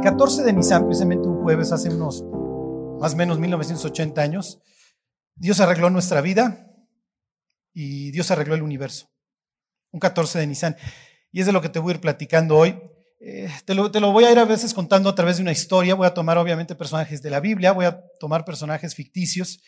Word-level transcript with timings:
El 0.00 0.04
14 0.04 0.44
de 0.44 0.54
Nisan, 0.54 0.86
precisamente 0.86 1.28
un 1.28 1.42
jueves, 1.42 1.72
hace 1.72 1.90
unos 1.90 2.24
más 3.02 3.12
o 3.12 3.16
menos 3.18 3.38
1980 3.38 4.22
años, 4.22 4.58
Dios 5.34 5.60
arregló 5.60 5.90
nuestra 5.90 6.22
vida 6.22 6.72
y 7.74 8.10
Dios 8.10 8.30
arregló 8.30 8.54
el 8.54 8.62
universo. 8.62 9.10
Un 9.90 10.00
14 10.00 10.38
de 10.38 10.46
Nisan. 10.46 10.74
Y 11.30 11.40
es 11.40 11.46
de 11.46 11.52
lo 11.52 11.60
que 11.60 11.68
te 11.68 11.80
voy 11.80 11.92
a 11.92 11.94
ir 11.96 12.00
platicando 12.00 12.56
hoy. 12.56 12.80
Eh, 13.20 13.50
te, 13.66 13.74
lo, 13.74 13.90
voy 14.10 14.24
a 14.24 14.32
ir 14.32 14.38
a 14.38 14.46
veces 14.46 14.72
contando 14.72 15.10
a 15.10 15.14
través 15.14 15.36
de 15.36 15.42
una 15.42 15.52
historia. 15.52 15.94
Voy 15.94 16.06
a 16.06 16.14
tomar 16.14 16.38
obviamente 16.38 16.74
personajes 16.74 17.20
de 17.20 17.28
la 17.28 17.40
Biblia, 17.40 17.72
voy 17.72 17.84
a 17.84 18.02
tomar 18.18 18.46
personajes 18.46 18.94
ficticios. 18.94 19.62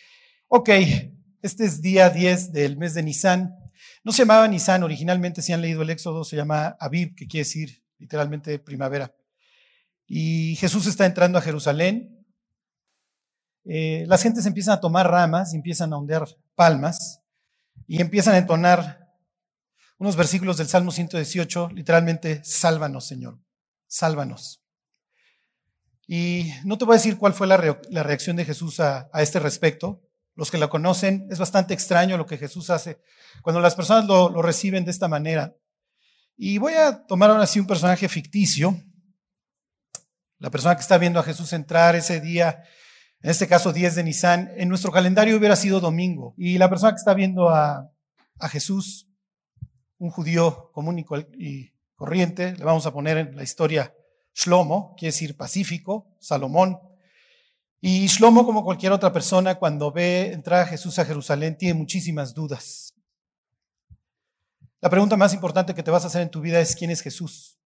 Ok, 0.49 0.71
este 1.43 1.67
es 1.67 1.83
día 1.83 2.09
10 2.09 2.55
del 2.55 2.79
mes 2.79 2.95
de 2.95 3.03
Nisan. 3.03 3.55
No 4.03 4.13
se 4.13 4.23
llamaba 4.23 4.49
Nisan 4.49 4.83
originalmente, 4.83 5.43
si 5.43 5.53
han 5.53 5.61
leído 5.61 5.83
el 5.83 5.91
Éxodo, 5.91 6.25
se 6.25 6.37
llama 6.37 6.75
Aviv, 6.81 7.15
que 7.17 7.27
quiere 7.27 7.45
decir 7.45 7.83
literalmente 7.99 8.59
primavera. 8.59 9.15
Y 10.15 10.57
Jesús 10.57 10.87
está 10.87 11.07
entrando 11.07 11.39
a 11.39 11.41
Jerusalén. 11.41 12.23
Eh, 13.65 14.05
las 14.07 14.23
gentes 14.23 14.45
empiezan 14.45 14.75
a 14.75 14.81
tomar 14.81 15.11
ramas, 15.11 15.55
empiezan 15.55 15.91
a 15.91 15.97
ondear 15.97 16.29
palmas 16.55 17.23
y 17.87 17.99
empiezan 17.99 18.35
a 18.35 18.37
entonar 18.37 19.09
unos 19.97 20.15
versículos 20.15 20.59
del 20.59 20.69
Salmo 20.69 20.91
118, 20.91 21.71
literalmente, 21.73 22.43
sálvanos, 22.45 23.07
Señor, 23.07 23.41
sálvanos. 23.87 24.63
Y 26.07 26.53
no 26.67 26.77
te 26.77 26.85
voy 26.85 26.93
a 26.93 26.99
decir 26.99 27.17
cuál 27.17 27.33
fue 27.33 27.47
la, 27.47 27.57
reacción 27.57 28.37
de 28.37 28.45
Jesús 28.45 28.81
a, 28.81 29.09
este 29.15 29.39
respecto. 29.39 30.03
Los 30.35 30.51
que 30.51 30.59
la 30.59 30.69
conocen, 30.69 31.27
es 31.31 31.39
bastante 31.39 31.73
extraño 31.73 32.19
lo 32.19 32.27
que 32.27 32.37
Jesús 32.37 32.69
hace 32.69 33.01
cuando 33.41 33.63
las 33.63 33.75
personas 33.75 34.05
lo, 34.05 34.29
lo 34.29 34.43
reciben 34.43 34.85
de 34.85 34.91
esta 34.91 35.09
manera. 35.09 35.57
Y 36.37 36.59
voy 36.59 36.75
a 36.75 37.07
tomar 37.07 37.31
ahora 37.31 37.47
sí 37.47 37.61
un 37.61 37.67
personaje 37.67 38.11
ficticio, 38.11 38.79
la 40.43 40.51
persona 40.51 40.75
que 40.75 40.81
está 40.81 40.99
viendo 40.99 41.21
a 41.21 41.23
Jesús 41.23 41.53
entrar 41.53 41.95
ese 41.95 42.21
día, 42.21 42.65
en 43.23 43.31
este 43.31 43.47
caso 43.47 43.73
10 43.73 43.95
de 43.95 44.03
Nisan, 44.03 44.51
en 44.57 44.69
nuestro 44.69 44.91
calendario 44.91 45.37
hubiera 45.37 45.55
sido 45.55 45.79
domingo. 45.79 46.35
Y 46.37 46.59
la 46.59 46.69
persona 46.69 46.91
que 46.91 46.97
está 46.97 47.15
viendo 47.15 47.49
a, 47.49 47.89
Jesús, 48.51 49.07
un 49.99 50.11
judío 50.11 50.73
común 50.73 50.99
y, 50.99 51.73
corriente, 51.95 52.57
le 52.57 52.65
vamos 52.65 52.87
a 52.87 52.93
poner 52.93 53.19
en 53.19 53.37
la 53.37 53.45
historia 53.45 53.95
Shlomo, 54.35 54.97
quiere 54.99 55.13
decir 55.13 55.37
pacífico, 55.37 56.09
Salomón. 56.19 56.77
Y 57.81 58.09
Shlomo, 58.09 58.45
como 58.45 58.65
cualquier 58.65 58.91
otra 58.91 59.13
persona, 59.13 59.55
cuando 59.55 59.93
ve 59.93 60.33
entrar 60.33 60.63
a 60.63 60.67
Jesús 60.67 60.99
a 60.99 61.05
Jerusalén, 61.05 61.57
tiene 61.57 61.75
muchísimas 61.75 62.35
dudas. 62.35 62.93
La 64.81 64.91
pregunta 64.91 65.17
más 65.17 65.35
importante 65.35 65.73
que 65.73 65.85
te 65.85 65.93
vas 65.93 66.03
a 66.03 66.09
hacer 66.09 66.23
en 66.23 66.31
tu 66.31 66.41
vida 66.41 66.59
es 66.59 66.75
¿quién 66.75 66.91
es 66.91 67.01
Jesús? 67.01 67.62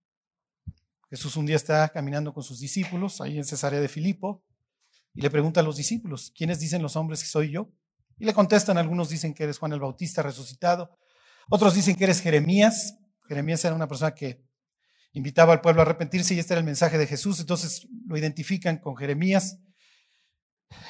Jesús 1.10 1.36
un 1.38 1.46
día 1.46 1.56
está 1.56 1.88
caminando 1.90 2.34
con 2.34 2.44
sus 2.44 2.60
discípulos 2.60 3.22
ahí 3.22 3.38
en 3.38 3.46
Cesarea 3.46 3.80
de 3.80 3.88
Filipo 3.88 4.44
y 5.14 5.22
le 5.22 5.30
pregunta 5.30 5.62
a 5.62 5.64
los 5.64 5.78
discípulos, 5.78 6.32
¿quiénes 6.36 6.60
dicen 6.60 6.82
los 6.82 6.96
hombres 6.96 7.22
que 7.22 7.28
soy 7.28 7.52
yo? 7.52 7.72
Y 8.18 8.26
le 8.26 8.34
contestan, 8.34 8.78
algunos 8.78 9.10
dicen 9.10 9.34
que 9.34 9.44
eres 9.44 9.58
Juan 9.58 9.74
el 9.74 9.80
Bautista 9.80 10.22
resucitado, 10.22 10.98
otros 11.50 11.74
dicen 11.74 11.96
que 11.96 12.06
eres 12.06 12.22
Jeremías. 12.22 12.98
Jeremías 13.28 13.64
era 13.66 13.76
una 13.76 13.88
persona 13.88 14.14
que 14.14 14.44
invitaba 15.14 15.54
al 15.54 15.62
pueblo 15.62 15.82
a 15.82 15.86
arrepentirse 15.86 16.34
y 16.34 16.40
este 16.40 16.54
era 16.54 16.60
el 16.60 16.66
mensaje 16.66 16.98
de 16.98 17.08
Jesús, 17.08 17.40
entonces 17.40 17.88
lo 18.08 18.18
identifican 18.18 18.78
con 18.78 18.96
Jeremías. 18.98 19.60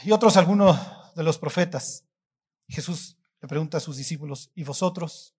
Y 0.03 0.11
otros, 0.11 0.37
algunos 0.37 0.79
de 1.15 1.23
los 1.23 1.37
profetas. 1.37 2.05
Jesús 2.67 3.17
le 3.41 3.47
pregunta 3.47 3.77
a 3.77 3.81
sus 3.81 3.97
discípulos, 3.97 4.51
¿y 4.55 4.63
vosotros? 4.63 5.35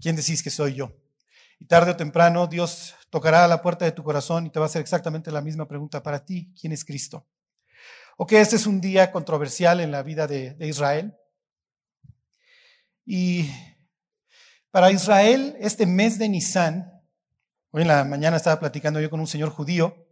¿Quién 0.00 0.14
decís 0.14 0.42
que 0.42 0.50
soy 0.50 0.74
yo? 0.74 0.92
Y 1.58 1.66
tarde 1.66 1.92
o 1.92 1.96
temprano 1.96 2.46
Dios 2.46 2.94
tocará 3.10 3.44
a 3.44 3.48
la 3.48 3.62
puerta 3.62 3.84
de 3.84 3.92
tu 3.92 4.02
corazón 4.02 4.46
y 4.46 4.50
te 4.50 4.58
va 4.58 4.66
a 4.66 4.68
hacer 4.68 4.80
exactamente 4.80 5.32
la 5.32 5.40
misma 5.40 5.66
pregunta 5.66 6.02
para 6.02 6.24
ti. 6.24 6.52
¿Quién 6.58 6.72
es 6.72 6.84
Cristo? 6.84 7.26
Ok, 8.16 8.32
este 8.32 8.56
es 8.56 8.66
un 8.66 8.80
día 8.80 9.12
controversial 9.12 9.80
en 9.80 9.92
la 9.92 10.02
vida 10.02 10.26
de, 10.26 10.56
Israel. 10.60 11.16
Y 13.06 13.48
para 14.70 14.90
Israel, 14.90 15.56
este 15.60 15.86
mes 15.86 16.18
de 16.18 16.28
Nisan, 16.28 16.92
hoy 17.70 17.82
en 17.82 17.88
la 17.88 18.04
mañana 18.04 18.36
estaba 18.36 18.58
platicando 18.58 19.00
yo 19.00 19.08
con 19.08 19.20
un 19.20 19.26
señor 19.26 19.50
judío, 19.50 20.04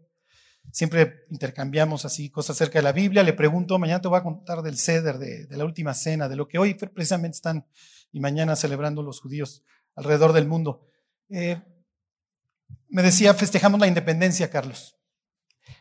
siempre 0.72 1.24
intercambiamos 1.30 2.04
así 2.04 2.30
cosas 2.30 2.56
acerca 2.56 2.78
de 2.78 2.84
la 2.84 2.92
Biblia, 2.92 3.24
le 3.24 3.32
pregunto, 3.32 3.76
mañana 3.78 4.00
te 4.00 4.08
voy 4.08 4.18
a 4.18 4.22
contar 4.22 4.62
del 4.62 4.78
ceder, 4.78 5.18
de, 5.18 5.46
de 5.46 5.56
la 5.56 5.64
última 5.64 5.92
cena, 5.92 6.28
de 6.28 6.36
lo 6.36 6.46
que 6.46 6.58
hoy 6.58 6.74
precisamente 6.74 7.36
están 7.36 7.66
y 8.12 8.20
mañana 8.20 8.54
celebrando 8.56 9.02
los 9.02 9.20
judíos 9.20 9.64
alrededor 9.96 10.32
del 10.32 10.46
mundo. 10.46 10.86
Eh, 11.28 11.60
me 12.88 13.02
decía, 13.02 13.34
festejamos 13.34 13.80
la 13.80 13.86
independencia, 13.86 14.50
Carlos. 14.50 14.96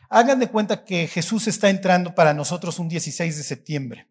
Hagan 0.08 0.38
de 0.38 0.48
cuenta 0.48 0.84
que 0.84 1.06
Jesús 1.06 1.46
está 1.46 1.68
entrando 1.68 2.14
para 2.14 2.34
nosotros 2.34 2.78
un 2.78 2.88
16 2.88 3.36
de 3.36 3.42
septiembre. 3.42 4.08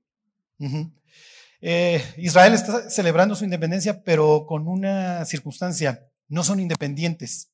Eh, 1.61 2.03
Israel 2.17 2.53
está 2.53 2.89
celebrando 2.89 3.35
su 3.35 3.43
independencia, 3.43 4.03
pero 4.03 4.45
con 4.45 4.67
una 4.67 5.25
circunstancia. 5.25 6.07
No 6.27 6.43
son 6.43 6.59
independientes. 6.59 7.51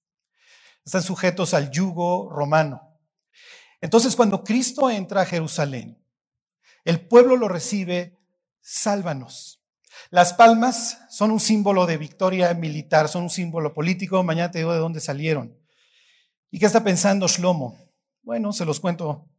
Están 0.86 1.04
sujetos 1.04 1.54
al 1.54 1.72
yugo 1.72 2.30
romano. 2.30 3.00
Entonces, 3.80 4.16
cuando 4.16 4.44
Cristo 4.44 4.90
entra 4.90 5.22
a 5.22 5.26
Jerusalén, 5.26 6.04
el 6.84 7.08
pueblo 7.08 7.36
lo 7.38 7.48
recibe, 7.48 8.18
sálvanos. 8.62 9.61
Las 10.10 10.34
palmas 10.34 11.00
son 11.10 11.32
un 11.32 11.40
símbolo 11.40 11.86
de 11.86 11.98
victoria 11.98 12.54
militar, 12.54 13.08
son 13.08 13.24
un 13.24 13.30
símbolo 13.30 13.74
político. 13.74 14.24
Mañana 14.24 14.52
te 14.52 14.60
digo 14.60 14.74
de 14.74 14.80
dónde 14.80 15.00
salieron. 15.00 15.58
¿Y 16.50 16.60
qué 16.60 16.66
está 16.66 16.84
pensando 16.84 17.28
Shlomo? 17.28 17.78
Bueno, 18.24 18.52
se 18.54 18.66
los 18.66 18.80
cuento 18.80 19.30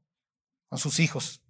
a 0.70 0.76
sus 0.76 0.98
hijos. 0.98 1.42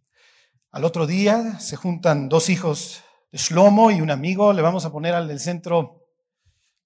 Al 0.71 0.85
otro 0.85 1.07
día 1.07 1.61
se 1.61 1.77
juntan 1.77 2.29
dos 2.29 2.49
hijos 2.49 3.03
de 3.31 3.39
Shlomo 3.39 3.91
y 3.91 4.01
un 4.01 4.11
amigo. 4.11 4.53
Le 4.53 4.63
vamos 4.63 4.85
a 4.85 4.93
poner 4.93 5.15
al 5.15 5.29
del 5.29 5.41
centro 5.41 6.07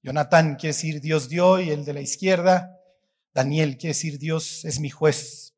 Jonathan, 0.03 0.57
quiere 0.57 0.75
decir 0.75 1.01
Dios 1.01 1.29
dio, 1.29 1.59
y 1.59 1.71
el 1.71 1.85
de 1.85 1.95
la 1.95 2.01
izquierda, 2.01 2.79
Daniel, 3.35 3.77
quiere 3.77 3.95
decir 3.95 4.19
Dios 4.19 4.65
es 4.65 4.79
mi 4.79 4.91
juez. 4.91 5.55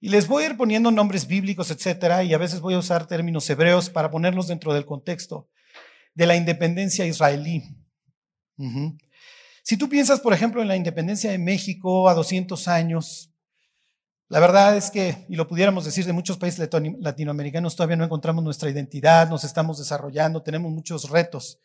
Y 0.00 0.10
les 0.10 0.28
voy 0.28 0.44
a 0.44 0.46
ir 0.50 0.56
poniendo 0.56 0.90
nombres 0.90 1.26
bíblicos, 1.26 1.70
etcétera, 1.70 2.22
y 2.22 2.34
a 2.34 2.38
veces 2.38 2.60
voy 2.60 2.74
a 2.74 2.78
usar 2.78 3.06
términos 3.06 3.48
hebreos 3.50 3.90
para 3.90 4.10
ponerlos 4.10 4.46
dentro 4.46 4.72
del 4.74 4.86
contexto 4.86 5.48
de 6.18 6.26
la 6.26 6.34
independencia 6.34 7.06
israelí. 7.06 7.62
Si 9.62 9.76
tú 9.76 9.88
piensas, 9.88 10.18
por 10.18 10.32
ejemplo, 10.34 10.60
en 10.60 10.66
la 10.66 10.74
independencia 10.74 11.30
de 11.30 11.38
México 11.38 12.08
a 12.08 12.14
200 12.14 12.66
años, 12.66 13.32
la 14.26 14.40
verdad 14.40 14.76
es 14.76 14.90
que, 14.90 15.26
y 15.28 15.36
lo 15.36 15.46
pudiéramos 15.46 15.84
decir 15.84 16.04
de 16.06 16.12
muchos 16.12 16.36
países 16.36 16.68
latinoamericanos, 16.98 17.76
todavía 17.76 17.94
no 17.94 18.04
encontramos 18.04 18.42
nuestra 18.42 18.68
identidad, 18.68 19.30
nos 19.30 19.44
estamos 19.44 19.78
desarrollando, 19.78 20.42
tenemos 20.42 20.72
muchos 20.72 21.08
retos. 21.08 21.60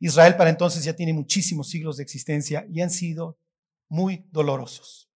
Israel 0.00 0.36
para 0.36 0.48
entonces 0.48 0.84
ya 0.84 0.94
tiene 0.94 1.12
muchísimos 1.12 1.68
siglos 1.68 1.98
de 1.98 2.04
existencia 2.04 2.64
y 2.72 2.80
han 2.80 2.90
sido 2.90 3.38
muy 3.90 4.26
dolorosos. 4.32 5.10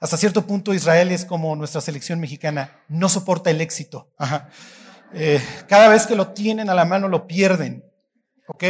Hasta 0.00 0.18
cierto 0.18 0.46
punto 0.46 0.74
Israel 0.74 1.10
es 1.12 1.24
como 1.24 1.56
nuestra 1.56 1.80
selección 1.80 2.20
mexicana, 2.20 2.84
no 2.88 3.08
soporta 3.08 3.50
el 3.50 3.62
éxito. 3.62 4.12
Eh, 5.14 5.42
cada 5.68 5.88
vez 5.88 6.06
que 6.06 6.14
lo 6.14 6.28
tienen 6.28 6.70
a 6.70 6.74
la 6.74 6.84
mano 6.84 7.08
lo 7.08 7.26
pierden. 7.26 7.84
¿Ok? 8.48 8.64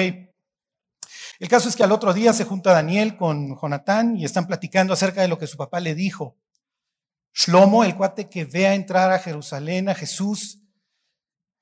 El 1.38 1.48
caso 1.48 1.68
es 1.68 1.76
que 1.76 1.82
al 1.82 1.92
otro 1.92 2.12
día 2.12 2.32
se 2.32 2.44
junta 2.44 2.72
Daniel 2.72 3.16
con 3.16 3.58
Jonatán 3.60 4.16
y 4.16 4.24
están 4.24 4.46
platicando 4.46 4.92
acerca 4.92 5.22
de 5.22 5.28
lo 5.28 5.38
que 5.38 5.46
su 5.46 5.56
papá 5.56 5.80
le 5.80 5.94
dijo. 5.94 6.36
Shlomo, 7.34 7.84
el 7.84 7.96
cuate 7.96 8.28
que 8.28 8.44
ve 8.44 8.66
a 8.66 8.74
entrar 8.74 9.10
a 9.10 9.18
Jerusalén, 9.18 9.88
a 9.88 9.94
Jesús, 9.94 10.62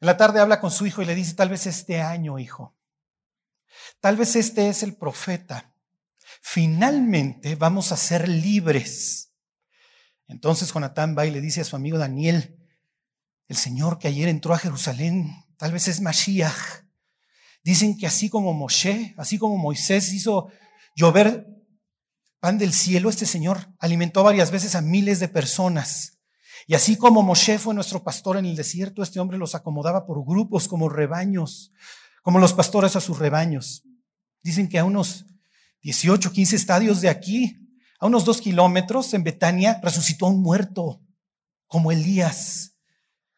en 0.00 0.06
la 0.06 0.16
tarde 0.16 0.41
habla 0.41 0.60
con 0.60 0.71
su 0.71 0.87
hijo 0.87 1.03
y 1.03 1.04
le 1.04 1.15
dice, 1.15 1.34
tal 1.34 1.50
vez 1.50 1.66
este 1.66 2.00
año, 2.00 2.38
hijo, 2.38 2.75
tal 4.00 4.16
vez 4.16 4.34
este 4.34 4.69
es 4.69 4.82
el 4.82 4.97
profeta. 4.97 5.75
Finalmente 6.41 7.54
vamos 7.54 7.92
a 7.92 7.97
ser 7.97 8.28
libres. 8.28 9.33
Entonces 10.27 10.72
Jonatán 10.72 11.15
va 11.16 11.27
y 11.27 11.30
le 11.30 11.41
dice 11.41 11.60
a 11.60 11.65
su 11.65 11.77
amigo 11.77 11.98
Daniel, 11.98 12.57
el 13.48 13.57
Señor 13.57 13.98
que 13.98 14.09
ayer 14.09 14.28
entró 14.28 14.54
a 14.54 14.59
Jerusalén, 14.59 15.45
tal 15.59 15.72
vez 15.72 15.89
es 15.89 16.01
Mashiach. 16.01 16.84
Dicen 17.62 17.97
que 17.97 18.07
así 18.07 18.30
como 18.30 18.54
Moshe, 18.54 19.15
así 19.18 19.39
como 19.39 19.57
Moisés 19.57 20.12
hizo 20.12 20.48
llover 20.97 21.47
pan 22.41 22.57
del 22.59 22.72
cielo, 22.72 23.10
este 23.10 23.27
Señor 23.27 23.68
alimentó 23.78 24.22
varias 24.22 24.51
veces 24.51 24.74
a 24.74 24.80
miles 24.80 25.21
de 25.21 25.28
personas. 25.28 26.18
Y 26.66 26.74
así 26.74 26.97
como 26.97 27.22
Moshe 27.22 27.59
fue 27.59 27.74
nuestro 27.74 28.03
pastor 28.03 28.36
en 28.36 28.47
el 28.47 28.57
desierto, 28.57 29.03
este 29.03 29.21
hombre 29.21 29.39
los 29.39 29.54
acomodaba 29.54 30.07
por 30.07 30.24
grupos 30.24 30.68
como 30.68 30.89
rebaños, 30.89 31.72
como 32.22 32.39
los 32.39 32.54
pastores 32.54 32.97
a 32.97 33.01
sus 33.01 33.18
rebaños. 33.18 33.83
Dicen 34.42 34.68
que 34.68 34.78
a 34.78 34.84
unos 34.84 35.27
18, 35.83 36.33
15 36.33 36.57
estadios 36.57 37.01
de 37.01 37.09
aquí, 37.09 37.57
a 37.98 38.07
unos 38.07 38.24
dos 38.24 38.41
kilómetros 38.41 39.12
en 39.15 39.24
Betania, 39.24 39.80
resucitó 39.83 40.27
un 40.27 40.42
muerto, 40.42 41.03
como 41.66 41.92
Elías, 41.92 42.77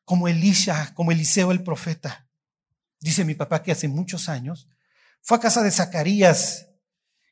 como 0.04 0.28
Elisha, 0.28 0.92
como 0.94 1.12
Eliseo 1.12 1.50
el 1.52 1.62
profeta. 1.62 2.21
Dice 3.02 3.24
mi 3.24 3.34
papá 3.34 3.64
que 3.64 3.72
hace 3.72 3.88
muchos 3.88 4.28
años 4.28 4.68
fue 5.22 5.36
a 5.36 5.40
casa 5.40 5.62
de 5.62 5.72
Zacarías 5.72 6.68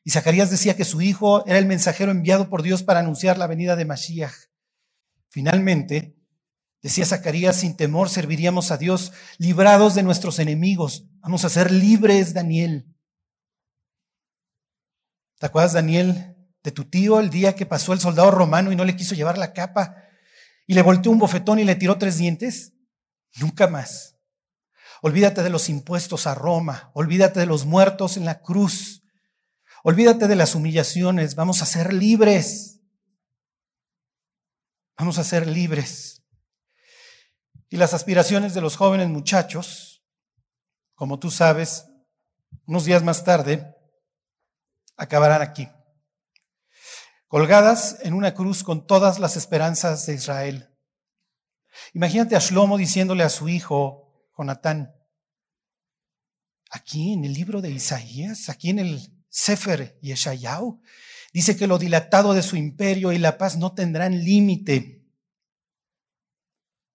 Y 0.03 0.11
Zacarías 0.11 0.51
decía 0.51 0.75
que 0.75 0.83
su 0.83 1.01
hijo 1.01 1.45
era 1.47 1.57
el 1.57 1.65
mensajero 1.65 2.11
enviado 2.11 2.49
por 2.49 2.61
Dios 2.61 2.83
para 2.83 2.99
anunciar 2.99 3.37
la 3.37 3.47
venida 3.47 3.75
de 3.77 3.85
Mashiach. 3.85 4.33
Finalmente, 5.29 6.17
decía 6.81 7.05
Zacarías, 7.05 7.55
sin 7.55 7.77
temor 7.77 8.09
serviríamos 8.09 8.71
a 8.71 8.77
Dios, 8.77 9.13
librados 9.37 9.95
de 9.95 10.03
nuestros 10.03 10.39
enemigos. 10.39 11.05
Vamos 11.21 11.45
a 11.45 11.49
ser 11.49 11.71
libres, 11.71 12.33
Daniel. 12.33 12.93
¿Te 15.39 15.45
acuerdas, 15.45 15.73
Daniel, 15.73 16.35
de 16.63 16.71
tu 16.71 16.83
tío 16.85 17.19
el 17.19 17.29
día 17.29 17.55
que 17.55 17.65
pasó 17.65 17.93
el 17.93 17.99
soldado 17.99 18.31
romano 18.31 18.71
y 18.73 18.75
no 18.75 18.83
le 18.83 18.95
quiso 18.95 19.15
llevar 19.15 19.37
la 19.37 19.53
capa 19.53 19.95
y 20.67 20.73
le 20.73 20.81
volteó 20.81 21.11
un 21.11 21.19
bofetón 21.19 21.59
y 21.59 21.63
le 21.63 21.75
tiró 21.75 21.97
tres 21.97 22.17
dientes? 22.17 22.73
Nunca 23.39 23.67
más. 23.67 24.17
Olvídate 25.01 25.41
de 25.41 25.49
los 25.49 25.67
impuestos 25.67 26.27
a 26.27 26.35
Roma, 26.35 26.91
olvídate 26.93 27.39
de 27.39 27.47
los 27.47 27.65
muertos 27.65 28.17
en 28.17 28.25
la 28.25 28.41
cruz, 28.41 29.03
olvídate 29.83 30.27
de 30.27 30.35
las 30.35 30.53
humillaciones, 30.53 31.35
vamos 31.35 31.61
a 31.61 31.65
ser 31.65 31.91
libres. 31.91 32.79
Vamos 34.97 35.17
a 35.17 35.23
ser 35.23 35.47
libres. 35.47 36.23
Y 37.67 37.77
las 37.77 37.95
aspiraciones 37.95 38.53
de 38.53 38.61
los 38.61 38.75
jóvenes 38.75 39.09
muchachos, 39.09 40.03
como 40.93 41.17
tú 41.17 41.31
sabes, 41.31 41.87
unos 42.67 42.85
días 42.85 43.01
más 43.01 43.23
tarde, 43.23 43.75
acabarán 44.97 45.41
aquí, 45.41 45.67
colgadas 47.27 47.97
en 48.01 48.13
una 48.13 48.35
cruz 48.35 48.63
con 48.63 48.85
todas 48.85 49.17
las 49.17 49.35
esperanzas 49.35 50.05
de 50.05 50.13
Israel. 50.13 50.77
Imagínate 51.93 52.35
a 52.35 52.39
Shlomo 52.39 52.77
diciéndole 52.77 53.23
a 53.23 53.29
su 53.29 53.49
hijo, 53.49 54.00
Jonatán, 54.37 54.93
aquí 56.69 57.13
en 57.13 57.25
el 57.25 57.33
libro 57.33 57.61
de 57.61 57.71
Isaías, 57.71 58.49
aquí 58.49 58.69
en 58.69 58.79
el 58.79 59.23
Sefer 59.29 59.99
Yeshayahu, 60.01 60.81
dice 61.33 61.55
que 61.55 61.67
lo 61.67 61.77
dilatado 61.77 62.33
de 62.33 62.43
su 62.43 62.55
imperio 62.55 63.11
y 63.11 63.17
la 63.17 63.37
paz 63.37 63.57
no 63.57 63.73
tendrán 63.73 64.23
límite. 64.23 65.05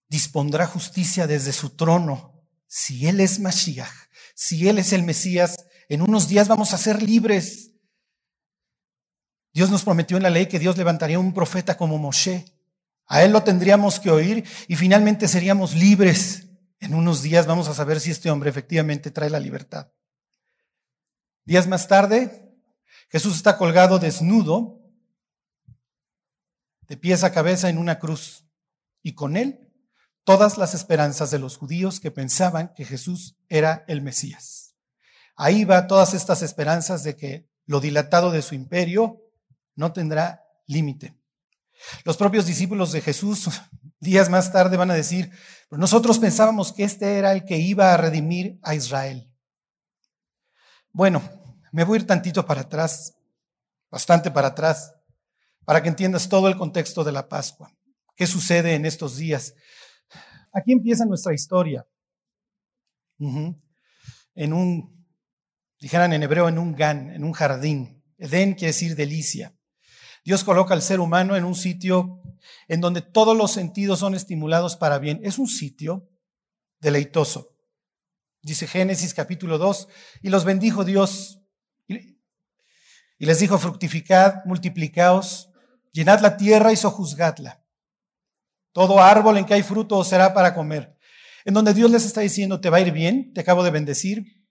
Dispondrá 0.09 0.67
justicia 0.67 1.27
desde 1.27 1.53
su 1.53 1.71
trono. 1.71 2.45
Si 2.67 3.07
Él 3.07 3.21
es 3.21 3.39
Mashiach, 3.39 3.93
si 4.35 4.69
Él 4.69 4.79
es 4.79 4.93
el 4.93 5.03
Mesías, 5.03 5.57
en 5.89 6.03
unos 6.03 6.29
días 6.29 6.49
vamos 6.49 6.73
a 6.73 6.79
ser 6.79 7.03
libres. 7.03 7.73
Dios 9.53 9.71
nos 9.71 9.85
prometió 9.85 10.17
en 10.17 10.23
la 10.23 10.31
ley 10.31 10.47
que 10.47 10.59
Dios 10.59 10.77
levantaría 10.77 11.19
un 11.19 11.33
profeta 11.33 11.77
como 11.77 11.97
Moshe. 11.97 12.45
A 13.07 13.23
él 13.23 13.33
lo 13.33 13.43
tendríamos 13.43 14.01
que 14.01 14.11
oír 14.11 14.45
y 14.69 14.77
finalmente 14.77 15.29
seríamos 15.29 15.75
libres. 15.75 16.46
En 16.87 16.95
unos 16.95 17.21
días 17.21 17.49
vamos 17.49 17.67
a 17.67 17.75
saber 17.75 17.99
si 17.99 18.13
este 18.13 18.31
hombre 18.31 18.49
efectivamente 18.49 19.11
trae 19.11 19.29
la 19.29 19.41
libertad. 19.41 19.91
Días 21.45 21.67
más 21.67 21.89
tarde, 21.89 22.57
Jesús 23.11 23.35
está 23.35 23.59
colgado 23.59 23.99
desnudo, 23.99 24.81
de 26.83 26.97
pies 26.97 27.25
a 27.25 27.33
cabeza 27.33 27.69
en 27.69 27.79
una 27.79 27.99
cruz, 27.99 28.47
y 29.03 29.15
con 29.15 29.37
él 29.37 29.69
todas 30.23 30.59
las 30.59 30.75
esperanzas 30.75 31.33
de 31.33 31.41
los 31.41 31.57
judíos 31.57 31.99
que 31.99 32.13
pensaban 32.13 32.73
que 32.77 32.85
Jesús 32.85 33.37
era 33.49 33.85
el 33.89 34.01
Mesías. 34.01 34.77
Ahí 35.35 35.65
va 35.65 35.89
todas 35.89 36.15
estas 36.15 36.43
esperanzas 36.43 37.03
de 37.03 37.17
que 37.17 37.51
lo 37.65 37.81
dilatado 37.81 38.31
de 38.31 38.43
su 38.43 38.55
imperio 38.55 39.25
no 39.75 39.93
tendrá 39.93 40.45
límite. 40.67 41.19
Los 42.05 42.17
propios 42.17 42.47
discípulos 42.47 42.93
de 42.93 43.01
Jesús 43.01 43.49
días 44.01 44.29
más 44.29 44.53
tarde 44.53 44.77
van 44.77 44.91
a 44.91 44.95
decir, 44.95 45.31
nosotros 45.71 46.19
pensábamos 46.19 46.73
que 46.73 46.85
este 46.85 47.19
era 47.19 47.33
el 47.33 47.45
que 47.45 47.59
iba 47.59 47.93
a 47.93 47.97
redimir 47.97 48.59
a 48.63 48.75
Israel. 48.75 49.31
Bueno, 50.93 51.23
me 51.73 51.85
voy 51.85 51.99
a 51.99 52.01
ir 52.01 52.07
tantito 52.07 52.47
para 52.47 52.63
atrás, 52.63 53.17
bastante 53.91 54.31
para 54.31 54.49
atrás, 54.49 54.95
para 55.65 55.83
que 55.83 55.89
entiendas 55.89 56.29
todo 56.29 56.49
el 56.49 56.57
contexto 56.57 57.05
de 57.05 57.13
la 57.13 57.29
Pascua. 57.29 57.73
¿Qué 58.15 58.27
sucede 58.27 58.75
en 58.75 58.87
estos 58.87 59.17
días? 59.17 59.55
Aquí 60.53 60.73
empieza 60.73 61.05
nuestra 61.05 61.35
historia. 61.35 61.87
En 63.19 64.53
un, 64.53 65.07
dijeran 65.79 66.13
en 66.13 66.23
hebreo, 66.23 66.49
en 66.49 66.59
un 66.59 66.75
gan, 66.75 67.11
en 67.11 67.25
un 67.25 67.33
jardín. 67.33 68.03
Edén 68.17 68.55
quiere 68.55 68.69
decir 68.69 68.95
delicia. 68.95 69.56
Dios 70.27 70.43
coloca 70.43 70.75
al 70.75 70.83
ser 70.83 70.99
humano 70.99 71.37
en 71.37 71.45
un 71.45 71.55
sitio 71.55 72.21
en 72.67 72.81
donde 72.81 73.01
todos 73.01 73.37
los 73.37 73.53
sentidos 73.53 74.01
son 74.01 74.17
estimulados 74.17 74.75
para 74.75 74.99
bien. 74.99 75.21
Es 75.23 75.39
un 75.39 75.47
sitio 75.47 76.11
deleitoso. 76.81 77.55
Dice 78.43 78.67
Génesis 78.67 79.15
capítulo 79.15 79.57
2, 79.57 79.87
y 80.23 80.31
los 80.31 80.45
bendijo 80.45 80.85
Dios 80.85 81.41
y 81.87 83.25
les 83.25 83.39
dijo, 83.39 83.57
fructificad, 83.57 84.45
multiplicaos, 84.47 85.49
llenad 85.93 86.19
la 86.19 86.37
tierra 86.37 86.73
y 86.73 86.77
sojuzgadla. 86.77 87.63
Todo 88.73 89.01
árbol 89.01 89.39
en 89.39 89.45
que 89.45 89.55
hay 89.55 89.63
fruto 89.63 90.03
será 90.03 90.35
para 90.35 90.55
comer. 90.55 90.99
En 91.45 91.55
donde 91.55 91.73
Dios 91.73 91.89
les 91.89 92.05
está 92.05 92.23
diciendo, 92.23 92.61
te 92.61 92.69
va 92.69 92.79
a 92.79 92.81
ir 92.81 92.91
bien, 92.91 93.33
te 93.33 93.43
acabo 93.43 93.63
de 93.63 93.71
bendecir, 93.71 94.45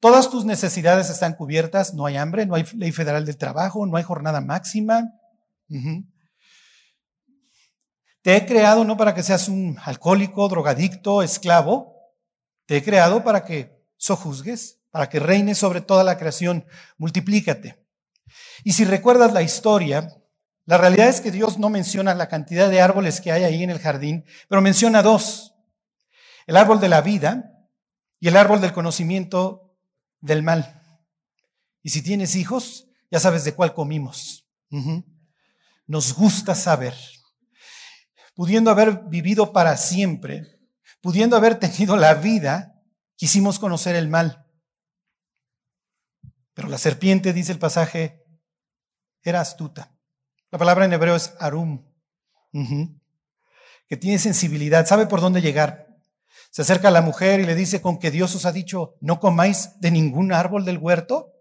todas 0.00 0.28
tus 0.28 0.44
necesidades 0.44 1.08
están 1.08 1.34
cubiertas, 1.34 1.94
no 1.94 2.04
hay 2.04 2.16
hambre, 2.16 2.46
no 2.46 2.56
hay 2.56 2.64
ley 2.74 2.90
federal 2.90 3.24
del 3.24 3.36
trabajo, 3.36 3.86
no 3.86 3.96
hay 3.96 4.02
jornada 4.02 4.40
máxima, 4.40 5.19
te 8.22 8.36
he 8.36 8.46
creado 8.46 8.84
no 8.84 8.96
para 8.96 9.14
que 9.14 9.22
seas 9.22 9.48
un 9.48 9.78
alcohólico, 9.82 10.48
drogadicto, 10.48 11.22
esclavo. 11.22 11.96
Te 12.66 12.76
he 12.76 12.82
creado 12.82 13.24
para 13.24 13.44
que 13.44 13.82
sojuzgues, 13.96 14.80
para 14.90 15.08
que 15.08 15.20
reines 15.20 15.58
sobre 15.58 15.80
toda 15.80 16.04
la 16.04 16.18
creación. 16.18 16.66
Multiplícate. 16.98 17.84
Y 18.62 18.72
si 18.72 18.84
recuerdas 18.84 19.32
la 19.32 19.42
historia, 19.42 20.08
la 20.66 20.78
realidad 20.78 21.08
es 21.08 21.20
que 21.20 21.30
Dios 21.30 21.58
no 21.58 21.70
menciona 21.70 22.14
la 22.14 22.28
cantidad 22.28 22.68
de 22.68 22.80
árboles 22.80 23.20
que 23.20 23.32
hay 23.32 23.44
ahí 23.44 23.62
en 23.62 23.70
el 23.70 23.78
jardín, 23.78 24.24
pero 24.48 24.60
menciona 24.60 25.02
dos. 25.02 25.54
El 26.46 26.56
árbol 26.56 26.80
de 26.80 26.88
la 26.88 27.00
vida 27.00 27.68
y 28.20 28.28
el 28.28 28.36
árbol 28.36 28.60
del 28.60 28.72
conocimiento 28.72 29.74
del 30.20 30.42
mal. 30.42 30.82
Y 31.82 31.90
si 31.90 32.02
tienes 32.02 32.36
hijos, 32.36 32.86
ya 33.10 33.18
sabes 33.18 33.44
de 33.44 33.54
cuál 33.54 33.72
comimos 33.72 34.46
nos 35.90 36.14
gusta 36.14 36.54
saber. 36.54 36.94
Pudiendo 38.36 38.70
haber 38.70 39.08
vivido 39.08 39.52
para 39.52 39.76
siempre, 39.76 40.60
pudiendo 41.00 41.36
haber 41.36 41.58
tenido 41.58 41.96
la 41.96 42.14
vida, 42.14 42.80
quisimos 43.16 43.58
conocer 43.58 43.96
el 43.96 44.08
mal. 44.08 44.46
Pero 46.54 46.68
la 46.68 46.78
serpiente, 46.78 47.32
dice 47.32 47.50
el 47.50 47.58
pasaje, 47.58 48.24
era 49.24 49.40
astuta. 49.40 49.92
La 50.52 50.60
palabra 50.60 50.84
en 50.84 50.92
hebreo 50.92 51.16
es 51.16 51.34
arum, 51.40 51.84
que 53.88 53.96
tiene 53.96 54.20
sensibilidad, 54.20 54.86
sabe 54.86 55.08
por 55.08 55.20
dónde 55.20 55.42
llegar. 55.42 55.88
Se 56.52 56.62
acerca 56.62 56.86
a 56.86 56.92
la 56.92 57.02
mujer 57.02 57.40
y 57.40 57.46
le 57.46 57.56
dice, 57.56 57.82
con 57.82 57.98
que 57.98 58.12
Dios 58.12 58.32
os 58.36 58.46
ha 58.46 58.52
dicho, 58.52 58.94
no 59.00 59.18
comáis 59.18 59.80
de 59.80 59.90
ningún 59.90 60.32
árbol 60.32 60.64
del 60.64 60.78
huerto. 60.78 61.32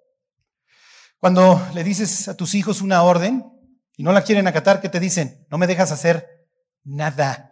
Cuando 1.19 1.61
le 1.75 1.83
dices 1.83 2.27
a 2.27 2.35
tus 2.35 2.55
hijos 2.55 2.81
una 2.81 3.03
orden, 3.03 3.58
y 3.99 4.03
no 4.03 4.13
la 4.13 4.23
quieren 4.23 4.47
acatar, 4.47 4.79
¿qué 4.79 4.87
te 4.87 5.01
dicen? 5.01 5.45
No 5.51 5.57
me 5.57 5.67
dejas 5.67 5.91
hacer 5.91 6.47
nada. 6.85 7.51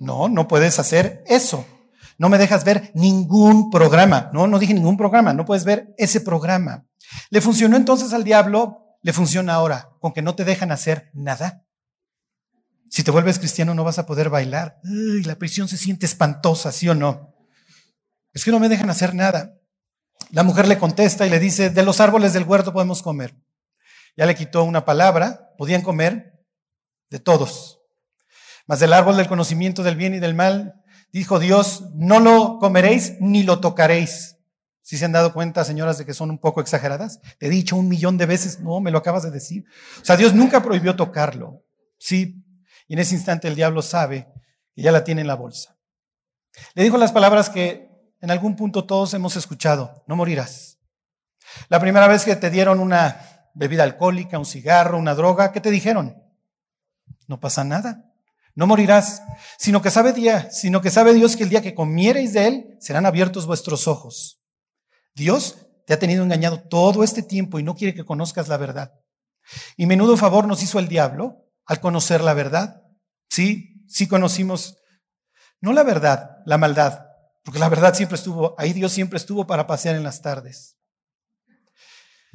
No, 0.00 0.26
no 0.26 0.48
puedes 0.48 0.78
hacer 0.78 1.22
eso. 1.26 1.66
No 2.16 2.30
me 2.30 2.38
dejas 2.38 2.64
ver 2.64 2.90
ningún 2.94 3.70
programa. 3.70 4.30
No, 4.32 4.46
no 4.46 4.58
dije 4.58 4.72
ningún 4.72 4.96
programa. 4.96 5.34
No 5.34 5.44
puedes 5.44 5.64
ver 5.64 5.94
ese 5.98 6.22
programa. 6.22 6.86
¿Le 7.28 7.42
funcionó 7.42 7.76
entonces 7.76 8.14
al 8.14 8.24
diablo? 8.24 8.96
Le 9.02 9.12
funciona 9.12 9.52
ahora, 9.52 9.90
con 10.00 10.14
que 10.14 10.22
no 10.22 10.34
te 10.34 10.46
dejan 10.46 10.72
hacer 10.72 11.10
nada. 11.12 11.66
Si 12.88 13.02
te 13.04 13.10
vuelves 13.10 13.38
cristiano 13.38 13.74
no 13.74 13.84
vas 13.84 13.98
a 13.98 14.06
poder 14.06 14.30
bailar. 14.30 14.80
La 14.82 15.36
prisión 15.36 15.68
se 15.68 15.76
siente 15.76 16.06
espantosa, 16.06 16.72
¿sí 16.72 16.88
o 16.88 16.94
no? 16.94 17.34
Es 18.32 18.46
que 18.46 18.50
no 18.50 18.60
me 18.60 18.70
dejan 18.70 18.88
hacer 18.88 19.14
nada. 19.14 19.52
La 20.30 20.42
mujer 20.42 20.68
le 20.68 20.78
contesta 20.78 21.26
y 21.26 21.30
le 21.30 21.38
dice, 21.38 21.68
de 21.68 21.82
los 21.82 22.00
árboles 22.00 22.32
del 22.32 22.44
huerto 22.44 22.72
podemos 22.72 23.02
comer 23.02 23.36
ya 24.16 24.26
le 24.26 24.34
quitó 24.34 24.64
una 24.64 24.84
palabra, 24.84 25.52
podían 25.58 25.82
comer 25.82 26.42
de 27.10 27.18
todos. 27.18 27.80
Mas 28.66 28.80
del 28.80 28.92
árbol 28.92 29.16
del 29.16 29.28
conocimiento 29.28 29.82
del 29.82 29.96
bien 29.96 30.14
y 30.14 30.18
del 30.18 30.34
mal, 30.34 30.82
dijo 31.12 31.38
Dios, 31.38 31.84
no 31.94 32.18
lo 32.18 32.58
comeréis 32.58 33.14
ni 33.20 33.42
lo 33.42 33.60
tocaréis. 33.60 34.36
Si 34.82 34.96
se 34.96 35.04
han 35.04 35.12
dado 35.12 35.32
cuenta, 35.32 35.64
señoras, 35.64 35.98
de 35.98 36.06
que 36.06 36.14
son 36.14 36.30
un 36.30 36.38
poco 36.38 36.60
exageradas? 36.60 37.20
Te 37.38 37.46
he 37.46 37.50
dicho 37.50 37.76
un 37.76 37.88
millón 37.88 38.18
de 38.18 38.26
veces, 38.26 38.60
no, 38.60 38.80
me 38.80 38.90
lo 38.90 38.98
acabas 38.98 39.24
de 39.24 39.32
decir. 39.32 39.64
O 40.00 40.04
sea, 40.04 40.16
Dios 40.16 40.32
nunca 40.32 40.62
prohibió 40.62 40.94
tocarlo. 40.94 41.64
Sí. 41.98 42.44
Y 42.86 42.94
en 42.94 43.00
ese 43.00 43.16
instante 43.16 43.48
el 43.48 43.56
diablo 43.56 43.82
sabe 43.82 44.28
que 44.74 44.82
ya 44.82 44.92
la 44.92 45.02
tiene 45.02 45.22
en 45.22 45.26
la 45.26 45.34
bolsa. 45.34 45.76
Le 46.74 46.84
dijo 46.84 46.96
las 46.98 47.12
palabras 47.12 47.50
que 47.50 47.90
en 48.20 48.30
algún 48.30 48.54
punto 48.54 48.84
todos 48.84 49.12
hemos 49.14 49.36
escuchado. 49.36 50.04
No 50.06 50.14
morirás. 50.16 50.78
La 51.68 51.80
primera 51.80 52.06
vez 52.06 52.24
que 52.24 52.36
te 52.36 52.50
dieron 52.50 52.78
una 52.80 53.35
bebida 53.56 53.82
alcohólica, 53.82 54.38
un 54.38 54.44
cigarro, 54.44 54.98
una 54.98 55.14
droga, 55.14 55.50
¿qué 55.50 55.60
te 55.60 55.70
dijeron? 55.70 56.22
No 57.26 57.40
pasa 57.40 57.64
nada. 57.64 58.12
No 58.54 58.66
morirás, 58.66 59.22
sino 59.58 59.82
que 59.82 59.90
sabe 59.90 60.12
día, 60.12 60.50
sino 60.50 60.80
que 60.80 60.90
sabe 60.90 61.14
Dios 61.14 61.36
que 61.36 61.42
el 61.42 61.50
día 61.50 61.62
que 61.62 61.74
comiereis 61.74 62.32
de 62.32 62.46
él 62.46 62.76
serán 62.80 63.04
abiertos 63.04 63.46
vuestros 63.46 63.88
ojos. 63.88 64.40
Dios 65.14 65.66
te 65.86 65.94
ha 65.94 65.98
tenido 65.98 66.22
engañado 66.22 66.60
todo 66.60 67.02
este 67.02 67.22
tiempo 67.22 67.58
y 67.58 67.62
no 67.62 67.74
quiere 67.74 67.94
que 67.94 68.04
conozcas 68.04 68.48
la 68.48 68.56
verdad. 68.56 68.92
Y 69.76 69.86
menudo 69.86 70.16
favor 70.16 70.46
nos 70.46 70.62
hizo 70.62 70.78
el 70.78 70.88
diablo 70.88 71.44
al 71.64 71.80
conocer 71.80 72.22
la 72.22 72.34
verdad. 72.34 72.82
Sí, 73.28 73.84
sí 73.88 74.06
conocimos, 74.06 74.78
no 75.60 75.72
la 75.72 75.82
verdad, 75.82 76.38
la 76.44 76.58
maldad, 76.58 77.06
porque 77.44 77.58
la 77.58 77.68
verdad 77.68 77.94
siempre 77.94 78.16
estuvo, 78.16 78.54
ahí 78.58 78.72
Dios 78.72 78.92
siempre 78.92 79.16
estuvo 79.18 79.46
para 79.46 79.66
pasear 79.66 79.96
en 79.96 80.02
las 80.02 80.20
tardes. 80.22 80.76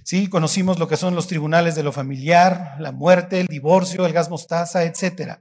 Sí, 0.03 0.27
conocimos 0.27 0.79
lo 0.79 0.88
que 0.88 0.98
son 0.98 1.15
los 1.15 1.27
tribunales 1.27 1.75
de 1.75 1.84
lo 1.84 1.91
familiar, 1.91 2.75
la 2.79 2.91
muerte, 2.91 3.39
el 3.39 3.48
divorcio, 3.48 4.05
el 4.05 4.13
gas 4.13 4.29
mostaza, 4.29 4.84
etc. 4.84 5.39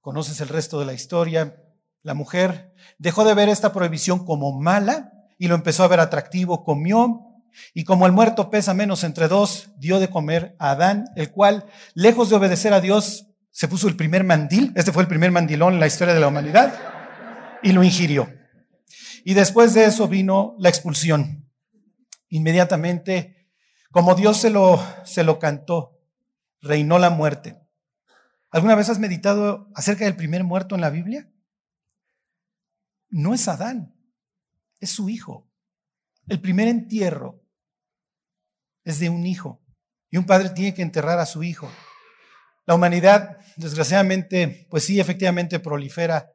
Conoces 0.00 0.40
el 0.40 0.48
resto 0.48 0.80
de 0.80 0.86
la 0.86 0.94
historia. 0.94 1.62
La 2.02 2.14
mujer 2.14 2.74
dejó 2.98 3.24
de 3.24 3.34
ver 3.34 3.48
esta 3.48 3.72
prohibición 3.72 4.24
como 4.24 4.58
mala 4.58 5.12
y 5.38 5.48
lo 5.48 5.54
empezó 5.54 5.84
a 5.84 5.88
ver 5.88 6.00
atractivo, 6.00 6.64
comió 6.64 7.28
y 7.74 7.84
como 7.84 8.06
el 8.06 8.12
muerto 8.12 8.50
pesa 8.50 8.74
menos 8.74 9.04
entre 9.04 9.28
dos, 9.28 9.70
dio 9.78 10.00
de 10.00 10.08
comer 10.08 10.54
a 10.58 10.70
Adán, 10.70 11.06
el 11.16 11.30
cual, 11.30 11.66
lejos 11.94 12.30
de 12.30 12.36
obedecer 12.36 12.72
a 12.72 12.80
Dios, 12.80 13.26
se 13.50 13.68
puso 13.68 13.88
el 13.88 13.96
primer 13.96 14.24
mandil, 14.24 14.72
este 14.76 14.92
fue 14.92 15.02
el 15.02 15.08
primer 15.08 15.30
mandilón 15.30 15.74
en 15.74 15.80
la 15.80 15.86
historia 15.86 16.14
de 16.14 16.20
la 16.20 16.28
humanidad, 16.28 16.74
y 17.62 17.72
lo 17.72 17.82
ingirió. 17.82 18.28
Y 19.24 19.34
después 19.34 19.74
de 19.74 19.84
eso 19.84 20.08
vino 20.08 20.54
la 20.58 20.68
expulsión. 20.68 21.37
Inmediatamente, 22.28 23.50
como 23.90 24.14
Dios 24.14 24.38
se 24.38 24.50
lo, 24.50 24.82
se 25.04 25.24
lo 25.24 25.38
cantó, 25.38 25.98
reinó 26.60 26.98
la 26.98 27.10
muerte. 27.10 27.58
¿Alguna 28.50 28.74
vez 28.74 28.88
has 28.88 28.98
meditado 28.98 29.70
acerca 29.74 30.04
del 30.04 30.16
primer 30.16 30.44
muerto 30.44 30.74
en 30.74 30.80
la 30.80 30.90
Biblia? 30.90 31.30
No 33.10 33.34
es 33.34 33.48
Adán, 33.48 33.94
es 34.80 34.90
su 34.90 35.08
hijo. 35.08 35.50
El 36.28 36.40
primer 36.40 36.68
entierro 36.68 37.42
es 38.84 38.98
de 38.98 39.08
un 39.08 39.26
hijo 39.26 39.62
y 40.10 40.16
un 40.16 40.26
padre 40.26 40.50
tiene 40.50 40.74
que 40.74 40.82
enterrar 40.82 41.18
a 41.18 41.26
su 41.26 41.42
hijo. 41.42 41.70
La 42.66 42.74
humanidad, 42.74 43.38
desgraciadamente, 43.56 44.66
pues 44.70 44.84
sí, 44.84 45.00
efectivamente 45.00 45.58
prolifera, 45.58 46.30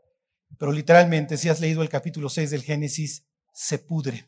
pero 0.58 0.72
literalmente, 0.72 1.38
si 1.38 1.50
has 1.50 1.60
leído 1.60 1.82
el 1.82 1.90
capítulo 1.90 2.30
6 2.30 2.50
del 2.52 2.64
Génesis, 2.64 3.26
se 3.54 3.80
pudre. 3.80 4.28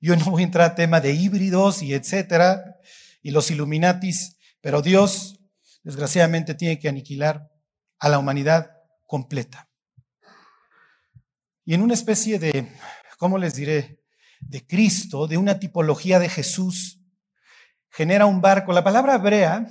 Yo 0.00 0.16
no 0.16 0.26
voy 0.26 0.42
a 0.42 0.46
entrar 0.46 0.70
a 0.70 0.74
tema 0.74 1.00
de 1.00 1.12
híbridos 1.12 1.82
y 1.82 1.94
etcétera, 1.94 2.76
y 3.22 3.30
los 3.30 3.50
Illuminatis, 3.50 4.36
pero 4.60 4.82
Dios, 4.82 5.40
desgraciadamente, 5.82 6.54
tiene 6.54 6.78
que 6.78 6.88
aniquilar 6.88 7.50
a 7.98 8.08
la 8.08 8.18
humanidad 8.18 8.70
completa. 9.06 9.68
Y 11.64 11.74
en 11.74 11.82
una 11.82 11.94
especie 11.94 12.38
de, 12.38 12.72
¿cómo 13.18 13.38
les 13.38 13.54
diré? 13.54 13.96
de 14.40 14.66
Cristo, 14.66 15.26
de 15.26 15.36
una 15.36 15.58
tipología 15.58 16.18
de 16.18 16.28
Jesús, 16.28 17.00
genera 17.90 18.26
un 18.26 18.40
barco. 18.40 18.72
La 18.72 18.84
palabra 18.84 19.16
hebrea 19.16 19.66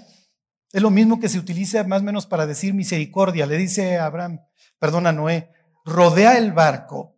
es 0.71 0.81
lo 0.81 0.89
mismo 0.89 1.19
que 1.19 1.29
se 1.29 1.39
utiliza 1.39 1.83
más 1.85 2.01
o 2.01 2.05
menos 2.05 2.25
para 2.25 2.45
decir 2.45 2.73
misericordia. 2.73 3.45
Le 3.45 3.57
dice 3.57 3.97
a 3.97 4.05
Abraham, 4.05 4.41
perdona 4.79 5.11
Noé, 5.11 5.51
rodea 5.85 6.37
el 6.37 6.51
barco 6.51 7.14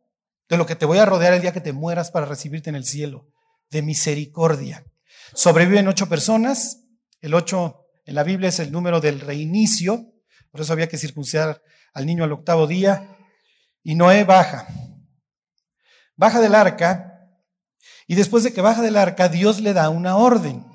de 0.49 0.57
lo 0.57 0.65
que 0.65 0.75
te 0.75 0.85
voy 0.85 0.97
a 0.97 1.05
rodear 1.05 1.33
el 1.33 1.41
día 1.41 1.53
que 1.53 1.61
te 1.61 1.73
mueras 1.73 2.11
para 2.11 2.25
recibirte 2.25 2.69
en 2.69 2.75
el 2.75 2.85
cielo, 2.85 3.29
de 3.69 3.81
misericordia. 3.81 4.85
Sobreviven 5.33 5.87
ocho 5.87 6.07
personas, 6.07 6.83
el 7.21 7.33
ocho 7.33 7.85
en 8.05 8.15
la 8.15 8.23
Biblia 8.23 8.49
es 8.49 8.59
el 8.59 8.71
número 8.71 9.01
del 9.01 9.19
reinicio, 9.19 10.13
por 10.51 10.61
eso 10.61 10.73
había 10.73 10.87
que 10.87 10.97
circuncidar 10.97 11.61
al 11.93 12.05
niño 12.05 12.23
al 12.23 12.31
octavo 12.31 12.67
día, 12.67 13.17
y 13.83 13.95
Noé 13.95 14.23
baja. 14.23 14.67
Baja 16.15 16.39
del 16.39 16.55
arca 16.55 17.17
y 18.07 18.15
después 18.15 18.43
de 18.43 18.53
que 18.53 18.61
baja 18.61 18.81
del 18.81 18.95
arca, 18.95 19.27
Dios 19.27 19.59
le 19.59 19.73
da 19.73 19.89
una 19.89 20.15
orden. 20.15 20.65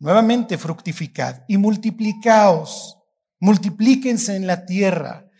Nuevamente, 0.00 0.58
fructificad 0.58 1.42
y 1.46 1.56
multiplicaos. 1.56 2.98
Multiplíquense 3.38 4.34
en 4.34 4.46
la 4.46 4.66
tierra. 4.66 5.30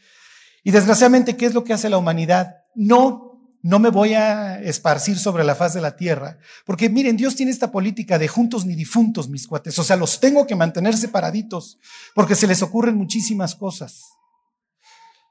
Y 0.62 0.70
desgraciadamente, 0.70 1.36
¿qué 1.36 1.46
es 1.46 1.54
lo 1.54 1.64
que 1.64 1.72
hace 1.72 1.88
la 1.88 1.98
humanidad? 1.98 2.58
No, 2.76 3.27
no 3.62 3.78
me 3.78 3.90
voy 3.90 4.14
a 4.14 4.60
esparcir 4.60 5.18
sobre 5.18 5.44
la 5.44 5.54
faz 5.54 5.74
de 5.74 5.80
la 5.80 5.96
tierra. 5.96 6.38
Porque 6.64 6.88
miren, 6.88 7.16
Dios 7.16 7.34
tiene 7.34 7.52
esta 7.52 7.70
política 7.70 8.18
de 8.18 8.28
juntos 8.28 8.64
ni 8.64 8.74
difuntos, 8.74 9.28
mis 9.28 9.46
cuates. 9.46 9.78
O 9.78 9.84
sea, 9.84 9.96
los 9.96 10.20
tengo 10.20 10.46
que 10.46 10.54
mantener 10.54 10.96
separaditos 10.96 11.78
porque 12.14 12.34
se 12.34 12.46
les 12.46 12.62
ocurren 12.62 12.96
muchísimas 12.96 13.54
cosas. 13.54 14.04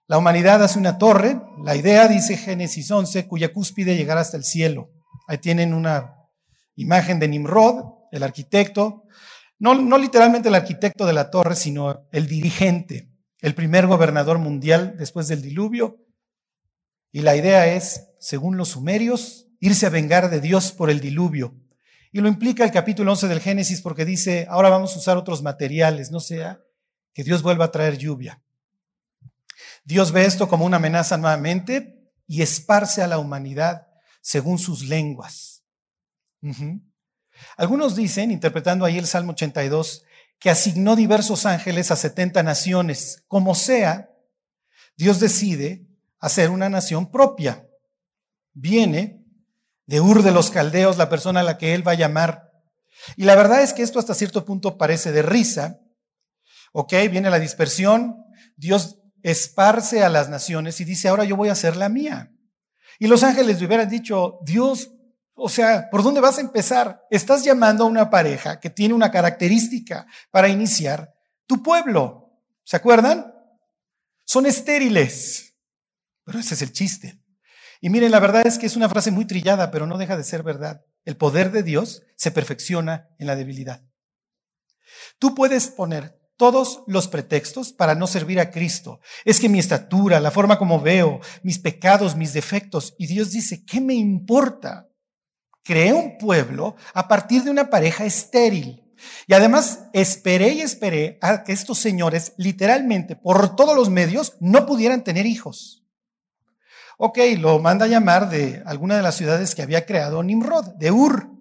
La 0.08 0.18
humanidad 0.18 0.64
hace 0.64 0.80
una 0.80 0.98
torre, 0.98 1.42
la 1.64 1.76
idea, 1.76 2.08
dice 2.08 2.38
Génesis 2.38 2.90
11, 2.90 3.28
cuya 3.28 3.52
cúspide 3.52 3.98
llegará 3.98 4.22
hasta 4.22 4.38
el 4.38 4.44
cielo. 4.44 4.90
Ahí 5.28 5.38
tienen 5.38 5.74
una 5.74 6.16
imagen 6.76 7.20
de 7.20 7.28
Nimrod, 7.28 7.84
el 8.12 8.24
arquitecto, 8.24 9.04
no, 9.60 9.76
no 9.76 9.98
literalmente 9.98 10.50
el 10.50 10.56
arquitecto 10.56 11.06
de 11.06 11.14
la 11.14 11.30
torre, 11.30 11.56
sino 11.56 12.08
el 12.12 12.28
dirigente, 12.28 13.10
el 13.42 13.56
primer 13.56 13.88
gobernador 13.88 14.38
mundial 14.38 14.96
después 14.98 15.28
del 15.28 15.42
diluvio. 15.42 15.98
Y 17.12 17.22
la 17.22 17.36
idea 17.36 17.68
es, 17.74 18.08
según 18.28 18.58
los 18.58 18.68
sumerios, 18.72 19.48
irse 19.62 19.86
a 19.86 19.90
vengar 19.90 20.30
de 20.30 20.42
Dios 20.42 20.74
por 20.74 20.90
el 20.90 21.00
diluvio. 21.00 21.56
Y 22.12 22.20
lo 22.20 22.28
implica 22.28 22.66
el 22.66 22.72
capítulo 22.72 23.14
11 23.14 23.30
del 23.30 23.40
Génesis 23.40 23.80
porque 23.80 24.04
dice, 24.04 24.46
ahora 24.50 24.68
vamos 24.68 24.94
a 24.94 25.00
usar 25.00 25.16
otros 25.16 25.42
materiales, 25.44 26.12
no 26.12 26.20
sea 26.20 26.60
que 27.14 27.24
Dios 27.24 27.42
vuelva 27.42 27.64
a 27.64 27.72
traer 27.72 27.98
lluvia. 27.98 28.44
Dios 29.86 30.12
ve 30.12 30.26
esto 30.26 30.50
como 30.50 30.66
una 30.66 30.76
amenaza 30.76 31.16
nuevamente 31.16 32.12
y 32.28 32.42
esparce 32.42 33.02
a 33.02 33.08
la 33.08 33.18
humanidad 33.18 33.88
según 34.20 34.60
sus 34.60 34.84
lenguas. 34.84 35.64
Algunos 37.56 37.96
dicen, 37.96 38.30
interpretando 38.32 38.84
ahí 38.84 38.98
el 38.98 39.08
Salmo 39.08 39.32
82, 39.32 40.04
que 40.38 40.50
asignó 40.50 40.98
diversos 40.98 41.46
ángeles 41.46 41.92
a 41.92 41.96
70 41.96 42.44
naciones. 42.44 43.24
Como 43.30 43.56
sea, 43.56 44.12
Dios 44.98 45.22
decide 45.22 45.88
hacer 46.20 46.50
una 46.50 46.68
nación 46.68 47.10
propia. 47.10 47.67
Viene 48.60 49.24
de 49.86 50.02
Ur 50.02 50.24
de 50.24 50.32
los 50.32 50.50
Caldeos 50.50 50.98
la 50.98 51.10
persona 51.10 51.42
a 51.42 51.44
la 51.44 51.60
que 51.60 51.76
él 51.76 51.88
va 51.88 51.92
a 51.92 51.96
llamar. 51.96 52.52
Y 53.16 53.26
la 53.26 53.36
verdad 53.36 53.62
es 53.62 53.72
que 53.72 53.84
esto 53.84 54.00
hasta 54.00 54.16
cierto 54.16 54.46
punto 54.46 54.80
parece 54.80 55.12
de 55.12 55.22
risa. 55.22 55.80
Ok, 56.74 56.94
viene 57.12 57.30
la 57.30 57.38
dispersión, 57.38 58.18
Dios 58.56 58.98
esparce 59.22 60.04
a 60.04 60.10
las 60.10 60.30
naciones 60.30 60.82
y 60.82 60.86
dice, 60.86 61.08
ahora 61.08 61.24
yo 61.24 61.36
voy 61.36 61.50
a 61.50 61.52
hacer 61.52 61.76
la 61.76 61.88
mía. 61.88 62.32
Y 62.98 63.06
los 63.06 63.22
ángeles 63.22 63.60
le 63.60 63.68
hubieran 63.68 63.90
dicho, 63.90 64.40
Dios, 64.44 64.92
o 65.36 65.50
sea, 65.50 65.88
¿por 65.92 66.02
dónde 66.02 66.20
vas 66.20 66.40
a 66.40 66.42
empezar? 66.42 67.06
Estás 67.12 67.44
llamando 67.44 67.84
a 67.84 67.88
una 67.88 68.10
pareja 68.10 68.60
que 68.60 68.72
tiene 68.72 68.96
una 68.96 69.12
característica 69.12 70.08
para 70.32 70.50
iniciar 70.50 71.14
tu 71.46 71.62
pueblo. 71.62 72.42
¿Se 72.64 72.76
acuerdan? 72.76 73.36
Son 74.26 74.48
estériles. 74.48 75.54
Pero 76.24 76.40
ese 76.40 76.56
es 76.56 76.64
el 76.64 76.74
chiste. 76.74 77.22
Y 77.82 77.90
miren, 77.90 78.12
la 78.12 78.20
verdad 78.20 78.46
es 78.46 78.58
que 78.58 78.66
es 78.66 78.76
una 78.76 78.90
frase 78.90 79.12
muy 79.12 79.26
trillada, 79.26 79.72
pero 79.72 79.86
no 79.86 79.98
deja 79.98 80.18
de 80.18 80.24
ser 80.24 80.44
verdad. 80.44 80.86
El 81.06 81.18
poder 81.18 81.52
de 81.52 81.64
Dios 81.64 82.04
se 82.16 82.32
perfecciona 82.32 83.10
en 83.20 83.28
la 83.28 83.36
debilidad. 83.36 83.84
Tú 85.20 85.36
puedes 85.36 85.68
poner 85.68 86.18
todos 86.38 86.84
los 86.88 87.08
pretextos 87.08 87.74
para 87.74 87.96
no 87.96 88.08
servir 88.08 88.40
a 88.40 88.52
Cristo. 88.52 89.00
Es 89.26 89.40
que 89.40 89.50
mi 89.50 89.60
estatura, 89.60 90.20
la 90.20 90.32
forma 90.32 90.58
como 90.58 90.80
veo, 90.80 91.20
mis 91.44 91.60
pecados, 91.60 92.16
mis 92.16 92.34
defectos. 92.34 92.96
Y 92.98 93.08
Dios 93.08 93.32
dice, 93.32 93.66
¿qué 93.66 93.82
me 93.82 93.96
importa? 93.96 94.88
Creé 95.64 95.94
un 95.94 96.18
pueblo 96.18 96.76
a 96.94 97.08
partir 97.08 97.44
de 97.44 97.52
una 97.52 97.70
pareja 97.70 98.06
estéril. 98.06 98.84
Y 99.28 99.34
además 99.34 99.86
esperé 99.94 100.54
y 100.54 100.62
esperé 100.62 101.18
a 101.22 101.44
que 101.44 101.54
estos 101.54 101.78
señores 101.80 102.34
literalmente 102.38 103.16
por 103.16 103.56
todos 103.56 103.76
los 103.76 103.90
medios 103.90 104.38
no 104.40 104.66
pudieran 104.66 105.04
tener 105.04 105.26
hijos. 105.26 105.87
Ok, 106.98 107.20
lo 107.38 107.60
manda 107.60 107.86
a 107.86 107.90
llamar 107.90 108.30
de 108.30 108.62
alguna 108.66 108.98
de 108.98 109.04
las 109.04 109.16
ciudades 109.16 109.56
que 109.56 109.62
había 109.62 109.86
creado 109.86 110.22
Nimrod, 110.24 110.76
de 110.76 110.92
Ur. 110.92 111.32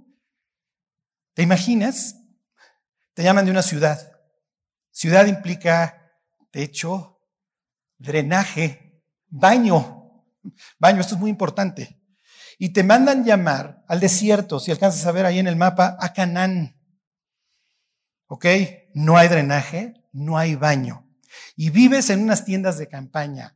¿Te 1.35 1.43
imaginas? 1.43 2.17
Te 3.15 3.23
llaman 3.23 3.47
de 3.47 3.51
una 3.51 3.63
ciudad 3.63 4.17
Ciudad 4.97 5.27
implica 5.27 6.11
techo, 6.51 7.21
drenaje, 7.99 9.03
baño. 9.27 10.25
Baño, 10.79 11.03
esto 11.03 11.17
es 11.17 11.21
muy 11.21 11.29
importante. 11.29 12.01
Y 12.59 12.71
te 12.71 12.83
mandan 12.83 13.23
llamar 13.23 13.85
al 13.89 14.01
desierto, 14.01 14.59
si 14.59 14.71
alcanzas 14.71 15.05
a 15.05 15.13
ver 15.13 15.27
ahí 15.27 15.39
en 15.39 15.49
el 15.49 15.57
mapa, 15.57 15.99
a 16.01 16.15
Canaán. 16.15 16.81
¿Ok? 18.27 18.47
No 18.95 19.19
hay 19.19 19.29
drenaje, 19.29 20.03
no 20.13 20.39
hay 20.39 20.55
baño. 20.55 21.07
Y 21.57 21.69
vives 21.69 22.09
en 22.09 22.23
unas 22.23 22.47
tiendas 22.47 22.79
de 22.79 22.89
campaña, 22.89 23.56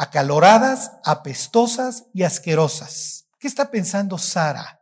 acaloradas, 0.00 0.92
apestosas 1.04 2.06
y 2.14 2.22
asquerosas. 2.22 3.26
¿Qué 3.38 3.46
está 3.46 3.70
pensando 3.70 4.18
Sara? 4.18 4.80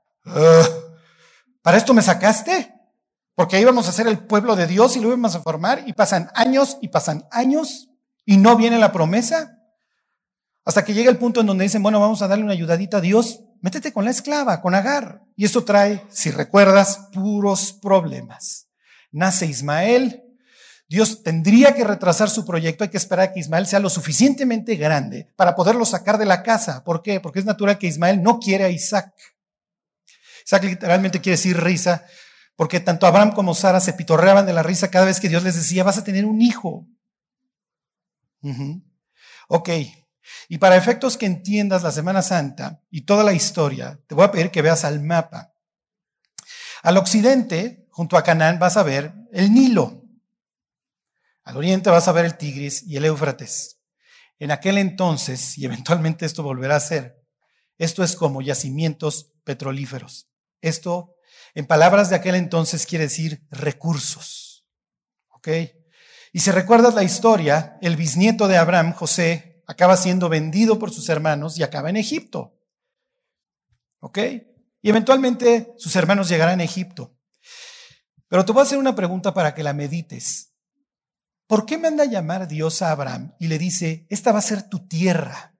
¿Para 1.62 1.76
esto 1.76 1.94
me 1.94 2.02
sacaste? 2.02 2.74
Porque 3.34 3.56
ahí 3.56 3.64
vamos 3.64 3.88
a 3.88 3.92
ser 3.92 4.06
el 4.06 4.18
pueblo 4.18 4.56
de 4.56 4.66
Dios 4.66 4.96
y 4.96 5.00
lo 5.00 5.10
vamos 5.10 5.34
a 5.34 5.40
formar 5.40 5.82
y 5.86 5.92
pasan 5.92 6.30
años 6.34 6.78
y 6.80 6.88
pasan 6.88 7.26
años 7.30 7.88
y 8.24 8.36
no 8.36 8.56
viene 8.56 8.78
la 8.78 8.92
promesa. 8.92 9.58
Hasta 10.64 10.84
que 10.84 10.94
llega 10.94 11.10
el 11.10 11.18
punto 11.18 11.40
en 11.40 11.46
donde 11.46 11.64
dicen, 11.64 11.82
bueno, 11.82 12.00
vamos 12.00 12.20
a 12.22 12.28
darle 12.28 12.44
una 12.44 12.52
ayudadita 12.52 12.98
a 12.98 13.00
Dios 13.00 13.40
métete 13.60 13.92
con 13.92 14.04
la 14.04 14.10
esclava, 14.10 14.60
con 14.60 14.74
Agar. 14.74 15.22
Y 15.36 15.44
eso 15.44 15.64
trae, 15.64 16.04
si 16.10 16.30
recuerdas, 16.30 17.08
puros 17.12 17.72
problemas. 17.72 18.68
Nace 19.10 19.46
Ismael, 19.46 20.22
Dios 20.88 21.22
tendría 21.22 21.74
que 21.74 21.84
retrasar 21.84 22.30
su 22.30 22.46
proyecto, 22.46 22.82
hay 22.82 22.90
que 22.90 22.96
esperar 22.96 23.28
a 23.28 23.32
que 23.32 23.40
Ismael 23.40 23.66
sea 23.66 23.78
lo 23.78 23.90
suficientemente 23.90 24.74
grande 24.76 25.30
para 25.36 25.54
poderlo 25.54 25.84
sacar 25.84 26.16
de 26.16 26.24
la 26.24 26.42
casa. 26.42 26.82
¿Por 26.82 27.02
qué? 27.02 27.20
Porque 27.20 27.40
es 27.40 27.44
natural 27.44 27.78
que 27.78 27.86
Ismael 27.86 28.22
no 28.22 28.40
quiere 28.40 28.64
a 28.64 28.70
Isaac. 28.70 29.12
Isaac 30.46 30.64
literalmente 30.64 31.20
quiere 31.20 31.36
decir 31.36 31.62
risa, 31.62 32.06
porque 32.56 32.80
tanto 32.80 33.06
Abraham 33.06 33.32
como 33.32 33.54
Sara 33.54 33.80
se 33.80 33.92
pitorreaban 33.92 34.46
de 34.46 34.54
la 34.54 34.62
risa 34.62 34.90
cada 34.90 35.04
vez 35.04 35.20
que 35.20 35.28
Dios 35.28 35.42
les 35.42 35.56
decía, 35.56 35.84
vas 35.84 35.98
a 35.98 36.04
tener 36.04 36.24
un 36.24 36.40
hijo. 36.40 36.86
Ok, 39.48 39.68
y 40.48 40.56
para 40.56 40.76
efectos 40.76 41.18
que 41.18 41.26
entiendas 41.26 41.82
la 41.82 41.92
Semana 41.92 42.22
Santa 42.22 42.80
y 42.90 43.02
toda 43.02 43.24
la 43.24 43.34
historia, 43.34 44.00
te 44.06 44.14
voy 44.14 44.24
a 44.24 44.30
pedir 44.30 44.50
que 44.50 44.62
veas 44.62 44.84
al 44.84 45.02
mapa. 45.02 45.52
Al 46.82 46.96
occidente, 46.96 47.86
junto 47.90 48.16
a 48.16 48.22
Canaán, 48.22 48.58
vas 48.58 48.78
a 48.78 48.82
ver 48.82 49.12
el 49.32 49.52
Nilo. 49.52 49.97
Al 51.48 51.56
oriente 51.56 51.88
vas 51.88 52.06
a 52.06 52.12
ver 52.12 52.26
el 52.26 52.36
Tigris 52.36 52.82
y 52.86 52.98
el 52.98 53.06
Éufrates. 53.06 53.80
En 54.38 54.50
aquel 54.50 54.76
entonces, 54.76 55.56
y 55.56 55.64
eventualmente 55.64 56.26
esto 56.26 56.42
volverá 56.42 56.76
a 56.76 56.80
ser, 56.80 57.24
esto 57.78 58.04
es 58.04 58.16
como 58.16 58.42
yacimientos 58.42 59.32
petrolíferos. 59.44 60.28
Esto, 60.60 61.14
en 61.54 61.64
palabras 61.64 62.10
de 62.10 62.16
aquel 62.16 62.34
entonces, 62.34 62.84
quiere 62.84 63.04
decir 63.04 63.46
recursos. 63.50 64.66
¿Ok? 65.30 65.48
Y 66.34 66.40
si 66.40 66.50
recuerdas 66.50 66.92
la 66.92 67.02
historia, 67.02 67.78
el 67.80 67.96
bisnieto 67.96 68.46
de 68.46 68.58
Abraham, 68.58 68.92
José, 68.92 69.62
acaba 69.66 69.96
siendo 69.96 70.28
vendido 70.28 70.78
por 70.78 70.90
sus 70.90 71.08
hermanos 71.08 71.58
y 71.58 71.62
acaba 71.62 71.88
en 71.88 71.96
Egipto. 71.96 72.58
¿Ok? 74.00 74.18
Y 74.82 74.90
eventualmente 74.90 75.72
sus 75.78 75.96
hermanos 75.96 76.28
llegarán 76.28 76.60
a 76.60 76.64
Egipto. 76.64 77.16
Pero 78.28 78.44
te 78.44 78.52
voy 78.52 78.60
a 78.60 78.64
hacer 78.64 78.76
una 78.76 78.94
pregunta 78.94 79.32
para 79.32 79.54
que 79.54 79.62
la 79.62 79.72
medites. 79.72 80.48
¿Por 81.48 81.64
qué 81.64 81.78
manda 81.78 82.04
a 82.04 82.06
llamar 82.06 82.46
Dios 82.46 82.82
a 82.82 82.92
Abraham 82.92 83.32
y 83.40 83.48
le 83.48 83.58
dice, 83.58 84.06
esta 84.10 84.32
va 84.32 84.38
a 84.38 84.42
ser 84.42 84.64
tu 84.64 84.86
tierra? 84.86 85.54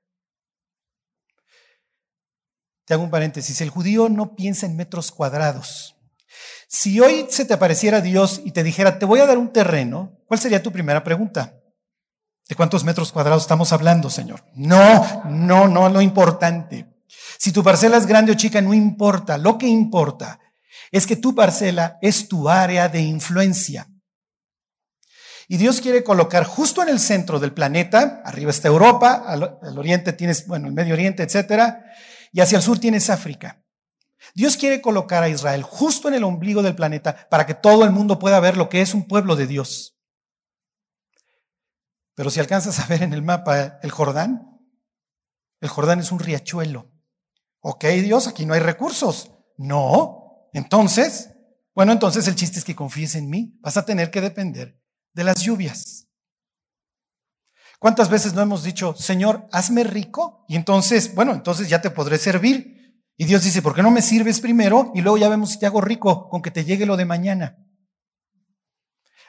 Te 2.84 2.92
hago 2.92 3.02
un 3.02 3.10
paréntesis, 3.10 3.60
el 3.62 3.70
judío 3.70 4.10
no 4.10 4.36
piensa 4.36 4.66
en 4.66 4.76
metros 4.76 5.10
cuadrados. 5.10 5.96
Si 6.68 7.00
hoy 7.00 7.26
se 7.30 7.46
te 7.46 7.54
apareciera 7.54 8.02
Dios 8.02 8.42
y 8.44 8.52
te 8.52 8.62
dijera, 8.62 8.98
te 8.98 9.06
voy 9.06 9.20
a 9.20 9.26
dar 9.26 9.38
un 9.38 9.50
terreno, 9.50 10.18
¿cuál 10.26 10.38
sería 10.38 10.62
tu 10.62 10.70
primera 10.70 11.02
pregunta? 11.02 11.58
¿De 12.46 12.54
cuántos 12.54 12.84
metros 12.84 13.10
cuadrados 13.10 13.42
estamos 13.42 13.72
hablando, 13.72 14.10
Señor? 14.10 14.44
No, 14.54 15.24
no, 15.24 15.68
no, 15.68 15.88
lo 15.88 16.02
importante. 16.02 16.86
Si 17.38 17.50
tu 17.50 17.64
parcela 17.64 17.96
es 17.96 18.06
grande 18.06 18.32
o 18.32 18.34
chica, 18.34 18.60
no 18.60 18.74
importa. 18.74 19.38
Lo 19.38 19.56
que 19.56 19.66
importa 19.66 20.38
es 20.90 21.06
que 21.06 21.16
tu 21.16 21.34
parcela 21.34 21.98
es 22.02 22.28
tu 22.28 22.46
área 22.46 22.90
de 22.90 23.00
influencia. 23.00 23.88
Y 25.50 25.56
Dios 25.56 25.80
quiere 25.80 26.04
colocar 26.04 26.44
justo 26.44 26.82
en 26.82 26.90
el 26.90 27.00
centro 27.00 27.40
del 27.40 27.54
planeta, 27.54 28.20
arriba 28.26 28.50
está 28.50 28.68
Europa, 28.68 29.24
al, 29.26 29.78
oriente 29.78 30.12
tienes, 30.12 30.46
bueno, 30.46 30.68
el 30.68 30.74
Medio 30.74 30.92
Oriente, 30.92 31.22
etcétera, 31.22 31.86
y 32.32 32.40
hacia 32.40 32.56
el 32.56 32.62
sur 32.62 32.78
tienes 32.78 33.08
África. 33.08 33.64
Dios 34.34 34.58
quiere 34.58 34.82
colocar 34.82 35.22
a 35.22 35.30
Israel 35.30 35.62
justo 35.62 36.06
en 36.08 36.14
el 36.14 36.24
ombligo 36.24 36.62
del 36.62 36.74
planeta 36.74 37.26
para 37.30 37.46
que 37.46 37.54
todo 37.54 37.84
el 37.84 37.92
mundo 37.92 38.18
pueda 38.18 38.40
ver 38.40 38.58
lo 38.58 38.68
que 38.68 38.82
es 38.82 38.92
un 38.92 39.08
pueblo 39.08 39.36
de 39.36 39.46
Dios. 39.46 39.96
Pero 42.14 42.28
si 42.28 42.40
alcanzas 42.40 42.78
a 42.80 42.86
ver 42.86 43.02
en 43.02 43.14
el 43.14 43.22
mapa 43.22 43.78
el 43.82 43.90
Jordán, 43.90 44.60
el 45.60 45.68
Jordán 45.70 46.00
es 46.00 46.12
un 46.12 46.18
riachuelo. 46.18 46.92
Ok, 47.60 47.86
Dios, 47.86 48.28
aquí 48.28 48.44
no 48.44 48.52
hay 48.52 48.60
recursos. 48.60 49.32
No. 49.56 50.50
Entonces, 50.52 51.30
bueno, 51.74 51.92
entonces 51.92 52.28
el 52.28 52.34
chiste 52.34 52.58
es 52.58 52.66
que 52.66 52.76
confíes 52.76 53.14
en 53.14 53.30
mí. 53.30 53.56
Vas 53.60 53.78
a 53.78 53.86
tener 53.86 54.10
que 54.10 54.20
depender 54.20 54.77
de 55.18 55.24
las 55.24 55.42
lluvias. 55.42 56.06
¿Cuántas 57.80 58.08
veces 58.08 58.34
no 58.34 58.40
hemos 58.40 58.62
dicho, 58.62 58.94
Señor, 58.94 59.48
hazme 59.50 59.82
rico? 59.82 60.44
Y 60.48 60.54
entonces, 60.54 61.12
bueno, 61.12 61.32
entonces 61.32 61.68
ya 61.68 61.80
te 61.80 61.90
podré 61.90 62.18
servir. 62.18 63.02
Y 63.16 63.24
Dios 63.24 63.42
dice, 63.42 63.60
¿por 63.60 63.74
qué 63.74 63.82
no 63.82 63.90
me 63.90 64.00
sirves 64.00 64.38
primero? 64.38 64.92
Y 64.94 65.00
luego 65.00 65.18
ya 65.18 65.28
vemos 65.28 65.50
si 65.50 65.58
te 65.58 65.66
hago 65.66 65.80
rico 65.80 66.28
con 66.28 66.40
que 66.40 66.52
te 66.52 66.64
llegue 66.64 66.86
lo 66.86 66.96
de 66.96 67.04
mañana. 67.04 67.58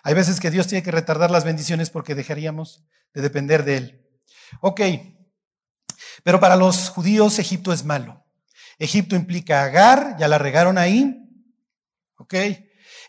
Hay 0.04 0.14
veces 0.14 0.40
que 0.40 0.52
Dios 0.52 0.68
tiene 0.68 0.84
que 0.84 0.92
retardar 0.92 1.32
las 1.32 1.44
bendiciones 1.44 1.90
porque 1.90 2.14
dejaríamos 2.14 2.86
de 3.16 3.24
depender 3.24 3.66
de 3.66 3.78
Él. 3.78 4.08
Ok, 4.62 4.82
pero 6.24 6.40
para 6.40 6.56
los 6.56 6.90
judíos 6.90 7.40
Egipto 7.40 7.74
es 7.74 7.84
malo. 7.84 8.24
Egipto 8.78 9.16
implica 9.16 9.64
Agar, 9.64 10.18
ya 10.20 10.28
la 10.28 10.38
regaron 10.38 10.78
ahí. 10.78 11.28
Ok, 12.18 12.36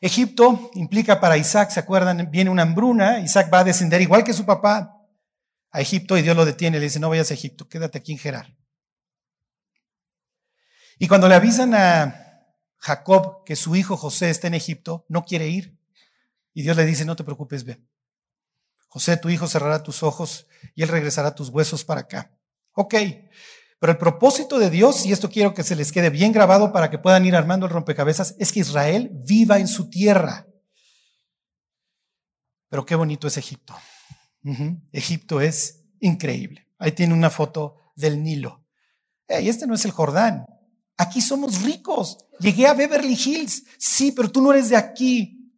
Egipto 0.00 0.70
implica 0.74 1.20
para 1.20 1.36
Isaac, 1.36 1.70
¿se 1.70 1.80
acuerdan? 1.80 2.30
Viene 2.30 2.50
una 2.50 2.62
hambruna, 2.62 3.20
Isaac 3.20 3.52
va 3.52 3.60
a 3.60 3.64
descender 3.64 4.00
igual 4.00 4.24
que 4.24 4.32
su 4.32 4.46
papá 4.46 4.96
a 5.70 5.80
Egipto 5.80 6.16
y 6.16 6.22
Dios 6.22 6.36
lo 6.36 6.44
detiene, 6.44 6.78
le 6.78 6.84
dice, 6.84 6.98
no 6.98 7.10
vayas 7.10 7.30
a 7.30 7.34
Egipto, 7.34 7.68
quédate 7.68 7.98
aquí 7.98 8.12
en 8.12 8.18
Gerar. 8.18 8.56
Y 10.98 11.06
cuando 11.08 11.28
le 11.28 11.34
avisan 11.34 11.74
a 11.74 12.46
Jacob 12.78 13.44
que 13.44 13.56
su 13.56 13.76
hijo 13.76 13.96
José 13.96 14.30
está 14.30 14.46
en 14.46 14.54
Egipto, 14.54 15.04
no 15.08 15.24
quiere 15.24 15.48
ir. 15.48 15.78
Y 16.52 16.62
Dios 16.62 16.76
le 16.76 16.84
dice, 16.84 17.04
no 17.04 17.16
te 17.16 17.24
preocupes, 17.24 17.64
ve. 17.64 17.80
José, 18.88 19.16
tu 19.16 19.28
hijo 19.28 19.46
cerrará 19.46 19.82
tus 19.82 20.02
ojos 20.02 20.46
y 20.74 20.82
él 20.82 20.88
regresará 20.88 21.34
tus 21.34 21.48
huesos 21.48 21.84
para 21.84 22.00
acá. 22.00 22.32
Ok, 22.72 22.94
pero 23.80 23.92
el 23.92 23.98
propósito 23.98 24.58
de 24.58 24.68
Dios, 24.68 25.06
y 25.06 25.12
esto 25.12 25.30
quiero 25.30 25.54
que 25.54 25.62
se 25.62 25.74
les 25.74 25.90
quede 25.90 26.10
bien 26.10 26.32
grabado 26.32 26.70
para 26.70 26.90
que 26.90 26.98
puedan 26.98 27.24
ir 27.24 27.34
armando 27.34 27.64
el 27.64 27.72
rompecabezas, 27.72 28.36
es 28.38 28.52
que 28.52 28.60
Israel 28.60 29.10
viva 29.24 29.58
en 29.58 29.66
su 29.66 29.88
tierra. 29.88 30.46
Pero 32.68 32.84
qué 32.84 32.94
bonito 32.94 33.26
es 33.26 33.38
Egipto. 33.38 33.74
Egipto 34.92 35.40
es 35.40 35.82
increíble. 35.98 36.68
Ahí 36.78 36.92
tiene 36.92 37.14
una 37.14 37.30
foto 37.30 37.76
del 37.96 38.22
Nilo. 38.22 38.66
Y 39.28 39.48
este 39.48 39.66
no 39.66 39.74
es 39.74 39.84
el 39.86 39.92
Jordán. 39.92 40.44
Aquí 40.98 41.22
somos 41.22 41.62
ricos. 41.62 42.18
Llegué 42.38 42.66
a 42.66 42.74
Beverly 42.74 43.14
Hills. 43.14 43.64
Sí, 43.78 44.12
pero 44.12 44.30
tú 44.30 44.42
no 44.42 44.52
eres 44.52 44.68
de 44.68 44.76
aquí. 44.76 45.54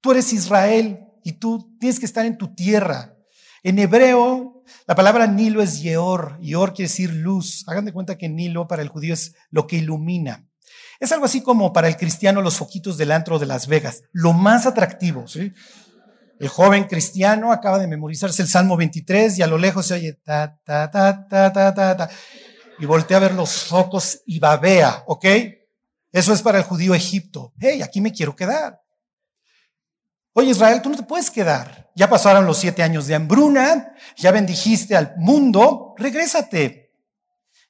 Tú 0.00 0.12
eres 0.12 0.32
Israel 0.32 0.98
y 1.22 1.32
tú 1.32 1.76
tienes 1.78 2.00
que 2.00 2.06
estar 2.06 2.24
en 2.24 2.38
tu 2.38 2.54
tierra. 2.54 3.14
En 3.62 3.78
hebreo, 3.78 4.59
la 4.86 4.94
palabra 4.94 5.26
Nilo 5.26 5.62
es 5.62 5.82
Yeor. 5.82 6.38
Yeor 6.40 6.72
quiere 6.72 6.88
decir 6.88 7.12
luz. 7.12 7.64
Hagan 7.66 7.84
de 7.84 7.92
cuenta 7.92 8.18
que 8.18 8.28
Nilo 8.28 8.66
para 8.66 8.82
el 8.82 8.88
judío 8.88 9.14
es 9.14 9.34
lo 9.50 9.66
que 9.66 9.76
ilumina. 9.76 10.46
Es 10.98 11.12
algo 11.12 11.24
así 11.24 11.42
como 11.42 11.72
para 11.72 11.88
el 11.88 11.96
cristiano 11.96 12.42
los 12.42 12.56
foquitos 12.56 12.98
del 12.98 13.12
antro 13.12 13.38
de 13.38 13.46
Las 13.46 13.66
Vegas. 13.66 14.02
Lo 14.12 14.32
más 14.32 14.66
atractivo. 14.66 15.24
El 16.38 16.48
joven 16.48 16.84
cristiano 16.84 17.52
acaba 17.52 17.78
de 17.78 17.86
memorizarse 17.86 18.42
el 18.42 18.48
Salmo 18.48 18.76
23 18.76 19.38
y 19.38 19.42
a 19.42 19.46
lo 19.46 19.58
lejos 19.58 19.86
se 19.86 19.94
oye 19.94 20.14
ta, 20.24 20.58
ta, 20.64 20.90
ta, 20.90 21.26
ta, 21.28 21.52
ta, 21.52 21.74
ta, 21.74 21.96
ta. 21.96 22.10
Y 22.78 22.86
voltea 22.86 23.18
a 23.18 23.20
ver 23.20 23.34
los 23.34 23.50
focos 23.64 24.22
y 24.26 24.38
babea, 24.38 25.04
¿ok? 25.06 25.26
Eso 26.12 26.32
es 26.32 26.42
para 26.42 26.58
el 26.58 26.64
judío 26.64 26.94
Egipto. 26.94 27.52
Hey, 27.58 27.82
aquí 27.82 28.00
me 28.00 28.12
quiero 28.12 28.34
quedar. 28.34 28.80
Oye 30.32 30.50
Israel, 30.50 30.80
tú 30.82 30.90
no 30.90 30.96
te 30.96 31.02
puedes 31.02 31.30
quedar. 31.30 31.90
Ya 31.96 32.08
pasaron 32.08 32.46
los 32.46 32.58
siete 32.58 32.82
años 32.82 33.06
de 33.06 33.14
hambruna, 33.14 33.94
ya 34.16 34.30
bendijiste 34.30 34.96
al 34.96 35.14
mundo, 35.16 35.94
regrésate. 35.98 36.92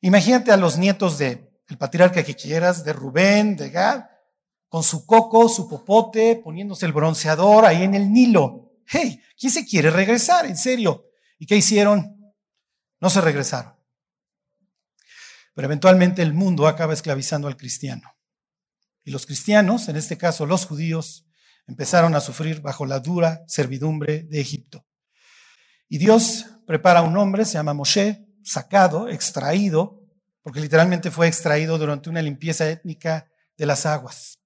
Imagínate 0.03 0.53
a 0.53 0.57
los 0.57 0.79
nietos 0.79 1.19
de 1.19 1.51
el 1.69 1.79
patriarca 1.79 2.23
que 2.25 2.35
quieras, 2.35 2.85
de 2.85 2.93
Rubén, 2.93 3.57
de 3.57 3.71
Gad, 3.71 4.05
con 4.69 4.83
su 4.83 5.07
coco, 5.07 5.49
su 5.49 5.69
popote, 5.69 6.37
poniéndose 6.37 6.85
el 6.85 6.93
bronceador 6.93 7.65
ahí 7.65 7.85
en 7.85 7.95
el 7.95 8.13
Nilo. 8.13 8.73
Hey, 8.87 9.21
¿quién 9.39 9.53
se 9.53 9.65
quiere 9.65 9.91
regresar? 9.91 10.47
En 10.47 10.57
serio. 10.57 11.07
¿Y 11.39 11.47
qué 11.47 11.57
hicieron? 11.57 12.35
No 13.01 13.09
se 13.09 13.21
regresaron. 13.21 13.75
Pero 15.55 15.67
eventualmente 15.67 16.23
el 16.23 16.35
mundo 16.35 16.67
acaba 16.67 16.93
esclavizando 16.93 17.47
al 17.47 17.57
cristiano. 17.57 18.17
Y 19.05 19.13
los 19.13 19.27
cristianos, 19.27 19.89
en 19.89 19.97
este 19.97 20.19
caso 20.19 20.47
los 20.47 20.67
judíos, 20.67 21.30
empezaron 21.71 22.17
a 22.17 22.21
sufrir 22.21 22.61
bajo 22.61 22.85
la 22.85 22.99
dura 22.99 23.45
servidumbre 23.47 24.25
de 24.25 24.41
Egipto. 24.41 24.85
Y 25.89 25.99
Dios 25.99 26.47
prepara 26.67 26.99
a 26.99 27.03
un 27.03 27.17
hombre, 27.17 27.45
se 27.45 27.55
llama 27.55 27.75
Moshe, 27.75 28.27
sacado, 28.43 29.09
extraído, 29.09 30.03
porque 30.43 30.61
literalmente 30.61 31.13
fue 31.13 31.29
extraído 31.29 31.79
durante 31.79 32.11
una 32.11 32.23
limpieza 32.23 32.69
étnica 32.69 33.31
de 33.57 33.67
las 33.67 33.87
aguas. 33.87 34.39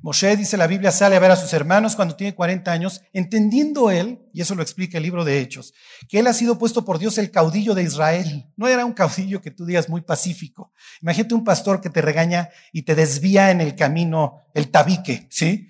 Moshe, 0.00 0.36
dice 0.36 0.56
la 0.56 0.66
Biblia, 0.66 0.90
sale 0.90 1.16
a 1.16 1.20
ver 1.20 1.30
a 1.30 1.36
sus 1.36 1.52
hermanos 1.52 1.96
cuando 1.96 2.16
tiene 2.16 2.34
40 2.34 2.72
años, 2.72 3.02
entendiendo 3.12 3.90
él, 3.90 4.20
y 4.32 4.40
eso 4.40 4.54
lo 4.54 4.62
explica 4.62 4.96
el 4.96 5.04
libro 5.04 5.22
de 5.22 5.40
Hechos, 5.40 5.74
que 6.08 6.18
él 6.18 6.26
ha 6.26 6.32
sido 6.32 6.58
puesto 6.58 6.84
por 6.84 6.98
Dios 6.98 7.18
el 7.18 7.30
caudillo 7.30 7.74
de 7.74 7.82
Israel. 7.82 8.46
No 8.56 8.68
era 8.68 8.86
un 8.86 8.94
caudillo 8.94 9.42
que 9.42 9.50
tú 9.50 9.66
digas 9.66 9.90
muy 9.90 10.00
pacífico. 10.00 10.72
Imagínate 11.02 11.34
un 11.34 11.44
pastor 11.44 11.82
que 11.82 11.90
te 11.90 12.00
regaña 12.00 12.48
y 12.72 12.82
te 12.82 12.94
desvía 12.94 13.50
en 13.50 13.60
el 13.60 13.76
camino 13.76 14.46
el 14.54 14.70
tabique, 14.70 15.28
¿sí? 15.30 15.68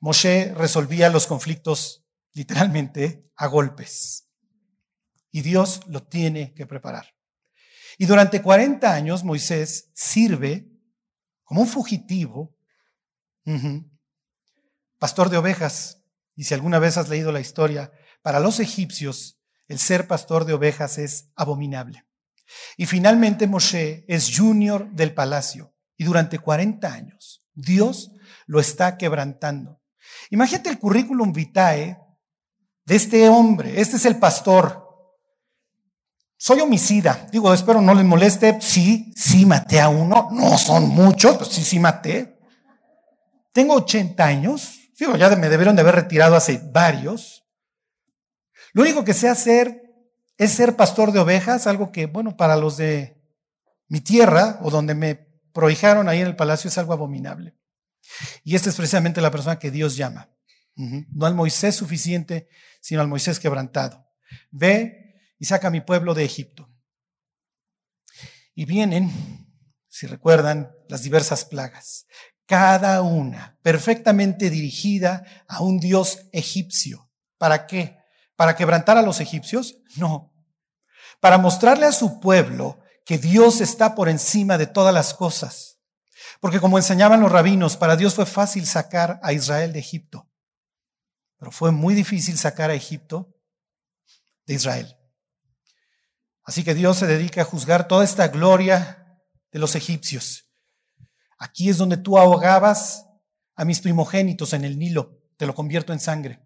Moshe 0.00 0.54
resolvía 0.54 1.10
los 1.10 1.26
conflictos 1.26 2.04
literalmente 2.32 3.28
a 3.36 3.46
golpes. 3.46 4.28
Y 5.30 5.42
Dios 5.42 5.80
lo 5.86 6.02
tiene 6.04 6.54
que 6.54 6.66
preparar. 6.66 7.14
Y 7.98 8.06
durante 8.06 8.42
40 8.42 8.92
años 8.92 9.24
Moisés 9.24 9.90
sirve 9.94 10.68
como 11.44 11.62
un 11.62 11.66
fugitivo, 11.66 12.54
pastor 14.98 15.30
de 15.30 15.38
ovejas. 15.38 16.02
Y 16.36 16.44
si 16.44 16.54
alguna 16.54 16.78
vez 16.78 16.96
has 16.96 17.08
leído 17.08 17.32
la 17.32 17.40
historia, 17.40 17.90
para 18.22 18.40
los 18.40 18.60
egipcios 18.60 19.38
el 19.66 19.78
ser 19.78 20.06
pastor 20.06 20.44
de 20.44 20.54
ovejas 20.54 20.98
es 20.98 21.30
abominable. 21.36 22.06
Y 22.76 22.86
finalmente 22.86 23.46
Moshe 23.46 24.04
es 24.08 24.34
junior 24.36 24.90
del 24.92 25.12
palacio 25.12 25.74
y 25.96 26.04
durante 26.04 26.38
40 26.38 26.90
años 26.90 27.44
Dios 27.52 28.12
lo 28.46 28.60
está 28.60 28.96
quebrantando. 28.96 29.82
Imagínate 30.30 30.70
el 30.70 30.78
currículum 30.78 31.32
vitae 31.32 31.98
de 32.84 32.96
este 32.96 33.28
hombre. 33.28 33.80
Este 33.80 33.96
es 33.96 34.04
el 34.04 34.18
pastor. 34.18 34.86
Soy 36.36 36.60
homicida. 36.60 37.26
Digo, 37.32 37.52
espero 37.52 37.80
no 37.80 37.94
les 37.94 38.04
moleste. 38.04 38.60
Sí, 38.60 39.12
sí 39.16 39.44
maté 39.44 39.80
a 39.80 39.88
uno. 39.88 40.28
No 40.32 40.56
son 40.56 40.88
muchos, 40.88 41.36
pero 41.36 41.50
sí, 41.50 41.62
sí 41.62 41.78
maté. 41.78 42.38
Tengo 43.52 43.74
80 43.74 44.24
años. 44.24 44.78
Digo, 44.98 45.16
ya 45.16 45.28
me 45.36 45.48
debieron 45.48 45.76
de 45.76 45.82
haber 45.82 45.96
retirado 45.96 46.36
hace 46.36 46.60
varios. 46.72 47.44
Lo 48.72 48.82
único 48.82 49.04
que 49.04 49.14
sé 49.14 49.28
hacer 49.28 49.82
es 50.36 50.52
ser 50.52 50.76
pastor 50.76 51.12
de 51.12 51.18
ovejas, 51.18 51.66
algo 51.66 51.90
que, 51.90 52.06
bueno, 52.06 52.36
para 52.36 52.56
los 52.56 52.76
de 52.76 53.20
mi 53.88 54.00
tierra 54.00 54.58
o 54.62 54.70
donde 54.70 54.94
me 54.94 55.28
prohijaron 55.52 56.08
ahí 56.08 56.20
en 56.20 56.28
el 56.28 56.36
palacio 56.36 56.68
es 56.68 56.78
algo 56.78 56.92
abominable. 56.92 57.56
Y 58.44 58.54
esta 58.56 58.70
es 58.70 58.76
precisamente 58.76 59.20
la 59.20 59.30
persona 59.30 59.58
que 59.58 59.70
Dios 59.70 59.96
llama. 59.96 60.30
No 60.74 61.26
al 61.26 61.34
Moisés 61.34 61.74
suficiente, 61.74 62.48
sino 62.80 63.00
al 63.00 63.08
Moisés 63.08 63.40
quebrantado. 63.40 64.06
Ve 64.50 65.14
y 65.38 65.44
saca 65.44 65.68
a 65.68 65.72
mi 65.72 65.80
pueblo 65.80 66.14
de 66.14 66.24
Egipto. 66.24 66.70
Y 68.54 68.64
vienen, 68.64 69.10
si 69.88 70.06
recuerdan, 70.06 70.72
las 70.88 71.02
diversas 71.02 71.44
plagas, 71.44 72.06
cada 72.46 73.02
una 73.02 73.58
perfectamente 73.62 74.50
dirigida 74.50 75.24
a 75.46 75.62
un 75.62 75.78
dios 75.78 76.28
egipcio. 76.32 77.10
¿Para 77.36 77.66
qué? 77.66 77.98
¿Para 78.36 78.56
quebrantar 78.56 78.96
a 78.96 79.02
los 79.02 79.20
egipcios? 79.20 79.76
No. 79.96 80.32
Para 81.20 81.38
mostrarle 81.38 81.84
a 81.86 81.92
su 81.92 82.20
pueblo 82.20 82.80
que 83.04 83.18
Dios 83.18 83.60
está 83.60 83.94
por 83.94 84.08
encima 84.08 84.56
de 84.56 84.66
todas 84.66 84.94
las 84.94 85.12
cosas. 85.12 85.67
Porque 86.40 86.60
como 86.60 86.78
enseñaban 86.78 87.20
los 87.20 87.32
rabinos, 87.32 87.76
para 87.76 87.96
Dios 87.96 88.14
fue 88.14 88.26
fácil 88.26 88.66
sacar 88.66 89.18
a 89.22 89.32
Israel 89.32 89.72
de 89.72 89.80
Egipto. 89.80 90.28
Pero 91.38 91.50
fue 91.50 91.70
muy 91.72 91.94
difícil 91.94 92.38
sacar 92.38 92.70
a 92.70 92.74
Egipto 92.74 93.34
de 94.46 94.54
Israel. 94.54 94.96
Así 96.44 96.64
que 96.64 96.74
Dios 96.74 96.96
se 96.96 97.06
dedica 97.06 97.42
a 97.42 97.44
juzgar 97.44 97.88
toda 97.88 98.04
esta 98.04 98.28
gloria 98.28 99.20
de 99.52 99.58
los 99.58 99.74
egipcios. 99.74 100.48
Aquí 101.38 101.68
es 101.68 101.76
donde 101.76 101.96
tú 101.96 102.18
ahogabas 102.18 103.06
a 103.54 103.64
mis 103.64 103.80
primogénitos 103.80 104.52
en 104.52 104.64
el 104.64 104.78
Nilo, 104.78 105.20
te 105.36 105.46
lo 105.46 105.54
convierto 105.54 105.92
en 105.92 106.00
sangre. 106.00 106.40